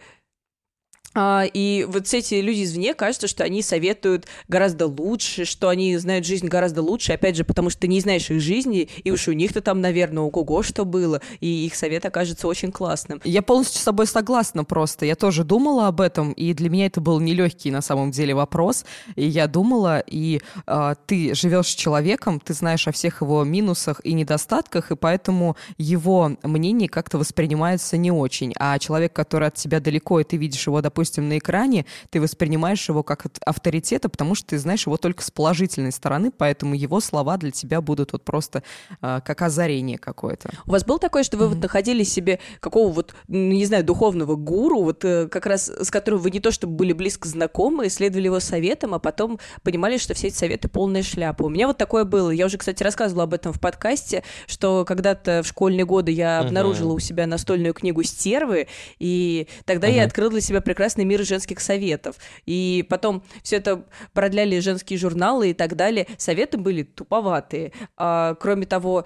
А, 1.15 1.45
и 1.51 1.85
вот 1.89 2.13
эти 2.13 2.35
люди 2.35 2.63
извне 2.63 2.93
кажется, 2.93 3.27
что 3.27 3.43
они 3.43 3.61
советуют 3.61 4.27
гораздо 4.47 4.85
лучше, 4.87 5.45
что 5.45 5.69
они 5.69 5.97
знают 5.97 6.25
жизнь 6.25 6.47
гораздо 6.47 6.81
лучше, 6.81 7.13
опять 7.13 7.35
же, 7.35 7.43
потому 7.43 7.69
что 7.69 7.81
ты 7.81 7.87
не 7.87 7.99
знаешь 7.99 8.29
их 8.29 8.39
жизни, 8.39 8.89
и 9.03 9.11
уж 9.11 9.27
у 9.27 9.33
них-то 9.33 9.61
там, 9.61 9.81
наверное, 9.81 10.23
у 10.23 10.29
кого 10.29 10.63
что 10.63 10.85
было, 10.85 11.21
и 11.39 11.65
их 11.65 11.75
совет 11.75 12.05
окажется 12.05 12.47
очень 12.47 12.71
классным. 12.71 13.21
Я 13.23 13.41
полностью 13.41 13.81
с 13.81 13.83
тобой 13.83 14.07
согласна 14.07 14.63
просто. 14.63 15.05
Я 15.05 15.15
тоже 15.15 15.43
думала 15.43 15.87
об 15.87 15.99
этом, 15.99 16.31
и 16.33 16.53
для 16.53 16.69
меня 16.69 16.85
это 16.85 17.01
был 17.01 17.19
нелегкий 17.19 17.71
на 17.71 17.81
самом 17.81 18.11
деле 18.11 18.33
вопрос. 18.35 18.85
И 19.15 19.25
я 19.25 19.47
думала, 19.47 20.03
и 20.05 20.41
э, 20.67 20.95
ты 21.05 21.33
живешь 21.33 21.67
с 21.67 21.75
человеком, 21.75 22.39
ты 22.39 22.53
знаешь 22.53 22.87
о 22.87 22.91
всех 22.91 23.21
его 23.21 23.43
минусах 23.43 23.99
и 24.03 24.13
недостатках, 24.13 24.91
и 24.91 24.95
поэтому 24.95 25.57
его 25.77 26.37
мнение 26.43 26.87
как-то 26.87 27.17
воспринимается 27.17 27.97
не 27.97 28.11
очень. 28.11 28.53
А 28.57 28.77
человек, 28.79 29.13
который 29.13 29.47
от 29.47 29.55
тебя 29.55 29.79
далеко, 29.79 30.19
и 30.19 30.23
ты 30.23 30.37
видишь 30.37 30.67
его, 30.67 30.81
допустим, 30.81 31.08
допустим, 31.09 31.27
на 31.27 31.39
экране, 31.39 31.85
ты 32.11 32.21
воспринимаешь 32.21 32.87
его 32.87 33.01
как 33.01 33.25
авторитета, 33.43 34.09
потому 34.09 34.35
что 34.35 34.49
ты 34.49 34.59
знаешь 34.59 34.85
его 34.85 34.97
только 34.97 35.23
с 35.23 35.31
положительной 35.31 35.91
стороны, 35.91 36.31
поэтому 36.31 36.75
его 36.75 36.99
слова 36.99 37.37
для 37.37 37.49
тебя 37.49 37.81
будут 37.81 38.13
вот 38.13 38.23
просто 38.23 38.61
э, 39.01 39.21
как 39.25 39.41
озарение 39.41 39.97
какое-то. 39.97 40.51
У 40.67 40.71
вас 40.71 40.85
было 40.85 40.99
такое, 40.99 41.23
что 41.23 41.37
вы 41.37 41.45
mm-hmm. 41.45 41.49
вот 41.49 41.61
находили 41.61 42.03
себе 42.03 42.39
какого 42.59 42.91
вот, 42.91 43.15
не 43.27 43.65
знаю, 43.65 43.83
духовного 43.83 44.35
гуру, 44.35 44.83
вот 44.83 45.03
э, 45.03 45.27
как 45.27 45.47
раз 45.47 45.69
с 45.69 45.89
которым 45.89 46.19
вы 46.19 46.29
не 46.29 46.39
то 46.39 46.51
чтобы 46.51 46.73
были 46.73 46.93
близко 46.93 47.27
знакомы, 47.27 47.89
следовали 47.89 48.25
его 48.25 48.39
советам, 48.39 48.93
а 48.93 48.99
потом 48.99 49.39
понимали, 49.63 49.97
что 49.97 50.13
все 50.13 50.27
эти 50.27 50.35
советы 50.35 50.67
полная 50.67 51.01
шляпа. 51.01 51.43
У 51.43 51.49
меня 51.49 51.65
вот 51.65 51.77
такое 51.77 52.03
было. 52.03 52.29
Я 52.29 52.45
уже, 52.45 52.57
кстати, 52.57 52.83
рассказывала 52.83 53.23
об 53.23 53.33
этом 53.33 53.51
в 53.51 53.59
подкасте, 53.59 54.23
что 54.45 54.85
когда-то 54.85 55.41
в 55.43 55.47
школьные 55.47 55.85
годы 55.85 56.11
я 56.11 56.39
обнаружила 56.39 56.91
uh-huh. 56.91 56.97
у 56.97 56.99
себя 56.99 57.25
настольную 57.25 57.73
книгу 57.73 58.03
«Стервы», 58.03 58.67
и 58.99 59.47
тогда 59.65 59.87
uh-huh. 59.87 59.95
я 59.95 60.03
открыла 60.03 60.31
для 60.31 60.41
себя 60.41 60.61
прекрасно 60.61 60.88
прекрасный 60.89 61.05
мир 61.05 61.23
женских 61.23 61.59
советов. 61.59 62.15
И 62.47 62.85
потом 62.89 63.23
все 63.43 63.57
это 63.57 63.85
продляли 64.13 64.59
женские 64.59 64.97
журналы 64.97 65.51
и 65.51 65.53
так 65.53 65.75
далее. 65.75 66.07
Советы 66.17 66.57
были 66.57 66.83
туповатые. 66.83 67.73
А, 67.95 68.35
кроме 68.35 68.65
того, 68.65 69.05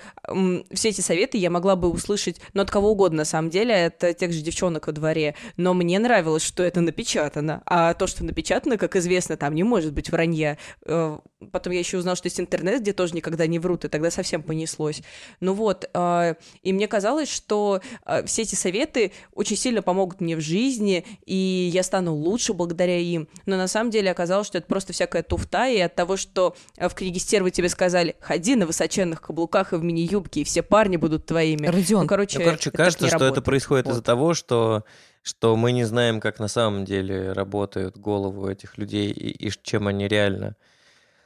все 0.72 0.90
эти 0.90 1.02
советы 1.02 1.38
я 1.38 1.50
могла 1.50 1.76
бы 1.76 1.90
услышать, 1.90 2.40
ну, 2.54 2.62
от 2.62 2.72
кого 2.72 2.92
угодно, 2.92 3.18
на 3.18 3.26
самом 3.26 3.50
деле, 3.50 3.74
это 3.74 4.14
тех 4.14 4.32
же 4.32 4.42
девчонок 4.42 4.88
во 4.88 4.94
дворе. 4.94 5.36
Но 5.58 5.74
мне 5.74 6.00
нравилось, 6.00 6.44
что 6.44 6.64
это 6.64 6.80
напечатано. 6.80 7.62
А 7.66 7.94
то, 7.94 8.08
что 8.08 8.24
напечатано, 8.24 8.78
как 8.78 8.96
известно, 8.96 9.36
там 9.36 9.54
не 9.54 9.64
может 9.64 9.94
быть 9.94 10.10
вранья. 10.10 10.58
Э, 11.46 11.50
потом 11.52 11.74
я 11.74 11.80
еще 11.80 11.98
узнала, 11.98 12.16
что 12.16 12.28
есть 12.28 12.40
интернет, 12.40 12.82
где 12.82 12.94
тоже 12.94 13.16
никогда 13.16 13.48
не 13.48 13.60
врут, 13.60 13.86
и 13.86 13.88
тогда 13.88 14.12
совсем 14.12 14.44
понеслось. 14.44 15.02
Ну 15.40 15.54
вот, 15.54 15.90
а, 15.94 16.36
и 16.62 16.74
мне 16.74 16.88
казалось, 16.88 17.30
что 17.30 17.82
а, 18.04 18.24
все 18.24 18.44
эти 18.44 18.56
советы 18.56 19.12
очень 19.34 19.56
сильно 19.56 19.82
помогут 19.82 20.22
мне 20.22 20.36
в 20.36 20.42
жизни, 20.42 21.06
и 21.26 21.70
я 21.74 21.84
стану 21.84 22.14
лучше 22.14 22.54
благодаря 22.54 22.98
им. 22.98 23.28
Но 23.46 23.58
на 23.58 23.68
самом 23.68 23.92
деле 23.92 24.12
оказалось, 24.12 24.48
что 24.48 24.58
это 24.58 24.68
просто 24.68 24.94
всякая 24.94 25.24
туфта, 25.24 25.68
и 25.68 25.80
от 25.80 25.96
того, 25.96 26.18
что 26.18 26.56
э, 26.78 26.90
в 26.90 26.94
книге 26.94 27.20
«Стервы» 27.20 27.52
тебе 27.52 27.70
сказали 27.70 28.16
«ходи 28.20 28.56
на 28.56 28.66
высоченных 28.66 29.22
каблуках 29.22 29.74
и 29.74 29.76
в 29.78 29.84
мини-юбке, 29.84 30.42
и 30.42 30.44
все 30.44 30.64
парни 30.64 30.98
будут 30.98 31.26
твоими». 31.26 31.68
Родион. 31.68 32.04
Ну, 32.04 32.08
короче, 32.08 32.40
ну, 32.40 32.46
короче 32.46 32.72
кажется, 32.72 33.08
что 33.08 33.16
работает. 33.16 33.34
это 33.34 33.42
происходит 33.42 33.86
вот. 33.86 33.94
из-за 33.94 34.04
того, 34.04 34.34
что 34.34 34.84
что 35.24 35.56
мы 35.56 35.72
не 35.72 35.86
знаем, 35.86 36.20
как 36.20 36.40
на 36.40 36.50
самом 36.50 36.84
деле 36.84 37.32
работают 37.32 37.98
головы 37.98 38.52
этих 38.52 38.78
людей 38.78 39.10
и, 39.10 39.48
и 39.48 39.52
чем 39.64 39.88
они 39.88 40.08
реально 40.08 40.58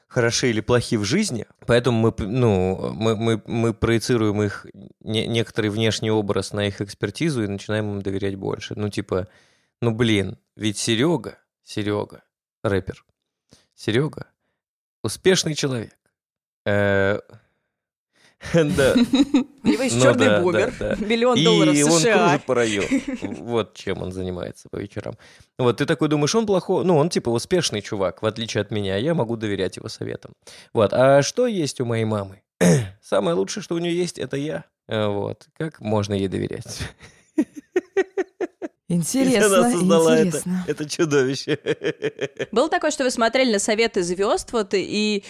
хороши 0.08 0.50
или 0.50 0.62
плохи 0.62 0.96
в 0.96 1.04
жизни, 1.04 1.46
поэтому 1.66 2.00
мы, 2.00 2.26
ну, 2.26 2.94
мы, 2.94 3.16
мы, 3.16 3.42
мы 3.46 3.74
проецируем 3.74 4.42
их 4.42 4.66
не, 5.02 5.28
некоторый 5.28 5.70
внешний 5.70 6.12
образ 6.12 6.54
на 6.54 6.68
их 6.68 6.82
экспертизу 6.82 7.44
и 7.44 7.48
начинаем 7.48 7.92
им 7.92 8.02
доверять 8.02 8.36
больше. 8.36 8.74
Ну, 8.76 8.90
типа, 8.90 9.28
ну 9.82 9.92
блин, 9.92 10.38
ведь 10.56 10.78
Серега, 10.78 11.38
Серега, 11.64 12.24
рэпер, 12.64 13.06
Серега, 13.76 14.28
успешный 15.04 15.54
человек. 15.54 15.94
Э, 16.66 17.20
да. 18.54 18.94
У 18.94 19.68
него 19.68 19.84
есть 19.84 20.02
черный 20.02 20.42
бумер, 20.42 20.74
миллион 21.00 21.44
долларов 21.44 21.76
И 21.76 21.84
он 21.84 22.40
по 22.46 22.56
району. 22.56 22.88
Вот 23.22 23.74
чем 23.74 24.02
он 24.04 24.12
занимается 24.12 24.70
по 24.70 24.78
вечерам. 24.78 25.16
Вот 25.58 25.78
ты 25.78 25.86
такой 25.86 26.08
думаешь, 26.08 26.36
он 26.36 26.46
плохой, 26.46 26.86
ну 26.86 26.98
он 26.98 27.10
типа 27.10 27.30
успешный 27.30 27.82
чувак, 27.82 28.22
в 28.22 28.26
отличие 28.26 28.62
от 28.62 28.72
меня, 28.72 28.96
я 28.98 29.14
могу 29.14 29.38
доверять 29.38 29.78
его 29.78 29.90
советам. 29.90 30.34
Вот, 30.74 30.94
а 30.94 31.22
что 31.24 31.48
есть 31.48 31.82
у 31.82 31.86
моей 31.86 32.06
мамы? 32.06 32.42
Самое 33.02 33.36
лучшее, 33.36 33.64
что 33.64 33.76
у 33.76 33.80
нее 33.80 33.96
есть, 33.96 34.20
это 34.20 34.38
я. 34.38 34.66
Э, 34.88 35.08
вот, 35.08 35.48
как 35.58 35.82
можно 35.82 36.14
ей 36.14 36.28
доверять? 36.28 36.80
Интересно, 38.90 39.60
она 39.60 39.72
создала 39.72 40.22
интересно. 40.22 40.64
Это, 40.66 40.84
это 40.84 40.90
чудовище. 40.90 41.60
Было 42.54 42.70
такое, 42.70 42.92
что 42.92 43.04
вы 43.04 43.12
смотрели 43.12 43.52
на 43.52 43.60
советы 43.60 44.02
звезд, 44.02 44.54
вот, 44.54 44.70
и 44.74 45.26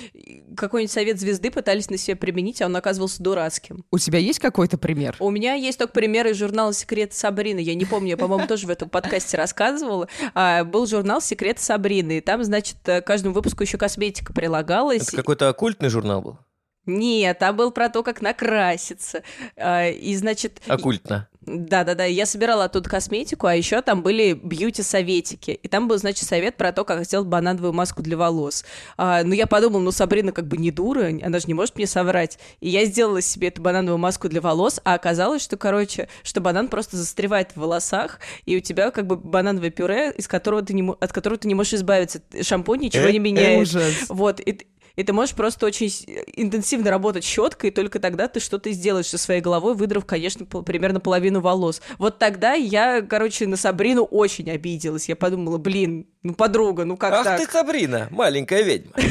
какой-нибудь 0.56 0.92
совет 0.92 1.20
звезды 1.20 1.50
пытались 1.50 1.90
на 1.90 1.98
себе 1.98 2.16
применить, 2.16 2.62
а 2.62 2.68
он 2.68 2.76
оказывался 2.76 3.24
дурацким. 3.24 3.84
У 3.90 3.98
тебя 3.98 4.20
есть 4.20 4.38
какой-то 4.38 4.78
пример? 4.78 5.16
У 5.20 5.32
меня 5.32 5.56
есть 5.56 5.80
только 5.80 5.92
пример 5.94 6.28
из 6.28 6.38
журнала 6.38 6.72
«Секрет 6.72 7.16
Сабрины». 7.16 7.60
Я 7.60 7.74
не 7.74 7.86
помню, 7.86 8.10
я, 8.10 8.18
по-моему, 8.18 8.46
тоже 8.46 8.68
в 8.68 8.70
этом 8.70 8.90
подкасте 8.90 9.38
рассказывала. 9.38 10.08
А, 10.36 10.64
был 10.64 10.86
журнал 10.86 11.20
«Секрет 11.20 11.60
Сабрины», 11.60 12.20
и 12.20 12.22
там, 12.22 12.44
значит, 12.44 12.78
каждому 13.06 13.34
выпуску 13.34 13.64
еще 13.64 13.80
косметика 13.80 14.34
прилагалась. 14.34 15.08
Это 15.08 15.18
какой-то 15.18 15.50
оккультный 15.50 15.90
журнал 15.90 16.22
был? 16.22 16.38
Нет, 16.86 17.40
там 17.40 17.56
был 17.56 17.72
про 17.72 17.90
то, 17.90 18.04
как 18.04 18.22
накраситься. 18.22 19.24
А, 19.56 19.88
и, 19.90 20.16
значит... 20.16 20.62
Оккультно. 20.68 21.28
Да-да-да, 21.48 22.04
я 22.04 22.26
собирала 22.26 22.66
оттуда 22.66 22.90
косметику, 22.90 23.48
а 23.48 23.56
еще 23.56 23.82
там 23.82 24.04
были 24.04 24.34
бьюти-советики. 24.34 25.52
И 25.52 25.68
там 25.70 25.88
был, 25.88 25.98
значит, 25.98 26.28
совет 26.28 26.58
про 26.58 26.74
то, 26.74 26.84
как 26.84 27.06
сделать 27.06 27.28
банановую 27.28 27.72
маску 27.72 28.04
для 28.04 28.18
волос. 28.18 28.66
А, 28.98 29.24
ну, 29.24 29.34
я 29.34 29.48
подумала, 29.48 29.82
ну, 29.82 29.92
Сабрина 29.92 30.34
как 30.34 30.46
бы 30.46 30.58
не 30.58 30.72
дура, 30.72 31.08
она 31.24 31.40
же 31.40 31.46
не 31.48 31.54
может 31.54 31.78
мне 31.78 31.88
соврать. 31.88 32.38
И 32.60 32.68
я 32.68 32.84
сделала 32.84 33.22
себе 33.22 33.48
эту 33.48 33.62
банановую 33.62 33.98
маску 33.98 34.28
для 34.28 34.42
волос, 34.42 34.82
а 34.84 34.94
оказалось, 34.94 35.42
что, 35.42 35.56
короче, 35.56 36.10
что 36.22 36.42
банан 36.42 36.68
просто 36.68 36.98
застревает 36.98 37.52
в 37.52 37.58
волосах, 37.62 38.20
и 38.46 38.58
у 38.58 38.60
тебя 38.60 38.92
как 38.92 39.08
бы 39.08 39.16
банановое 39.16 39.70
пюре, 39.70 40.12
из 40.18 40.28
которого 40.28 40.62
ты 40.64 40.74
не, 40.74 40.92
от 41.00 41.14
которого 41.14 41.40
ты 41.40 41.48
не 41.48 41.56
можешь 41.56 41.76
избавиться. 41.76 42.22
Шампунь 42.42 42.82
ничего 42.82 43.06
э, 43.06 43.14
не 43.14 43.20
меняет. 43.20 43.62
Ужас. 43.62 43.94
Вот, 44.10 44.42
и, 44.42 44.68
и 44.98 45.04
ты 45.04 45.14
можешь 45.14 45.36
просто 45.36 45.66
очень 45.68 45.88
интенсивно 46.36 46.90
работать 46.90 47.24
щеткой, 47.24 47.70
и 47.70 47.74
только 47.74 48.00
тогда 48.00 48.28
ты 48.28 48.40
что-то 48.40 48.72
сделаешь 48.72 49.06
со 49.06 49.18
своей 49.20 49.42
головой, 49.42 49.76
выдрав, 49.76 50.06
конечно, 50.06 50.46
примерно 50.46 51.00
половину 51.00 51.40
волос. 51.40 51.82
Вот 52.00 52.18
тогда 52.18 52.54
я, 52.54 53.02
короче, 53.02 53.46
на 53.46 53.58
Сабрину 53.58 54.04
очень 54.04 54.50
обиделась. 54.50 55.08
Я 55.08 55.16
подумала, 55.16 55.60
блин, 55.60 56.08
ну 56.24 56.34
подруга, 56.34 56.84
ну 56.84 56.98
как 56.98 57.14
Ах 57.14 57.24
так? 57.24 57.40
ты, 57.40 57.50
Сабрина, 57.50 58.08
маленькая 58.10 58.64
ведьма. 58.64 58.94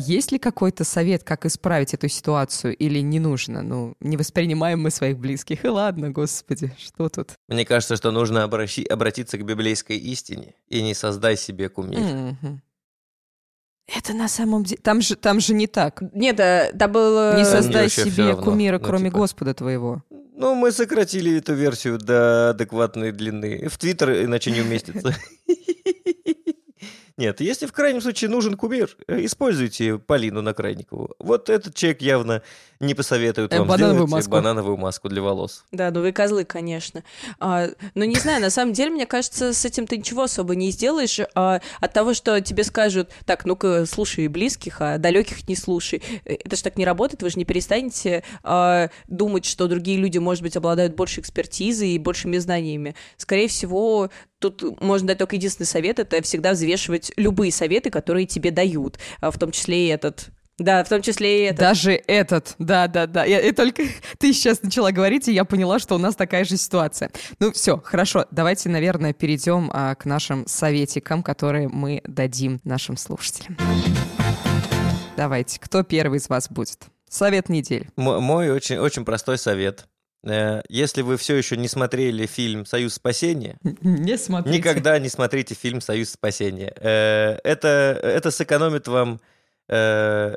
Есть 0.00 0.32
ли 0.32 0.38
какой-то 0.40 0.82
совет, 0.84 1.22
как 1.22 1.46
исправить 1.46 1.94
эту 1.94 2.08
ситуацию 2.08 2.76
или 2.76 2.98
не 2.98 3.20
нужно? 3.20 3.62
Ну, 3.62 3.94
не 4.00 4.16
воспринимаем 4.16 4.80
мы 4.82 4.90
своих 4.90 5.18
близких. 5.18 5.64
И 5.64 5.68
ладно, 5.68 6.10
господи, 6.10 6.72
что 6.78 7.08
тут? 7.08 7.32
Мне 7.48 7.64
кажется, 7.64 7.94
что 7.96 8.10
нужно 8.10 8.42
обращи- 8.44 8.86
обратиться 8.86 9.38
к 9.38 9.44
библейской 9.44 9.96
истине 9.96 10.54
и 10.68 10.82
не 10.82 10.94
создай 10.94 11.36
себе 11.36 11.68
кумир. 11.68 12.00
Мгм. 12.00 12.60
Это 13.86 14.14
на 14.14 14.28
самом 14.28 14.64
деле... 14.64 14.80
Там 14.82 15.00
же, 15.00 15.14
там 15.14 15.40
же 15.40 15.54
не 15.54 15.66
так. 15.66 16.02
Нет, 16.12 16.36
да, 16.36 16.72
там 16.72 16.90
было... 16.90 17.36
Не 17.36 17.44
создай 17.44 17.88
себе 17.88 18.30
равно. 18.30 18.42
кумира, 18.44 18.78
Ну, 18.78 18.84
кроме 18.84 19.10
типа- 19.10 19.18
Господа 19.18 19.54
твоего. 19.54 20.02
Ну, 20.36 20.54
мы 20.56 20.72
сократили 20.72 21.38
эту 21.38 21.54
версию 21.54 21.98
до 21.98 22.50
адекватной 22.50 23.12
длины. 23.12 23.68
В 23.68 23.78
Твиттер 23.78 24.24
иначе 24.24 24.50
не 24.50 24.62
уместится. 24.62 25.14
Нет, 27.16 27.40
если 27.40 27.66
в 27.66 27.72
крайнем 27.72 28.00
случае 28.00 28.28
нужен 28.28 28.56
кумир, 28.56 28.96
э, 29.06 29.24
используйте 29.24 29.98
Полину 29.98 30.42
Накрайникову. 30.42 31.14
Вот 31.20 31.48
этот 31.48 31.74
человек 31.76 32.02
явно 32.02 32.42
не 32.80 32.94
посоветует 32.94 33.52
Э, 33.52 33.58
вам 33.60 33.68
банановую 33.68 33.94
сделать 34.08 34.10
маску. 34.12 34.30
банановую 34.32 34.76
маску 34.76 35.08
для 35.08 35.22
волос. 35.22 35.64
Да, 35.70 35.92
ну 35.92 36.00
вы 36.00 36.10
козлы, 36.10 36.44
конечно. 36.44 37.04
А, 37.38 37.68
ну, 37.94 38.04
не 38.04 38.16
знаю, 38.16 38.40
на 38.42 38.50
самом 38.50 38.72
деле, 38.72 38.90
мне 38.90 39.06
кажется, 39.06 39.52
с 39.52 39.64
этим 39.64 39.86
ты 39.86 39.96
ничего 39.96 40.24
особо 40.24 40.56
не 40.56 40.72
сделаешь. 40.72 41.20
А, 41.36 41.60
от 41.80 41.92
того, 41.92 42.14
что 42.14 42.40
тебе 42.40 42.64
скажут, 42.64 43.10
так, 43.26 43.44
ну-ка, 43.44 43.86
слушай 43.86 44.26
близких, 44.26 44.80
а 44.80 44.98
далеких 44.98 45.46
не 45.48 45.54
слушай. 45.54 46.02
Э, 46.24 46.34
Это 46.44 46.56
же 46.56 46.62
так 46.64 46.76
не 46.76 46.84
работает, 46.84 47.22
вы 47.22 47.30
же 47.30 47.38
не 47.38 47.44
перестанете 47.44 48.24
а, 48.42 48.90
думать, 49.06 49.44
что 49.44 49.68
другие 49.68 49.98
люди, 49.98 50.18
может 50.18 50.42
быть, 50.42 50.56
обладают 50.56 50.96
больше 50.96 51.20
экспертизой 51.20 51.90
и 51.90 51.98
большими 51.98 52.38
знаниями. 52.38 52.96
Скорее 53.16 53.46
всего, 53.46 54.10
тут 54.50 54.80
можно 54.80 55.08
дать 55.08 55.18
только 55.18 55.36
единственный 55.36 55.66
совет, 55.66 55.98
это 55.98 56.22
всегда 56.22 56.52
взвешивать 56.52 57.12
любые 57.16 57.52
советы, 57.52 57.90
которые 57.90 58.26
тебе 58.26 58.50
дают, 58.50 58.98
а, 59.20 59.30
в 59.30 59.38
том 59.38 59.50
числе 59.50 59.86
и 59.86 59.88
этот. 59.88 60.28
Да, 60.56 60.84
в 60.84 60.88
том 60.88 61.02
числе 61.02 61.40
и 61.40 61.42
этот. 61.46 61.58
Даже 61.58 62.00
этот, 62.06 62.54
да-да-да. 62.60 63.24
Я, 63.24 63.40
я 63.40 63.52
только 63.52 63.82
ты 64.18 64.32
сейчас 64.32 64.62
начала 64.62 64.92
говорить, 64.92 65.26
и 65.26 65.32
я 65.32 65.44
поняла, 65.44 65.80
что 65.80 65.96
у 65.96 65.98
нас 65.98 66.14
такая 66.14 66.44
же 66.44 66.56
ситуация. 66.56 67.10
Ну 67.40 67.50
все, 67.50 67.80
хорошо, 67.84 68.26
давайте, 68.30 68.68
наверное, 68.68 69.12
перейдем 69.12 69.68
а, 69.72 69.94
к 69.96 70.04
нашим 70.04 70.46
советикам, 70.46 71.22
которые 71.24 71.68
мы 71.68 72.02
дадим 72.04 72.60
нашим 72.62 72.96
слушателям. 72.96 73.56
Давайте, 75.16 75.58
кто 75.60 75.82
первый 75.82 76.18
из 76.18 76.28
вас 76.28 76.48
будет? 76.48 76.80
Совет 77.08 77.48
недели. 77.48 77.88
М- 77.96 78.22
Мой 78.22 78.50
очень, 78.50 78.78
очень 78.78 79.04
простой 79.04 79.38
совет. 79.38 79.86
Э, 80.24 80.62
Если 80.68 81.02
вы 81.02 81.16
все 81.16 81.36
еще 81.36 81.56
не 81.56 81.68
смотрели 81.68 82.26
фильм 82.26 82.66
«Союз 82.66 82.94
спасения», 82.94 83.58
Не 83.82 84.16
смотрите. 84.18 84.58
Никогда 84.58 84.98
не 84.98 85.08
смотрите 85.08 85.54
фильм 85.54 85.80
«Союз 85.80 86.10
спасения». 86.10 86.72
Э, 86.76 87.38
Это, 87.44 87.98
это 88.02 88.30
сэкономит 88.30 88.88
вам 88.88 89.20
э, 89.68 90.34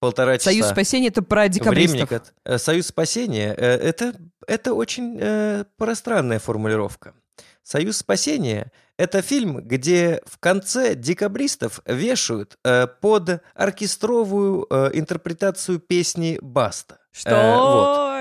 полтора 0.00 0.38
часа. 0.38 0.50
Союз 0.50 0.68
спасения 0.68 1.08
это 1.08 1.22
про 1.22 1.42
времени. 1.42 1.54
декабристов. 1.54 2.32
э, 2.44 2.58
«Союз 2.58 2.86
спасения» 2.86 3.52
это, 3.54 4.14
это 4.46 4.74
очень 4.74 5.64
пространная 5.76 6.38
формулировка. 6.38 7.14
«Союз 7.62 7.98
спасения»— 7.98 8.72
это 8.96 9.20
фильм, 9.20 9.60
где 9.60 10.22
в 10.24 10.38
конце 10.38 10.94
декабристов 10.94 11.80
вешают 11.84 12.56
э, 12.64 12.86
под 12.86 13.42
оркестровую 13.54 14.66
э, 14.70 14.90
интерпретацию 14.94 15.78
песни 15.78 16.38
«Баста». 16.40 16.98
Что? 17.12 17.30
Э, 17.30 17.56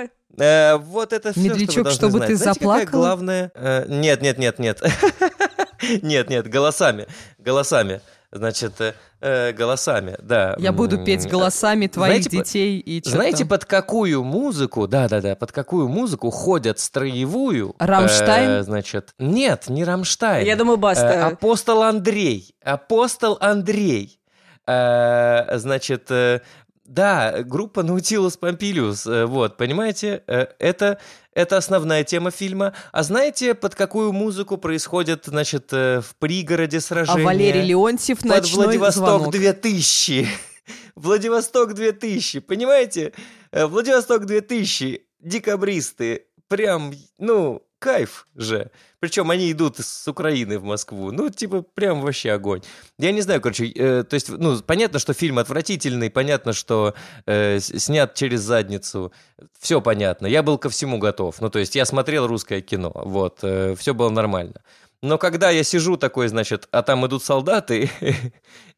вот. 0.03 0.11
Э, 0.37 0.77
вот 0.77 1.13
это 1.13 1.31
все, 1.31 1.41
Медлячок, 1.41 1.71
что 1.71 1.79
вы 1.79 1.83
должны 1.83 1.97
чтобы 1.99 2.17
знать. 2.17 2.27
ты 2.29 2.35
Знаете, 2.35 2.59
какая 2.59 2.79
заплакала? 2.79 3.01
главная... 3.01 3.51
Э, 3.55 3.85
нет, 3.87 4.21
нет, 4.21 4.37
нет, 4.37 4.59
нет. 4.59 4.81
Нет, 6.01 6.29
нет, 6.29 6.47
голосами. 6.49 7.05
Голосами. 7.37 8.01
Значит, 8.31 8.81
э, 8.81 8.93
э, 9.21 9.53
голосами, 9.53 10.17
да. 10.19 10.55
Я 10.57 10.71
буду 10.73 11.03
петь 11.05 11.25
М, 11.25 11.29
голосами 11.31 11.85
твоих 11.87 12.23
знаете, 12.23 12.29
детей 12.37 12.79
и 12.79 13.01
чё 13.01 13.11
Знаете, 13.11 13.39
там? 13.39 13.49
под 13.49 13.65
какую 13.65 14.23
музыку, 14.23 14.87
да-да-да, 14.87 15.35
под 15.35 15.51
какую 15.51 15.87
музыку 15.87 16.29
ходят 16.31 16.79
строевую? 16.79 17.75
Рамштайн? 17.79 18.49
э, 18.49 18.63
значит, 18.63 19.13
нет, 19.19 19.69
не 19.69 19.83
Рамштайн. 19.85 20.45
Я 20.45 20.55
думаю, 20.55 20.77
Э, 20.77 20.81
баста. 20.81 21.27
апостол 21.27 21.83
Андрей. 21.83 22.53
Апостол 22.63 23.37
Андрей. 23.39 24.19
Э, 24.65 25.57
значит, 25.59 26.09
э, 26.11 26.41
да, 26.87 27.43
группа 27.43 27.83
Наутилус 27.83 28.37
Помпилиус. 28.37 29.05
э, 29.05 29.25
Вот, 29.25 29.57
понимаете, 29.57 30.23
э, 30.25 30.47
это, 30.57 30.99
это 31.33 31.57
основная 31.57 32.03
тема 32.03 32.31
фильма. 32.31 32.73
А 32.93 33.03
знаете, 33.03 33.53
под 33.53 33.75
какую 33.75 34.13
музыку 34.13 34.57
происходит, 34.57 35.25
значит, 35.25 35.67
э, 35.73 36.01
в 36.01 36.15
пригороде 36.15 36.77
А 36.77 36.81
сражение? 36.81 37.25
Валерий 37.25 37.65
Леонтьев 37.65 38.19
под 38.19 38.27
ночной 38.29 38.65
Владивосток 38.65 39.03
звонок. 39.19 39.33
2000. 39.33 40.27
Владивосток 40.95 41.73
2000, 41.73 42.39
понимаете? 42.39 43.13
Э, 43.51 43.65
Владивосток 43.65 44.25
2000, 44.25 45.01
декабристы, 45.19 46.23
прям, 46.47 46.93
ну, 47.19 47.63
кайф 47.79 48.27
же. 48.35 48.71
Причем 48.99 49.29
они 49.29 49.51
идут 49.51 49.79
с 49.79 50.07
Украины 50.07 50.57
в 50.57 50.63
Москву. 50.63 51.11
Ну, 51.11 51.29
типа, 51.29 51.61
прям 51.61 52.01
вообще 52.01 52.31
огонь. 52.31 52.61
Я 52.97 53.11
не 53.11 53.21
знаю, 53.21 53.41
короче, 53.41 53.67
э, 53.67 54.03
то 54.03 54.13
есть, 54.15 54.29
ну, 54.29 54.59
понятно, 54.61 54.99
что 54.99 55.13
фильм 55.13 55.37
отвратительный, 55.39 56.09
понятно, 56.09 56.53
что 56.53 56.93
э, 57.25 57.59
снят 57.59 58.13
через 58.15 58.41
задницу. 58.41 59.11
Все 59.59 59.81
понятно. 59.81 60.27
Я 60.27 60.41
был 60.41 60.57
ко 60.57 60.69
всему 60.69 60.97
готов. 60.97 61.39
Ну, 61.41 61.49
то 61.49 61.59
есть, 61.59 61.75
я 61.75 61.85
смотрел 61.85 62.27
русское 62.27 62.61
кино. 62.61 62.91
Вот, 62.95 63.37
все 63.77 63.93
было 63.93 64.09
нормально. 64.09 64.61
Но 65.03 65.19
когда 65.19 65.51
я 65.51 65.63
сижу 65.63 65.95
такой, 65.95 66.27
значит, 66.27 66.67
а 66.71 66.81
там 66.81 67.05
идут 67.05 67.23
солдаты, 67.23 67.91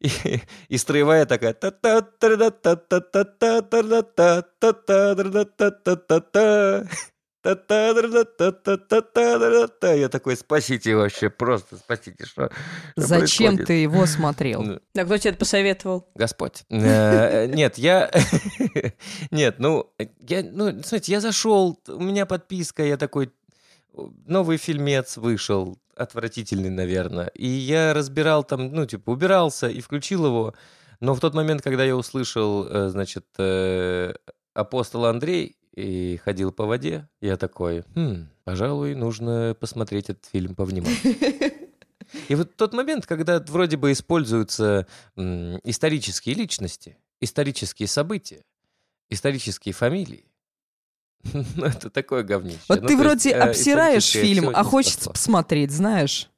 и 0.00 0.76
строевая 0.76 1.24
такая 1.24 1.54
я 9.82 10.08
такой, 10.08 10.36
спасите 10.36 10.94
вообще, 10.94 11.30
просто 11.30 11.76
спасите, 11.76 12.26
что 12.26 12.50
Зачем 12.96 13.46
происходит? 13.46 13.66
ты 13.66 13.72
его 13.74 14.06
смотрел? 14.06 14.80
Да 14.94 15.04
кто 15.04 15.16
тебе 15.16 15.30
это 15.30 15.38
посоветовал? 15.38 16.08
Господь. 16.14 16.64
Э, 16.68 17.46
нет, 17.46 17.78
я... 17.78 18.10
Нет, 19.30 19.56
ну, 19.58 19.90
я, 20.20 20.42
ну, 20.42 20.70
смотрите, 20.82 21.12
я 21.12 21.20
зашел, 21.20 21.80
у 21.88 22.00
меня 22.00 22.26
подписка, 22.26 22.84
я 22.84 22.96
такой, 22.96 23.32
новый 24.26 24.58
фильмец 24.58 25.16
вышел, 25.16 25.78
отвратительный, 25.96 26.70
наверное. 26.70 27.28
И 27.28 27.46
я 27.46 27.94
разбирал 27.94 28.44
там, 28.44 28.72
ну, 28.72 28.86
типа, 28.86 29.10
убирался 29.10 29.68
и 29.68 29.80
включил 29.80 30.26
его. 30.26 30.54
Но 31.00 31.14
в 31.14 31.20
тот 31.20 31.34
момент, 31.34 31.62
когда 31.62 31.84
я 31.84 31.96
услышал, 31.96 32.66
э, 32.66 32.88
значит, 32.88 33.24
э, 33.38 34.12
апостол 34.54 35.06
Андрей, 35.06 35.56
и 35.74 36.18
ходил 36.24 36.52
по 36.52 36.66
воде, 36.66 37.08
я 37.20 37.36
такой, 37.36 37.84
«Хм, 37.94 38.28
пожалуй, 38.44 38.94
нужно 38.94 39.56
посмотреть 39.58 40.10
этот 40.10 40.26
фильм 40.26 40.54
повнимательнее. 40.54 41.52
И 42.28 42.34
вот 42.34 42.56
тот 42.56 42.72
момент, 42.72 43.06
когда 43.06 43.38
вроде 43.38 43.76
бы 43.76 43.92
используются 43.92 44.88
исторические 45.16 46.34
личности, 46.34 46.96
исторические 47.20 47.86
события, 47.86 48.42
исторические 49.10 49.74
фамилии, 49.74 50.24
ну, 51.32 51.66
это 51.66 51.90
такое 51.90 52.22
говнище. 52.22 52.58
Вот 52.68 52.80
Ну, 52.80 52.88
ты 52.88 52.96
вроде 52.96 53.30
есть, 53.30 53.40
э, 53.40 53.48
обсираешь 53.48 54.06
фильм, 54.06 54.50
а 54.54 54.64
хочется 54.64 55.10
посмотреть, 55.10 55.70
знаешь? 55.70 56.30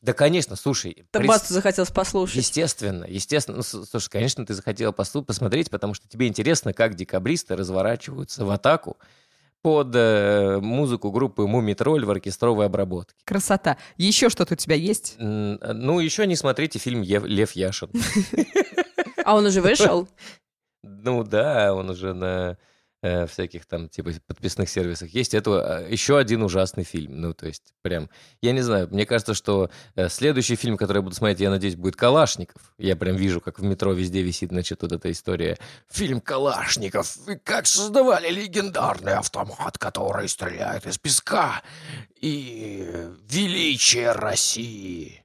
Да, 0.00 0.12
конечно, 0.12 0.56
слушай. 0.56 1.04
Так 1.10 1.22
прис- 1.22 1.26
басту 1.28 1.54
захотелось 1.54 1.90
послушать. 1.90 2.36
Естественно, 2.36 3.04
естественно. 3.08 3.58
Ну, 3.58 3.62
слушай, 3.62 4.08
конечно, 4.10 4.44
ты 4.46 4.54
захотела 4.54 4.92
послу- 4.92 5.24
посмотреть, 5.24 5.70
потому 5.70 5.94
что 5.94 6.08
тебе 6.08 6.28
интересно, 6.28 6.72
как 6.72 6.94
декабристы 6.94 7.56
разворачиваются 7.56 8.44
в 8.44 8.50
атаку 8.50 8.96
под 9.62 9.94
э, 9.94 10.58
музыку 10.60 11.12
группы 11.12 11.46
«Мумий 11.46 11.74
тролль» 11.74 12.04
в 12.04 12.10
оркестровой 12.10 12.66
обработке. 12.66 13.14
Красота. 13.24 13.76
Еще 13.96 14.28
что-то 14.28 14.54
у 14.54 14.56
тебя 14.56 14.74
есть? 14.74 15.14
М, 15.18 15.58
Ну, 15.62 16.00
еще 16.00 16.26
не 16.26 16.34
смотрите 16.34 16.80
фильм 16.80 17.02
«Ев- 17.02 17.24
«Лев 17.24 17.52
Яшин». 17.52 17.90
А 19.24 19.36
он 19.36 19.46
уже 19.46 19.60
вышел? 19.60 20.08
Ну 20.84 21.22
да, 21.22 21.72
он 21.74 21.90
уже 21.90 22.12
на 22.12 22.58
э, 23.02 23.26
всяких 23.26 23.66
там 23.66 23.88
типа 23.88 24.12
подписных 24.26 24.68
сервисах 24.68 25.10
есть. 25.10 25.34
Это 25.34 25.84
э, 25.86 25.92
еще 25.92 26.18
один 26.18 26.42
ужасный 26.42 26.84
фильм. 26.84 27.20
Ну, 27.20 27.34
то 27.34 27.46
есть, 27.46 27.74
прям, 27.82 28.08
я 28.40 28.52
не 28.52 28.62
знаю, 28.62 28.88
мне 28.90 29.04
кажется, 29.04 29.34
что 29.34 29.70
э, 29.96 30.08
следующий 30.08 30.56
фильм, 30.56 30.76
который 30.76 30.98
я 30.98 31.02
буду 31.02 31.14
смотреть, 31.14 31.40
я 31.40 31.50
надеюсь, 31.50 31.76
будет 31.76 31.96
«Калашников». 31.96 32.74
Я 32.78 32.96
прям 32.96 33.16
вижу, 33.16 33.40
как 33.40 33.58
в 33.58 33.62
метро 33.62 33.92
везде 33.92 34.22
висит, 34.22 34.50
значит, 34.50 34.82
вот 34.82 34.92
эта 34.92 35.10
история. 35.10 35.58
Фильм 35.90 36.20
«Калашников». 36.20 37.16
И 37.28 37.36
Как 37.36 37.66
создавали 37.66 38.30
легендарный 38.30 39.14
автомат, 39.14 39.78
который 39.78 40.28
стреляет 40.28 40.86
из 40.86 40.98
песка. 40.98 41.62
И 42.20 42.88
величие 43.28 44.12
России. 44.12 45.24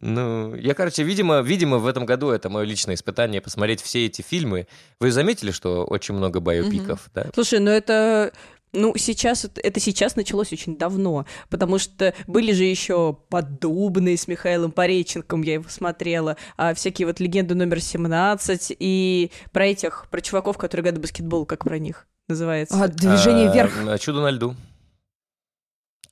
Ну, 0.00 0.54
я, 0.54 0.74
короче, 0.74 1.02
видимо, 1.02 1.40
видимо, 1.40 1.78
в 1.78 1.86
этом 1.86 2.04
году 2.04 2.28
это 2.30 2.48
мое 2.50 2.64
личное 2.64 2.94
испытание 2.94 3.40
посмотреть 3.40 3.80
все 3.80 4.06
эти 4.06 4.22
фильмы. 4.22 4.66
Вы 5.00 5.10
заметили, 5.10 5.50
что 5.50 5.84
очень 5.84 6.14
много 6.14 6.40
байопиков, 6.40 7.08
да? 7.14 7.26
Слушай, 7.34 7.60
ну 7.60 7.70
это 7.70 8.32
Ну, 8.72 8.94
сейчас 8.98 9.46
это, 9.54 9.80
сейчас 9.80 10.16
началось 10.16 10.52
очень 10.52 10.76
давно, 10.76 11.24
потому 11.48 11.78
что 11.78 12.12
были 12.26 12.52
же 12.52 12.64
еще 12.64 13.16
поддубные 13.30 14.18
с 14.18 14.28
Михаилом 14.28 14.70
Пореченком, 14.70 15.40
я 15.42 15.54
его 15.54 15.64
смотрела, 15.68 16.36
а 16.58 16.74
всякие 16.74 17.06
вот 17.06 17.18
легенды 17.18 17.54
номер 17.54 17.80
17 17.80 18.76
и 18.78 19.30
про 19.52 19.66
этих, 19.66 20.08
про 20.10 20.20
чуваков, 20.20 20.58
которые 20.58 20.82
играют 20.82 20.98
в 20.98 21.02
баскетбол, 21.02 21.46
как 21.46 21.64
про 21.64 21.78
них 21.78 22.06
называется. 22.28 22.76
А, 22.82 22.88
движение 22.88 23.48
А, 23.48 23.52
вверх. 23.54 23.72
а, 23.86 23.96
Чудо 23.98 24.20
на 24.20 24.30
льду. 24.30 24.54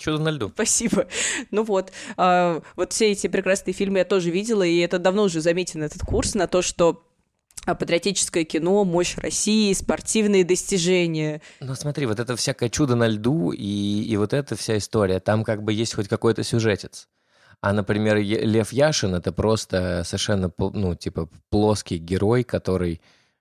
Чудо 0.04 0.18
на 0.18 0.28
льду. 0.28 0.50
Спасибо. 0.50 1.06
Ну 1.50 1.64
вот, 1.64 1.90
а, 2.18 2.60
вот 2.76 2.92
все 2.92 3.12
эти 3.12 3.26
прекрасные 3.26 3.72
фильмы 3.72 4.00
я 4.00 4.04
тоже 4.04 4.30
видела, 4.30 4.62
и 4.62 4.78
это 4.80 4.98
давно 4.98 5.22
уже 5.22 5.40
заметен 5.40 5.82
этот 5.82 6.02
курс 6.02 6.34
на 6.34 6.46
то, 6.46 6.60
что 6.60 7.02
а, 7.64 7.74
патриотическое 7.74 8.44
кино, 8.44 8.84
мощь 8.84 9.16
России, 9.16 9.72
спортивные 9.72 10.44
достижения. 10.44 11.40
Ну 11.60 11.74
смотри, 11.74 12.04
вот 12.04 12.20
это 12.20 12.36
всякое 12.36 12.68
чудо 12.68 12.96
на 12.96 13.08
льду 13.08 13.52
и, 13.52 14.02
и 14.02 14.16
вот 14.18 14.34
эта 14.34 14.56
вся 14.56 14.76
история, 14.76 15.20
там 15.20 15.42
как 15.42 15.62
бы 15.62 15.72
есть 15.72 15.94
хоть 15.94 16.08
какой-то 16.08 16.42
сюжетец. 16.42 17.08
А, 17.62 17.72
например, 17.72 18.18
Лев 18.18 18.74
Яшин— 18.74 19.14
это 19.16 19.32
просто 19.32 20.02
совершенно, 20.04 20.52
ну, 20.58 20.94
типа, 20.94 21.30
плоский 21.48 21.96
герой, 21.96 22.44
который 22.44 23.00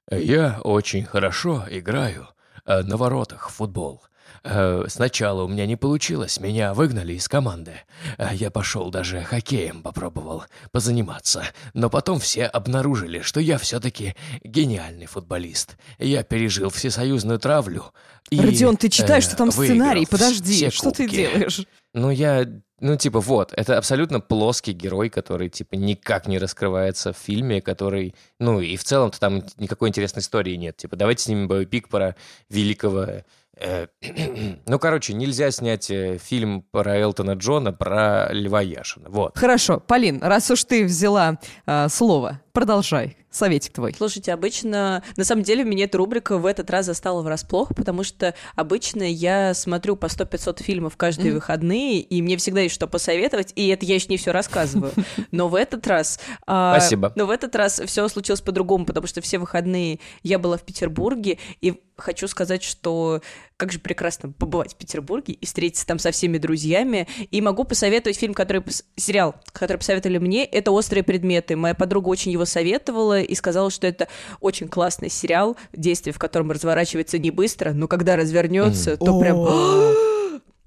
«Я 0.10 0.62
очень 0.64 1.04
хорошо 1.04 1.66
играю 1.70 2.30
э, 2.66 2.84
на 2.84 2.96
воротах 2.96 3.50
в 3.50 3.54
футбол. 3.54 4.02
Э, 4.44 4.86
Сначала 4.88 5.44
у 5.44 5.48
меня 5.48 5.66
не 5.66 5.76
получилось, 5.76 6.40
меня 6.40 6.74
выгнали 6.74 7.14
из 7.14 7.28
команды. 7.28 7.74
Э, 8.18 8.30
Я 8.34 8.52
пошел 8.52 8.92
даже 8.92 9.22
хоккеем 9.22 9.82
попробовал 9.82 10.44
позаниматься. 10.72 11.44
Но 11.74 11.90
потом 11.90 12.20
все 12.20 12.46
обнаружили, 12.46 13.22
что 13.22 13.40
я 13.40 13.58
все-таки 13.58 14.16
гениальный 14.44 15.06
футболист. 15.06 15.78
Я 15.98 16.24
пережил 16.24 16.70
всесоюзную 16.70 17.40
травлю. 17.40 17.86
и, 18.30 18.40
Родион, 18.42 18.78
ты 18.78 18.90
читаешь, 18.90 19.26
э, 19.26 19.28
что 19.28 19.38
там 19.38 19.52
сценарий? 19.52 20.06
Подожди, 20.06 20.70
что 20.70 20.92
ты 20.92 21.10
делаешь? 21.10 21.66
Ну, 21.94 22.10
я... 22.10 22.46
Ну, 22.80 22.98
типа, 22.98 23.22
вот, 23.22 23.54
это 23.56 23.78
абсолютно 23.78 24.20
плоский 24.20 24.74
герой, 24.74 25.10
который, 25.10 25.48
типа, 25.48 25.76
никак 25.76 26.28
не 26.28 26.38
раскрывается 26.38 27.14
в 27.14 27.18
фильме, 27.18 27.62
который... 27.62 28.14
Ну, 28.40 28.60
и 28.60 28.76
в 28.76 28.84
целом-то 28.84 29.18
там 29.22 29.46
никакой 29.58 29.88
интересной 29.88 30.20
истории 30.20 30.56
нет. 30.56 30.76
Типа, 30.76 30.98
давайте 30.98 31.24
снимем 31.24 31.48
боепик 31.48 31.88
про 31.88 32.18
великого... 32.50 33.24
э, 33.60 33.88
ну, 34.68 34.80
короче, 34.80 35.14
нельзя 35.14 35.52
снять 35.52 35.90
э, 35.90 36.18
фильм 36.18 36.64
про 36.72 36.98
Элтона 36.98 37.34
Джона, 37.34 37.72
про 37.72 38.30
Льва 38.32 38.62
Яшина. 38.62 39.10
Вот. 39.10 39.38
Хорошо, 39.38 39.80
Полин, 39.80 40.22
раз 40.22 40.50
уж 40.52 40.64
ты 40.64 40.86
взяла 40.86 41.40
а, 41.66 41.90
слово, 41.90 42.42
продолжай. 42.52 43.18
Советик 43.34 43.74
твой. 43.74 43.96
Слушайте, 43.98 44.32
обычно, 44.32 45.02
на 45.18 45.24
самом 45.24 45.42
деле, 45.42 45.64
меня 45.64 45.86
эта 45.86 45.98
рубрика 45.98 46.38
в 46.38 46.46
этот 46.46 46.70
раз 46.70 46.86
застала 46.86 47.24
врасплох, 47.24 47.70
потому 47.76 48.04
что 48.04 48.36
обычно 48.56 49.02
я 49.02 49.56
смотрю 49.56 49.96
по 49.96 50.06
100-500 50.06 50.62
фильмов 50.62 50.98
каждые 50.98 51.32
Мгм. 51.32 51.36
выходные, 51.36 52.00
и 52.00 52.22
мне 52.22 52.38
всегда 52.38 52.62
есть 52.62 52.76
что 52.76 52.86
посоветовать, 52.86 53.52
и 53.56 53.68
это 53.70 53.86
я 53.88 53.96
еще 53.96 54.06
не 54.10 54.18
все 54.18 54.32
рассказываю. 54.32 54.92
Но 55.32 55.48
в 55.50 55.56
этот 55.56 55.88
раз... 55.88 56.20
а, 56.46 56.78
Спасибо. 56.80 57.12
Но 57.16 57.26
в 57.26 57.32
этот 57.32 57.56
раз 57.56 57.82
все 57.84 58.08
случилось 58.08 58.42
по-другому, 58.42 58.86
потому 58.86 59.08
что 59.08 59.20
все 59.22 59.40
выходные 59.40 60.00
я 60.22 60.38
была 60.38 60.58
в 60.58 60.62
Петербурге, 60.64 61.40
и 61.60 61.82
хочу 61.98 62.28
сказать, 62.28 62.62
что 62.62 63.22
как 63.64 63.72
же 63.72 63.80
прекрасно 63.80 64.30
побывать 64.30 64.74
в 64.74 64.76
Петербурге 64.76 65.36
и 65.36 65.46
встретиться 65.46 65.86
там 65.88 65.98
со 65.98 66.12
всеми 66.12 66.38
друзьями. 66.38 67.08
И 67.32 67.40
могу 67.40 67.64
посоветовать 67.64 68.18
фильм, 68.18 68.34
который 68.34 68.62
сериал, 68.98 69.36
который 69.54 69.78
посоветовали 69.78 70.18
мне, 70.18 70.44
это 70.44 70.72
«Острые 70.72 71.02
предметы». 71.02 71.56
Моя 71.56 71.74
подруга 71.74 72.10
очень 72.10 72.34
его 72.34 72.44
советовала 72.44 73.22
и 73.22 73.34
сказала, 73.36 73.72
что 73.72 73.88
это 73.88 74.10
очень 74.42 74.68
классный 74.68 75.10
сериал, 75.10 75.56
действие 75.72 76.14
в 76.14 76.20
котором 76.20 76.52
разворачивается 76.52 77.18
не 77.20 77.32
быстро, 77.32 77.72
но 77.72 77.88
когда 77.88 78.18
развернется, 78.18 78.98
то 78.98 79.18
прям... 79.18 80.13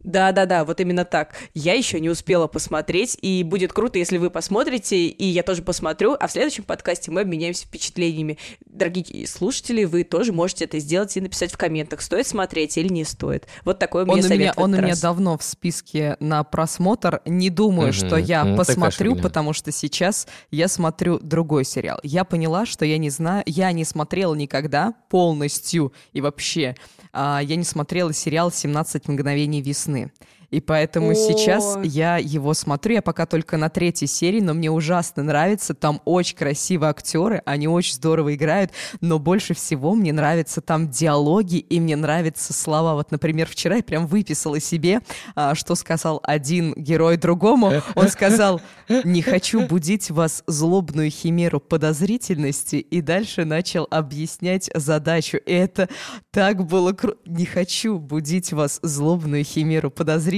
Да-да-да, 0.05 0.65
вот 0.65 0.81
именно 0.81 1.05
так. 1.05 1.35
Я 1.53 1.75
еще 1.75 1.99
не 1.99 2.09
успела 2.09 2.47
посмотреть, 2.47 3.19
и 3.23 3.43
будет 3.43 3.73
круто, 3.73 3.99
если 3.99 4.19
вы 4.19 4.31
посмотрите, 4.31 5.07
и 5.07 5.25
я 5.25 5.43
тоже 5.43 5.63
посмотрю, 5.63 6.17
а 6.21 6.29
в 6.29 6.31
следующем 6.33 6.63
подкасте 6.63 7.11
мы 7.11 7.23
обменяемся 7.23 7.67
впечатлениями. 7.67 8.39
Дорогие 8.67 9.27
слушатели, 9.27 9.83
вы 9.85 10.05
тоже 10.05 10.33
можете 10.33 10.65
это 10.67 10.79
сделать 10.79 11.17
и 11.17 11.21
написать 11.21 11.53
в 11.53 11.57
комментах, 11.57 12.03
стоит 12.03 12.27
смотреть 12.29 12.77
или 12.79 12.87
не 12.89 13.03
стоит. 13.05 13.49
Вот 13.65 13.81
такой 13.81 14.03
у 14.05 14.07
меня 14.07 14.15
Он 14.15 14.21
у 14.21 14.23
совет 14.23 14.39
меня, 14.39 14.53
в 14.55 14.59
он 14.59 14.71
у 14.71 14.75
этот 14.75 14.83
меня 14.85 14.93
раз. 14.93 15.01
давно 15.01 15.39
в 15.39 15.43
списке 15.43 16.17
на 16.21 16.45
просмотр. 16.45 17.21
Не 17.25 17.51
думаю, 17.51 17.89
Мгм. 17.89 17.93
что 18.07 18.17
я 18.17 18.45
Ну, 18.45 18.57
посмотрю, 18.57 19.17
потому 19.17 19.55
что 19.55 19.73
сейчас 19.73 20.29
я 20.53 20.69
смотрю 20.69 21.19
другой 21.19 21.65
сериал. 21.65 21.99
Я 22.05 22.23
поняла, 22.25 22.65
что 22.65 22.85
я 22.85 22.99
не 22.99 23.11
знаю, 23.11 23.43
я 23.47 23.73
не 23.73 23.85
смотрела 23.85 24.35
никогда 24.35 24.95
полностью 25.11 25.93
и 26.13 26.21
вообще. 26.21 26.77
а, 27.19 27.41
я 27.43 27.57
не 27.57 27.65
смотрела 27.65 28.13
сериал 28.13 28.51
«17 28.51 29.11
мгновений 29.11 29.63
весны» 29.63 29.86
сны. 29.87 30.11
И 30.51 30.61
поэтому 30.61 31.11
О. 31.11 31.15
сейчас 31.15 31.79
я 31.83 32.19
его 32.19 32.55
смотрю, 32.55 32.95
я 32.95 33.03
пока 33.03 33.27
только 33.27 33.57
на 33.57 33.69
третьей 33.69 34.07
серии, 34.07 34.41
но 34.41 34.55
мне 34.55 34.71
ужасно 34.71 35.23
нравится, 35.23 35.75
там 35.75 36.01
очень 36.05 36.37
красивые 36.37 36.91
актеры, 36.91 37.43
они 37.45 37.69
очень 37.69 37.95
здорово 37.95 38.35
играют, 38.35 38.71
но 39.01 39.19
больше 39.19 39.55
всего 39.55 39.95
мне 39.95 40.13
нравятся 40.13 40.61
там 40.61 40.89
диалоги, 40.89 41.57
и 41.57 41.81
мне 41.81 41.97
нравятся 41.97 42.53
слова. 42.53 42.95
Вот, 42.95 43.11
например, 43.11 43.49
вчера 43.49 43.77
я 43.77 43.83
прям 43.83 44.07
выписала 44.07 44.61
себе, 44.61 45.01
а, 45.35 45.55
что 45.55 45.75
сказал 45.75 46.21
один 46.23 46.75
герой 46.75 47.17
другому. 47.17 47.73
Он 47.95 48.09
сказал, 48.09 48.61
не 48.89 49.23
хочу 49.23 49.67
будить 49.67 50.11
вас 50.11 50.43
злобную 50.47 51.11
химеру 51.11 51.61
подозрительности, 51.61 52.77
и 52.77 53.01
дальше 53.01 53.45
начал 53.45 53.87
объяснять 53.91 54.71
задачу. 54.75 55.39
И 55.39 55.53
это 55.53 55.89
так 56.31 56.65
было 56.65 56.93
круто. 56.93 57.19
Не 57.27 57.47
хочу 57.47 57.99
будить 57.99 58.53
вас 58.53 58.79
злобную 58.83 59.45
химеру 59.45 59.91
подозрительности. 59.91 60.36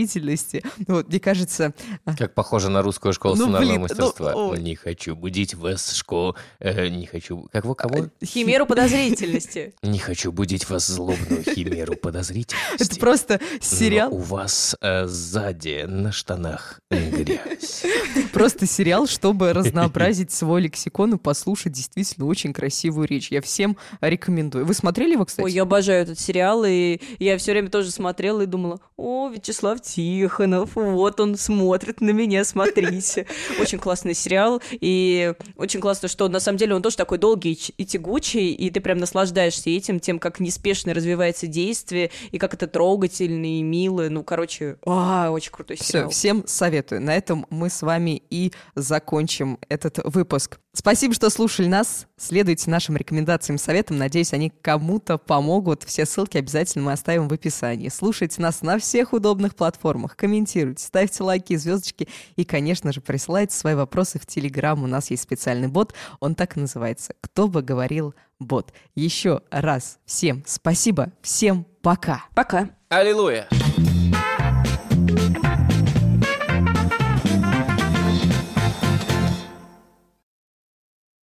Вот, 0.87 1.09
мне 1.09 1.21
кажется, 1.21 1.75
а, 2.05 2.17
Как 2.17 2.35
похоже 2.35 2.71
на 2.71 2.83
русскую 2.83 3.13
школу 3.13 3.35
Ну, 3.35 3.45
сценарного 3.45 3.61
блин, 3.71 3.75
ну, 3.77 3.83
мастерства. 3.83 4.33
ой. 4.35 4.61
Не 4.61 4.75
хочу 4.75 5.17
будить 5.17 5.55
вас, 5.55 5.93
школу... 5.93 6.37
э, 6.61 6.89
не 6.89 7.07
хочу... 7.07 7.49
Как 7.53 7.65
вы, 7.65 7.75
кого? 7.75 8.07
Химеру 8.25 8.67
подозрительности. 8.67 9.75
Не 9.83 9.99
хочу 9.99 10.33
будить 10.33 10.69
вас 10.69 10.87
злобную 10.87 11.43
химеру 11.43 11.97
подозрительности. 11.97 12.83
это 12.83 13.01
просто 13.01 13.41
сериал, 13.61 14.13
у 14.15 14.19
вас 14.19 14.77
э, 14.81 15.07
сзади 15.07 15.85
на 15.87 16.13
штанах 16.13 16.81
грязь. 16.91 17.85
просто 18.33 18.67
сериал, 18.67 19.07
чтобы 19.07 19.53
разнообразить 19.53 20.31
свой 20.33 20.63
лексикон 20.63 21.15
и 21.15 21.19
послушать 21.19 21.73
действительно 21.73 22.27
очень 22.27 22.53
красивую 22.53 23.07
речь. 23.09 23.31
Я 23.31 23.41
всем 23.41 23.77
рекомендую. 24.01 24.65
Вы 24.67 24.75
смотрели 24.75 25.13
его, 25.13 25.25
кстати? 25.25 25.45
Ой, 25.45 25.53
я 25.53 25.63
обожаю 25.63 26.03
этот 26.03 26.19
сериал, 26.19 26.65
и 26.67 27.01
я 27.19 27.39
все 27.39 27.53
время 27.53 27.71
тоже 27.71 27.91
смотрела 27.91 28.43
и 28.43 28.47
думала, 28.47 28.81
о, 28.97 29.29
Вячеслав 29.29 29.81
Тихонов, 29.95 30.77
вот 30.77 31.21
он 31.21 31.37
смотрит 31.37 32.01
на 32.01 32.11
меня, 32.11 32.45
смотрите. 32.45 33.27
Очень 33.61 33.79
классный 33.79 34.15
сериал, 34.15 34.61
и 34.73 35.35
очень 35.57 35.81
классно, 35.81 36.09
что 36.09 36.29
на 36.29 36.41
самом 36.41 36.59
деле 36.59 36.75
он 36.75 36.83
тоже 36.83 36.97
такой 36.97 37.19
долгий 37.19 37.59
и 37.77 37.87
тягучий, 37.87 38.53
и 38.53 38.71
ты 38.71 38.81
прям 38.81 38.99
наслаждаешься 38.99 39.71
этим, 39.71 40.01
тем, 40.01 40.19
как 40.19 40.41
неспешно 40.41 40.95
развивается 40.95 41.47
действие, 41.47 42.11
и 42.31 42.39
как 42.39 42.55
это 42.55 42.67
трогательно 42.67 43.59
и 43.59 43.63
мило. 43.63 44.09
Ну, 44.09 44.23
короче, 44.23 44.77
а, 44.85 45.31
очень 45.31 45.53
крутой 45.53 45.77
Все, 45.77 45.85
сериал. 45.85 46.11
всем 46.11 46.45
советую. 46.47 47.01
На 47.01 47.17
этом 47.17 47.47
мы 47.51 47.71
с 47.71 47.83
вами 47.83 48.23
и 48.31 48.53
закончим 48.75 49.59
этот 49.69 49.99
выпуск. 50.05 50.59
Спасибо, 50.79 51.13
что 51.13 51.29
слушали 51.29 51.67
нас. 51.67 52.07
Следуйте 52.17 52.71
нашим 52.71 52.97
рекомендациям 52.97 53.59
советам. 53.59 53.99
Надеюсь, 53.99 54.33
они 54.33 54.51
кому-то 54.51 55.19
помогут. 55.19 55.83
Все 55.83 56.07
ссылки 56.07 56.37
обязательно 56.37 56.85
мы 56.85 56.93
оставим 56.93 57.27
в 57.27 57.33
описании. 57.33 57.89
Слушайте 57.89 58.41
нас 58.41 58.63
на 58.63 58.79
всех 58.79 59.13
удобных 59.13 59.57
платформах. 59.79 60.17
Комментируйте, 60.17 60.85
ставьте 60.85 61.23
лайки, 61.23 61.57
звездочки. 61.57 62.09
И, 62.37 62.45
конечно 62.45 62.93
же, 62.93 63.01
присылайте 63.01 63.55
свои 63.55 63.75
вопросы 63.75 64.19
в 64.19 64.27
Телеграм. 64.27 64.83
У 64.83 64.87
нас 64.87 65.11
есть 65.11 65.23
специальный 65.23 65.69
бот. 65.69 65.95
Он 66.21 66.35
так 66.35 66.57
и 66.57 66.61
называется. 66.61 67.15
Кто 67.21 67.49
бы 67.49 67.63
говорил 67.63 68.15
бот. 68.39 68.73
Еще 68.95 69.43
раз 69.51 69.99
всем 70.05 70.43
спасибо. 70.47 71.13
Всем 71.23 71.67
пока. 71.83 72.25
Пока. 72.35 72.71
Аллилуйя! 72.89 73.49